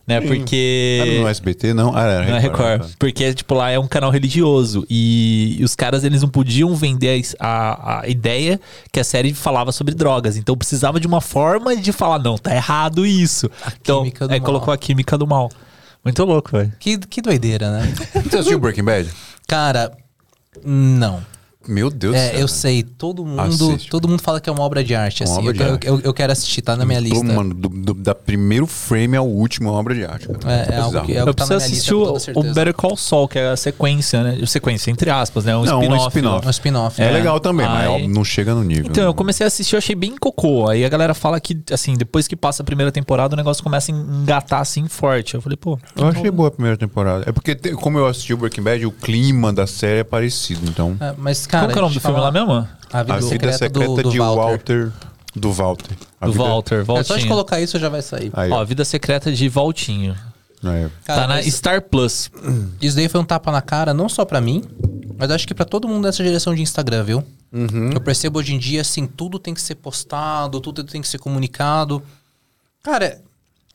[0.10, 0.22] Né?
[0.22, 1.00] Porque.
[1.04, 1.96] Ah, no SBT, não?
[1.96, 2.84] Ah, era é Record.
[2.98, 4.84] Porque, tipo, lá é um canal religioso.
[4.90, 8.60] E, e os caras, eles não podiam vender a, a, a ideia
[8.92, 10.36] que a série falava sobre drogas.
[10.36, 13.52] Então precisava de uma forma de falar, não, tá errado isso.
[13.80, 14.46] então, química do é, mal.
[14.48, 15.52] colocou a química do mal.
[16.04, 16.74] Muito louco, velho.
[16.80, 17.94] Que, que doideira, né?
[18.26, 19.10] Você assistiu Breaking Bad?
[19.48, 19.92] Cara,
[20.66, 21.24] não.
[21.68, 22.40] Meu Deus do É, céu.
[22.40, 23.90] eu sei, todo mundo, Assiste.
[23.90, 25.40] todo mundo fala que é uma obra de arte, Uma assim.
[25.40, 25.88] obra Eu, de quero- arte.
[25.88, 27.24] eu- eu quero assistir, tá na minha Pô, lista.
[27.26, 30.28] mano, do, do- da primeiro frame ao último é uma obra de arte.
[30.30, 30.40] Cara.
[30.54, 31.06] É, é algo Bizarro.
[31.06, 32.54] que- é algo Eu tá na preciso minha assistir o, o.
[32.54, 34.46] Better Call Saul, que é a sequência, né?
[34.48, 35.56] Sequência, entre aspas, né?
[35.58, 36.08] Um Não, um spin-off.
[36.08, 36.46] spin-off.
[36.46, 37.02] É um spin-off.
[37.02, 37.12] É, né?
[37.12, 38.86] legal também, mas Aí- não chega no nível.
[38.90, 39.10] Então, né?
[39.10, 40.70] eu comecei a assistir, eu achei bem cocô.
[40.70, 43.92] Aí a galera fala que, assim, depois que passa a primeira temporada, o negócio começa
[43.92, 45.36] a engatar assim forte.
[45.36, 45.78] Eu falei, pô.
[45.96, 47.26] Eu achei boa a primeira temporada.
[47.28, 50.62] É porque, como eu assisti o Breaking Bad, o clima da série é parecido.
[50.70, 51.59] Então, É, mas, cara.
[51.60, 52.52] Qual que é o nome do filme lá mesmo?
[52.92, 53.22] A Vida, a vida
[53.54, 54.42] secreta, do, do de Walter.
[54.42, 54.92] Walter.
[55.36, 55.98] Do Walter.
[56.20, 58.32] A Do vida- Walter, É só de colocar isso já vai sair.
[58.34, 60.16] Aí, Ó, Vida Secreta de Valtinho.
[60.64, 60.90] É.
[61.06, 62.30] Cara, tá na Star Plus.
[62.82, 64.64] Isso daí foi um tapa na cara, não só pra mim,
[65.18, 67.24] mas acho que pra todo mundo dessa geração de Instagram, viu?
[67.94, 71.18] Eu percebo hoje em dia, assim, tudo tem que ser postado, tudo tem que ser
[71.20, 72.02] comunicado.
[72.84, 73.22] Cara,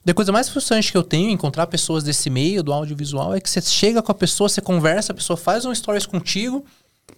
[0.07, 3.39] a coisa mais frustrante que eu tenho em encontrar pessoas desse meio, do audiovisual, é
[3.41, 6.63] que você chega com a pessoa, você conversa, a pessoa faz um stories contigo,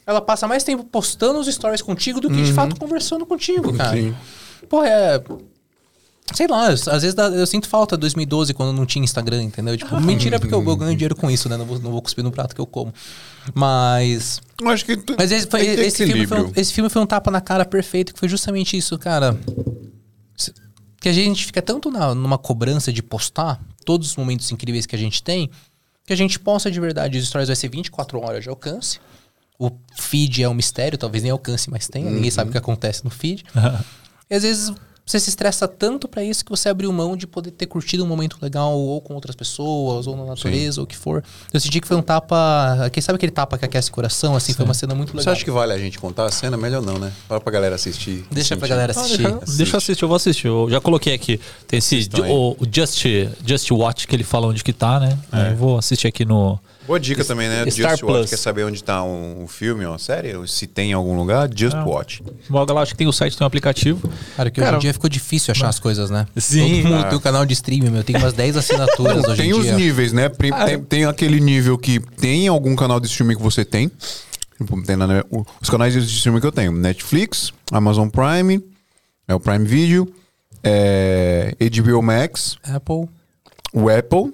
[0.08, 3.96] ela passa mais tempo postando os stories contigo do que de fato conversando contigo, cara.
[3.98, 4.16] Sim.
[4.70, 5.22] Pô, é.
[6.34, 9.78] Sei lá, às vezes dá- eu sinto falta de 2012 quando não tinha Instagram, entendeu?
[9.78, 11.56] Tipo, mentira porque eu, eu ganho dinheiro com isso, né?
[11.56, 12.94] Não vou, não vou cuspir no prato que eu como.
[13.54, 14.42] Mas.
[14.62, 14.98] Eu acho que.
[14.98, 17.64] tu- Mas esse, foi- esse filme foi, um, esse filme foi um tapa na cara
[17.64, 19.38] perfeito, que foi justamente isso, cara.
[21.00, 24.96] Que a gente fica tanto na- numa cobrança de postar todos os momentos incríveis que
[24.96, 25.50] a gente tem,
[26.06, 27.18] que a gente posta de verdade.
[27.18, 29.00] Os stories vai ser 24 horas de alcance.
[29.60, 32.10] O feed é um mistério, talvez nem alcance, mas tenha.
[32.12, 33.44] Ninguém sabe o que acontece no feed.
[34.30, 34.74] E às vezes
[35.06, 38.06] você se estressa tanto pra isso que você abriu mão de poder ter curtido um
[38.08, 41.24] momento legal ou com outras pessoas, ou na natureza, ou o que for.
[41.54, 42.90] Eu senti que foi um tapa.
[42.92, 44.36] Quem sabe aquele tapa que aquece o coração?
[44.36, 45.32] Assim, foi uma cena muito Você legal.
[45.34, 46.58] acha que vale a gente contar a cena?
[46.58, 47.14] Melhor não, né?
[47.26, 48.26] Fala pra galera assistir.
[48.30, 48.70] Deixa pra sentir.
[48.70, 49.24] galera Ah, assistir.
[49.24, 50.48] deixa, deixa eu assistir, eu vou assistir.
[50.48, 51.40] Eu já coloquei aqui.
[51.66, 53.02] Tem esse o, o Just,
[53.46, 55.18] Just Watch que ele fala onde que tá, né?
[55.32, 56.60] Aí eu vou assistir aqui no.
[56.88, 57.70] Boa dica também, né?
[57.70, 58.06] Star Just Watch.
[58.06, 58.30] Plus.
[58.30, 60.34] Quer saber onde tá um, um filme, uma série?
[60.36, 61.84] Ou Se tem em algum lugar, Just Ah.
[61.84, 62.24] Watch.
[62.50, 64.10] Logo lá, acho que tem o site, tem um aplicativo.
[64.38, 66.26] Cara, que Cara, hoje em dia ficou difícil achar as coisas, né?
[66.38, 66.82] Sim.
[66.82, 67.10] Todo mundo Ah.
[67.10, 68.04] tem um canal de streaming, meu.
[68.04, 69.76] Tem umas 10 assinaturas hoje tem em os dia.
[69.76, 70.30] níveis, né?
[70.30, 73.92] Pri- Tem, tem aquele nível que tem algum canal de streaming que você tem.
[74.58, 78.64] Tipo, tem na- o- os canais de streaming que eu tenho: Netflix, Amazon Prime,
[79.28, 80.12] é o Prime Video,
[80.64, 83.08] é, HBO Max, Apple.
[83.74, 84.34] o Apple.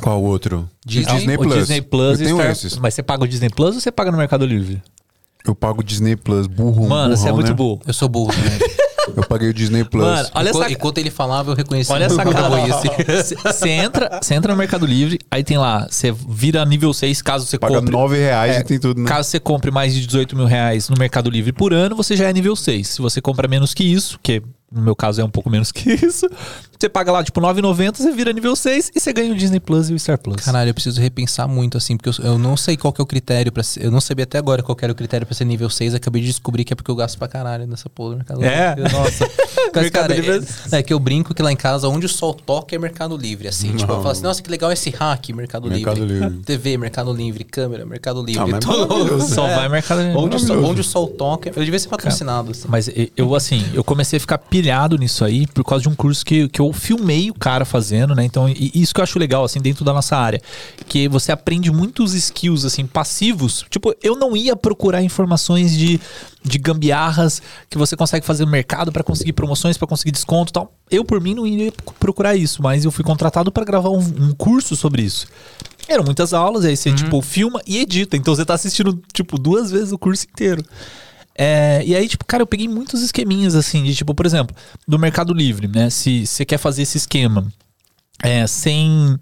[0.00, 0.68] Qual outro?
[0.84, 1.14] Disney.
[1.16, 1.54] Disney Plus.
[1.54, 2.76] Disney Plus eu e tenho Star- esses.
[2.78, 4.82] Mas você paga o Disney Plus ou você paga no Mercado Livre?
[5.46, 6.88] Eu pago o Disney Plus, burro.
[6.88, 7.54] Mano, você é burrão, muito né?
[7.54, 7.80] burro.
[7.86, 8.58] Eu sou burro também.
[9.16, 10.04] Eu paguei o Disney Plus.
[10.04, 13.52] Mano, olha enquanto, essa, enquanto ele falava, eu reconheci olha essa cara.
[13.52, 17.58] Você entra, entra no Mercado Livre, aí tem lá, você vira nível 6 caso você
[17.58, 17.90] Paga compre.
[17.90, 19.08] 9 reais É, e tem tudo, né?
[19.08, 22.28] Caso você compre mais de 18 mil reais no Mercado Livre por ano, você já
[22.28, 22.86] é nível 6.
[22.86, 25.90] Se você compra menos que isso, que no meu caso é um pouco menos que
[25.92, 26.28] isso,
[26.78, 29.88] você paga lá tipo 9,90, você vira nível 6 e você ganha o Disney Plus
[29.90, 30.36] e o Star Plus.
[30.44, 33.06] Caralho, eu preciso repensar muito, assim, porque eu, eu não sei qual que é o
[33.06, 33.84] critério pra ser.
[33.84, 35.94] Eu não sabia até agora qual que era o critério pra ser nível 6.
[35.94, 38.74] Acabei de descobrir que é porque eu gasto pra caralho nessa porra do Mercado É?
[38.76, 38.92] Livre.
[38.92, 39.28] Nossa.
[39.74, 42.08] Mas, Mercado cara, Livre é, é que eu brinco que lá em casa, onde o
[42.08, 43.68] sol toca é Mercado Livre, assim.
[43.74, 44.02] Tipo, eu Não.
[44.02, 46.28] falo assim, nossa, que legal esse hack, Mercado, Mercado Livre.
[46.28, 46.42] Livre.
[46.44, 47.42] TV, Mercado Livre.
[47.44, 48.52] Câmera, Mercado Livre.
[48.52, 49.20] Ah, é Tudo-.
[49.22, 49.56] Só É.
[49.56, 50.16] vai Mercado Livre.
[50.16, 51.50] Onde o, sol, onde o sol toca.
[51.54, 52.52] Eu devia ser patrocinado.
[52.52, 52.68] assim.
[52.68, 56.24] Mas eu, assim, eu comecei a ficar pilhado nisso aí por causa de um curso
[56.24, 58.24] que, que eu filmei o cara fazendo, né?
[58.24, 60.40] Então, e- isso que eu acho legal, assim, dentro da nossa área.
[60.86, 63.64] Que você aprende muitos skills, assim, passivos.
[63.70, 66.00] Tipo, eu não ia procurar informações de,
[66.42, 67.40] de gambiarras
[67.70, 70.72] que você consegue fazer no mercado para conseguir promoções, para conseguir desconto e tal.
[70.90, 74.32] Eu, por mim, não ia procurar isso, mas eu fui contratado para gravar um, um
[74.36, 75.26] curso sobre isso.
[75.86, 78.16] Eram muitas aulas, aí você, tipo, filma e edita.
[78.16, 80.62] Então você tá assistindo, tipo, duas vezes o curso inteiro.
[81.40, 84.54] É, e aí, tipo, cara, eu peguei muitos esqueminhas, assim, de tipo, por exemplo,
[84.88, 85.88] do Mercado Livre, né?
[85.88, 87.46] Se você quer fazer esse esquema
[88.24, 89.16] é, sem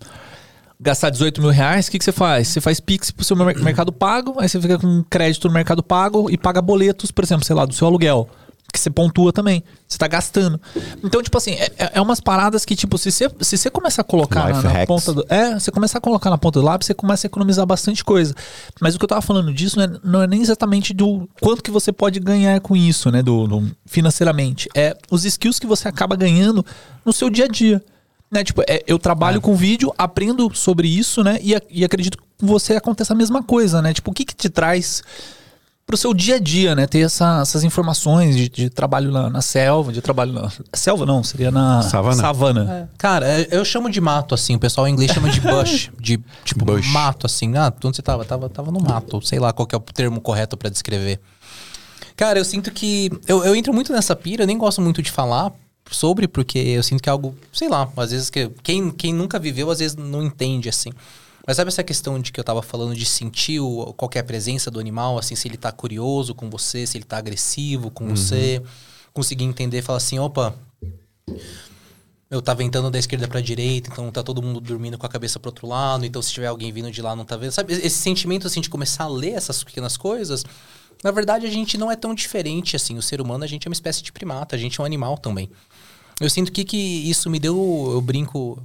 [0.81, 2.49] gastar 18 mil reais, o que, que você faz?
[2.49, 5.83] Você faz Pix pro seu mer- Mercado Pago, aí você fica com crédito no Mercado
[5.83, 8.29] Pago e paga boletos, por exemplo, sei lá, do seu aluguel.
[8.77, 9.65] Porque você pontua também.
[9.89, 10.61] Você tá gastando.
[11.03, 14.05] Então, tipo assim, é, é umas paradas que, tipo, se você, se você começar a
[14.05, 15.25] colocar na, na ponta do.
[15.29, 18.35] É, você começar a colocar na ponta do lápis, você começa a economizar bastante coisa.
[18.81, 21.63] Mas o que eu tava falando disso não é, não é nem exatamente do quanto
[21.63, 23.23] que você pode ganhar com isso, né?
[23.23, 24.69] Do, do- financeiramente.
[24.75, 26.65] É os skills que você acaba ganhando
[27.05, 27.83] no seu dia a dia.
[28.31, 28.43] Né?
[28.45, 31.39] Tipo, é, eu trabalho com vídeo, aprendo sobre isso, né?
[31.41, 33.95] E, e acredito que você aconteça a mesma coisa, né?
[33.95, 35.03] Tipo, o que que te traz
[35.87, 36.87] pro seu dia a dia, né?
[36.87, 40.51] Ter essa- essas informações de, de trabalho na, na selva, de trabalho na.
[40.75, 42.21] Selva não, seria na Savana.
[42.21, 42.91] savana.
[42.99, 44.57] Cara, é- eu chamo de mato, assim.
[44.57, 45.91] O pessoal em inglês chama de bush.
[46.01, 46.89] De, tipo, Bush.
[46.89, 47.57] mato, assim.
[47.57, 48.25] Ah, onde você tava?
[48.25, 49.25] Tava, tava no mato.
[49.25, 51.21] Sei lá qual que é o termo correto pra descrever.
[52.17, 53.11] Cara, eu sinto que...
[53.29, 54.43] Eu, eu entro muito nessa pira.
[54.43, 55.53] Eu nem gosto muito de falar
[55.91, 57.37] sobre, porque eu sinto que é algo...
[57.53, 58.49] Sei lá, às vezes que...
[58.63, 60.91] Quem, quem nunca viveu, às vezes não entende, assim.
[61.47, 64.25] Mas sabe essa questão de que eu tava falando de sentir o, qual é a
[64.25, 68.09] presença do animal, assim, se ele tá curioso com você, se ele tá agressivo com
[68.09, 68.61] você,
[69.13, 70.55] conseguir entender, falar assim, opa,
[72.29, 75.39] eu tá ventando da esquerda pra direita, então tá todo mundo dormindo com a cabeça
[75.39, 77.53] pro outro lado, então se tiver alguém vindo de lá não tá vendo.
[77.53, 80.45] Sabe, esse sentimento assim de começar a ler essas pequenas coisas,
[81.05, 82.99] na verdade a gente não é tão diferente assim.
[82.99, 85.17] O ser humano, a gente é uma espécie de primata, a gente é um animal
[85.17, 85.49] também.
[86.21, 88.61] Eu sinto que, que isso me deu, eu brinco,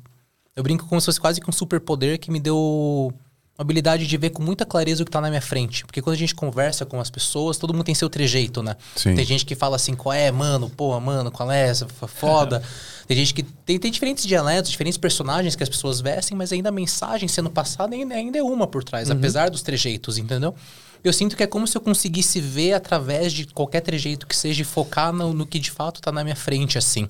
[0.55, 3.13] eu brinco como se fosse quase que um superpoder que me deu
[3.57, 5.85] a habilidade de ver com muita clareza o que tá na minha frente.
[5.85, 8.75] Porque quando a gente conversa com as pessoas, todo mundo tem seu trejeito, né?
[8.95, 9.13] Sim.
[9.13, 11.71] Tem gente que fala assim, qual é, mano, pô, mano, qual é
[12.07, 12.63] foda.
[13.07, 16.69] tem gente que tem, tem diferentes dialetos, diferentes personagens que as pessoas vestem, mas ainda
[16.69, 20.55] a mensagem sendo passada ainda, ainda é uma por trás, apesar dos trejeitos, entendeu?
[21.03, 24.61] Eu sinto que é como se eu conseguisse ver através de qualquer trejeito que seja
[24.61, 27.09] e focar no, no que de fato tá na minha frente, assim.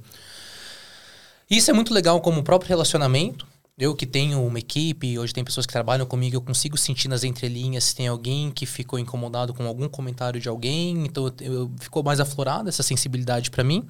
[1.52, 3.46] Isso é muito legal como próprio relacionamento.
[3.78, 7.26] Eu que tenho uma equipe, hoje tem pessoas que trabalham comigo, eu consigo sentir nas
[7.26, 12.02] entrelinhas se tem alguém que ficou incomodado com algum comentário de alguém, então eu, ficou
[12.04, 13.86] mais aflorada essa sensibilidade pra mim.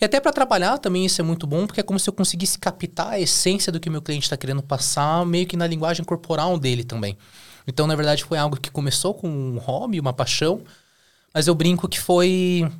[0.00, 2.56] E até pra trabalhar também isso é muito bom, porque é como se eu conseguisse
[2.56, 6.56] captar a essência do que meu cliente está querendo passar, meio que na linguagem corporal
[6.56, 7.18] dele também.
[7.66, 10.62] Então, na verdade, foi algo que começou com um hobby, uma paixão,
[11.34, 12.70] mas eu brinco que foi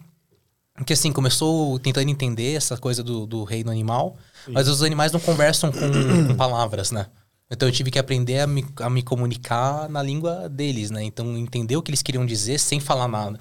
[0.85, 4.17] que assim, começou tentando entender essa coisa do, do reino animal,
[4.49, 7.07] mas os animais não conversam com, com palavras, né?
[7.51, 11.03] Então eu tive que aprender a me, a me comunicar na língua deles, né?
[11.05, 13.41] Então entender o que eles queriam dizer sem falar nada.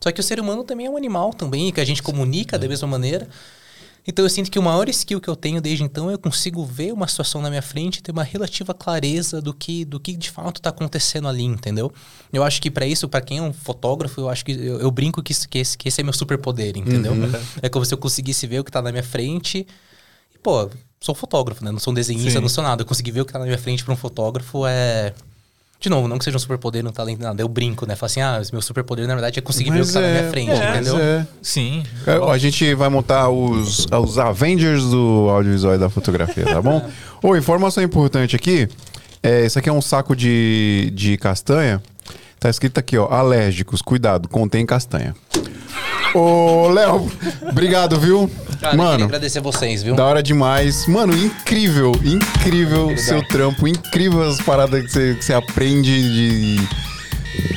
[0.00, 2.66] Só que o ser humano também é um animal também, que a gente comunica da
[2.66, 3.28] mesma maneira.
[4.06, 6.64] Então eu sinto que o maior skill que eu tenho desde então é eu consigo
[6.64, 10.16] ver uma situação na minha frente e ter uma relativa clareza do que, do que
[10.16, 11.92] de fato está acontecendo ali, entendeu?
[12.32, 14.90] Eu acho que para isso, para quem é um fotógrafo, eu acho que eu, eu
[14.90, 17.12] brinco que, isso, que, esse, que esse é meu superpoder, entendeu?
[17.62, 19.66] É como se eu conseguisse ver o que tá na minha frente.
[20.34, 20.68] E, pô,
[21.00, 21.70] sou fotógrafo, né?
[21.70, 22.40] Não sou um desenhista, Sim.
[22.40, 22.82] não sou nada.
[22.82, 25.14] Eu conseguir ver o que tá na minha frente para um fotógrafo é.
[25.82, 27.42] De novo, não que seja um superpoder, não talento, nada.
[27.42, 27.96] Eu brinco, né?
[27.96, 30.30] Falo assim, ah, meu superpoder, na verdade, é conseguir ver o que tá na minha
[30.30, 30.96] frente, mas entendeu?
[30.96, 31.26] é.
[31.42, 31.82] Sim.
[32.06, 36.88] É, A gente vai montar os, os Avengers do audiovisual e da fotografia, tá bom?
[37.20, 38.68] Ô, informação importante aqui.
[39.20, 41.82] É, isso aqui é um saco de, de castanha.
[42.38, 43.08] Tá escrito aqui, ó.
[43.12, 45.16] Alérgicos, cuidado, contém castanha.
[46.14, 47.10] Ô, Léo,
[47.48, 48.30] obrigado, viu?
[48.60, 49.94] Cara, eu queria Mano, agradecer vocês, viu?
[49.94, 50.86] da hora demais.
[50.86, 56.68] Mano, incrível, incrível o seu trampo, incrível as paradas que você, que você aprende de.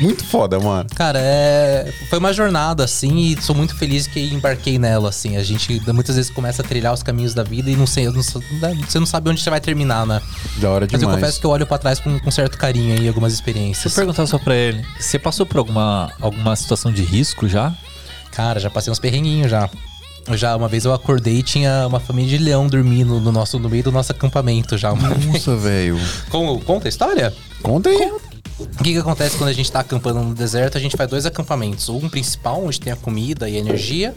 [0.01, 0.89] Muito foda, mano.
[0.95, 1.91] Cara, é...
[2.09, 5.35] foi uma jornada, assim, e sou muito feliz que embarquei nela, assim.
[5.35, 8.13] A gente muitas vezes começa a trilhar os caminhos da vida e não sei, eu
[8.13, 8.21] não
[8.61, 10.21] né, você não sabe onde você vai terminar, né?
[10.57, 11.19] Da hora Mas eu demais.
[11.19, 13.93] confesso que eu olho pra trás com, com certo carinho aí, algumas Se eu experiências.
[13.93, 17.73] perguntar só pra ele, você passou por alguma, alguma situação de risco já?
[18.35, 19.69] Cara, já passei uns perrenguinhos já.
[20.33, 23.69] Já uma vez eu acordei e tinha uma família de leão dormindo no, nosso, no
[23.69, 24.91] meio do nosso acampamento já.
[24.91, 25.09] uma.
[25.09, 25.97] Nossa, velho.
[26.65, 27.33] Conta a história?
[27.61, 28.11] Conta aí.
[28.57, 30.77] O que, que acontece quando a gente tá acampando no deserto?
[30.77, 31.89] A gente faz dois acampamentos.
[31.89, 34.15] Um principal, onde tem a comida e a energia.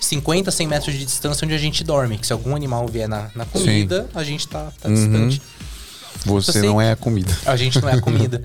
[0.00, 2.18] 50, 100 metros de distância onde a gente dorme.
[2.18, 5.40] Que se algum animal vier na, na comida, a gente tá, tá distante.
[6.24, 7.34] Você não é a comida.
[7.46, 8.42] A gente não é a comida.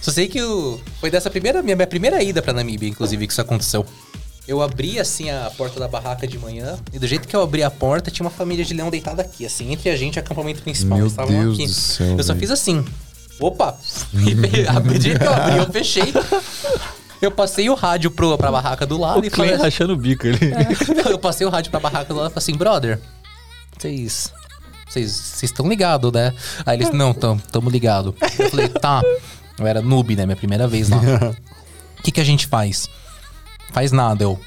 [0.00, 3.32] Só sei que o, foi dessa primeira minha, minha primeira ida pra Namíbia, inclusive, que
[3.32, 3.84] isso aconteceu.
[4.50, 7.62] Eu abri assim a porta da barraca de manhã e do jeito que eu abri
[7.62, 10.20] a porta tinha uma família de leão deitada aqui, assim, entre a gente e o
[10.20, 10.98] acampamento principal.
[10.98, 11.66] Meu Deus aqui.
[11.66, 12.84] do céu, Eu só fiz assim.
[13.38, 13.78] Opa!
[14.12, 16.12] E do jeito que eu abri, eu fechei.
[17.22, 19.54] Eu passei o rádio pro, pra barraca do lado e falei.
[19.54, 20.38] rachando o bico ali.
[21.08, 22.98] Eu passei o rádio pra barraca do lado e falei assim, brother,
[23.78, 24.32] vocês.
[24.88, 26.34] Vocês vocês estão ligados, né?
[26.66, 28.16] Aí eles, não, tamo, tamo ligado.
[28.36, 29.00] Eu falei, tá.
[29.56, 30.26] Eu era noob, né?
[30.26, 30.98] Minha primeira vez lá.
[32.00, 32.88] O que, que a gente faz?
[33.72, 34.38] Faz nada, eu.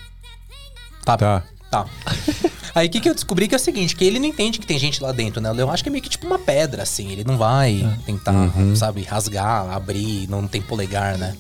[1.04, 1.18] Tá.
[1.18, 1.44] Tá.
[1.70, 1.86] Tá.
[2.76, 4.66] Aí o que, que eu descobri que é o seguinte, que ele não entende que
[4.66, 5.50] tem gente lá dentro, né?
[5.52, 7.12] O leão acha que é meio que tipo uma pedra, assim.
[7.12, 8.34] Ele não vai tentar,
[8.76, 11.36] sabe, rasgar, abrir, não tem polegar, né?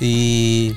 [0.00, 0.74] E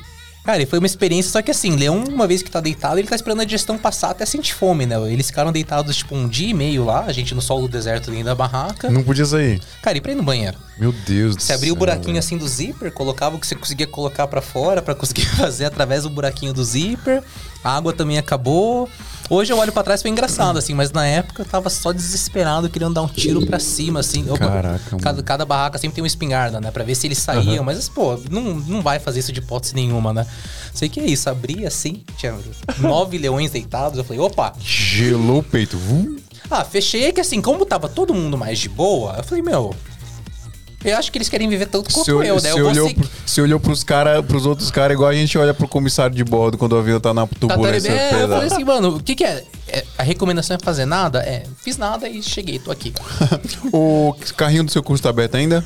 [0.47, 3.07] Cara, e foi uma experiência, só que assim, Leão, uma vez que tá deitado, ele
[3.09, 4.95] tá esperando a digestão passar até sentir fome, né?
[5.11, 8.09] Eles ficaram deitados, tipo, um dia e meio lá, a gente no sol do deserto
[8.09, 8.89] dentro da barraca.
[8.89, 9.61] Não podia sair.
[9.81, 10.57] Cara, e pra ir no banheiro?
[10.79, 12.19] Meu Deus do Você abria o buraquinho velho.
[12.19, 16.03] assim do zíper, colocava o que você conseguia colocar pra fora pra conseguir fazer através
[16.03, 17.21] do buraquinho do zíper.
[17.61, 18.89] A água também acabou.
[19.29, 21.91] Hoje eu olho pra trás e foi engraçado, assim, mas na época eu tava só
[21.91, 24.23] desesperado, querendo dar um tiro pra cima, assim.
[24.29, 26.71] Opa, Caraca, cada, cada barraca sempre tem uma espingarda, né?
[26.71, 27.63] Pra ver se eles saíam.
[27.63, 30.25] Mas, pô, não, não vai fazer isso de hipótese nenhuma, né?
[30.73, 32.37] Sei que é isso, abri assim, tinha
[32.79, 33.97] nove leões deitados.
[33.97, 35.77] Eu falei, opa, Gelou o peito.
[35.77, 36.17] Vum.
[36.49, 39.75] ah, fechei que assim, como tava todo mundo mais de boa, eu falei, meu.
[40.85, 42.29] Eu acho que eles querem viver tanto quanto Você, eu, né?
[42.39, 45.35] você Eu olhou, ser- pro- você olhou pros, cara, pros outros caras igual a gente
[45.37, 47.91] olha pro comissário de bordo quando o avião tá na turbulência.
[47.91, 49.43] tá, é, eu falei assim, mano, o que que é?
[49.67, 51.19] É, A recomendação é fazer nada?
[51.23, 52.93] É, fiz nada e cheguei, tô aqui.
[53.73, 55.65] o carrinho do seu curso tá aberto ainda?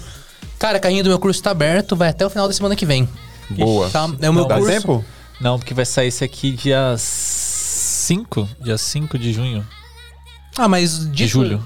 [0.57, 3.07] Cara, carrinho do meu curso tá aberto, vai até o final da semana que vem.
[3.49, 3.89] Boa.
[3.89, 4.09] Tá?
[4.21, 4.71] É o meu Dá curso.
[4.71, 5.05] tempo?
[5.41, 9.67] Não, porque vai sair esse aqui dia 5, dia 5 de junho.
[10.57, 11.65] Ah, mas De disso- julho.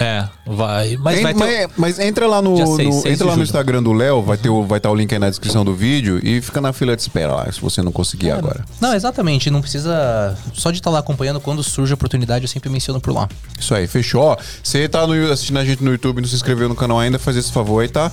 [0.00, 0.96] É, vai.
[0.96, 1.68] Mas vai ter.
[1.76, 3.42] mas, entra lá no, seis, no- entra lá no.
[3.42, 6.40] Instagram do Léo, vai o vai estar o link aí na descrição do vídeo e
[6.40, 8.64] fica na fila de espera lá, se você não conseguir agora.
[8.80, 10.34] Não, exatamente, não precisa.
[10.54, 13.28] Só de estar lá acompanhando, quando surge a oportunidade, eu sempre menciono por lá.
[13.58, 14.38] Isso aí, fechou.
[14.62, 17.18] Você tá no, assistindo a gente no YouTube e não se inscreveu no canal ainda,
[17.18, 18.10] faz esse favor aí, tá?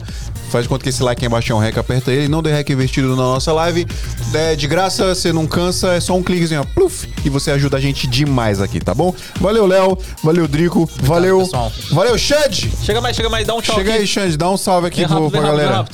[0.50, 2.28] Faz de conta que esse like aí embaixo é um rec, aperta ele.
[2.28, 3.88] Não dê rec investido na nossa live.
[4.34, 7.78] É de graça, você não cansa, é só um cliquezinho, ó, pluf, e você ajuda
[7.78, 9.14] a gente demais aqui, tá bom?
[9.40, 9.98] Valeu, Léo.
[10.22, 10.90] Valeu, Drico.
[11.02, 11.40] Valeu.
[11.40, 11.72] pessoal.
[11.92, 12.72] Valeu, Xande.
[12.84, 13.76] Chega mais, chega mais, dá um tchau.
[13.76, 14.02] Chega aqui.
[14.02, 15.86] aí, Xande, dá um salve aqui Vem pro, rápido, pra rápido, galera.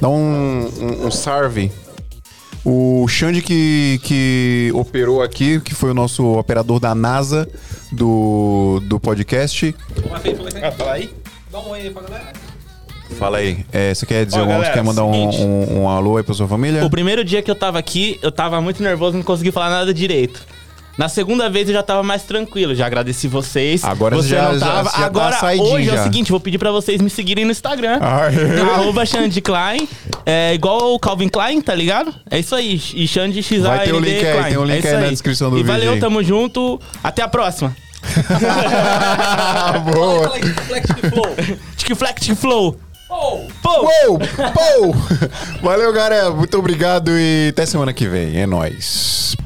[0.00, 1.70] Dá um, um, um salve.
[2.64, 7.48] O Xande que, que operou aqui, que foi o nosso operador da NASA
[7.90, 9.74] do, do podcast.
[10.62, 11.12] Ah, fala aí.
[11.50, 12.32] Dá um oi aí pra galera.
[13.18, 13.64] Fala aí.
[13.72, 15.42] É, você quer dizer Ó, um, galera, você quer mandar um, seguinte.
[15.42, 16.84] um, um alô aí pra sua família?
[16.84, 19.92] O primeiro dia que eu tava aqui, eu tava muito nervoso, não consegui falar nada
[19.92, 20.44] direito.
[20.98, 23.82] Na segunda vez eu já tava mais tranquilo, já agradeci vocês.
[23.82, 24.90] Agora você já- não já- tava.
[24.90, 26.00] já tá Agora, saidinho hoje é já.
[26.00, 27.98] o seguinte, vou pedir pra vocês me seguirem no Instagram.
[28.74, 29.88] Arroba Xande Klein.
[30.26, 32.14] É igual o Calvin Klein, tá ligado?
[32.30, 32.80] É isso aí.
[32.94, 35.08] E Xande X Vai ter o link aí, tem o link é isso aí na
[35.10, 35.98] descrição do e vídeo valeu, aí.
[36.00, 36.78] tamo junto.
[37.02, 37.74] Até a próxima.
[39.94, 40.30] Boa.
[40.66, 41.36] Flex Flow.
[41.76, 42.76] Tic Flex Tic Flow.
[43.08, 43.40] Pô!
[43.62, 44.96] Pou, pou.
[45.62, 46.30] Valeu, galera.
[46.30, 48.38] Muito obrigado e até semana que vem.
[48.40, 49.36] É nóis.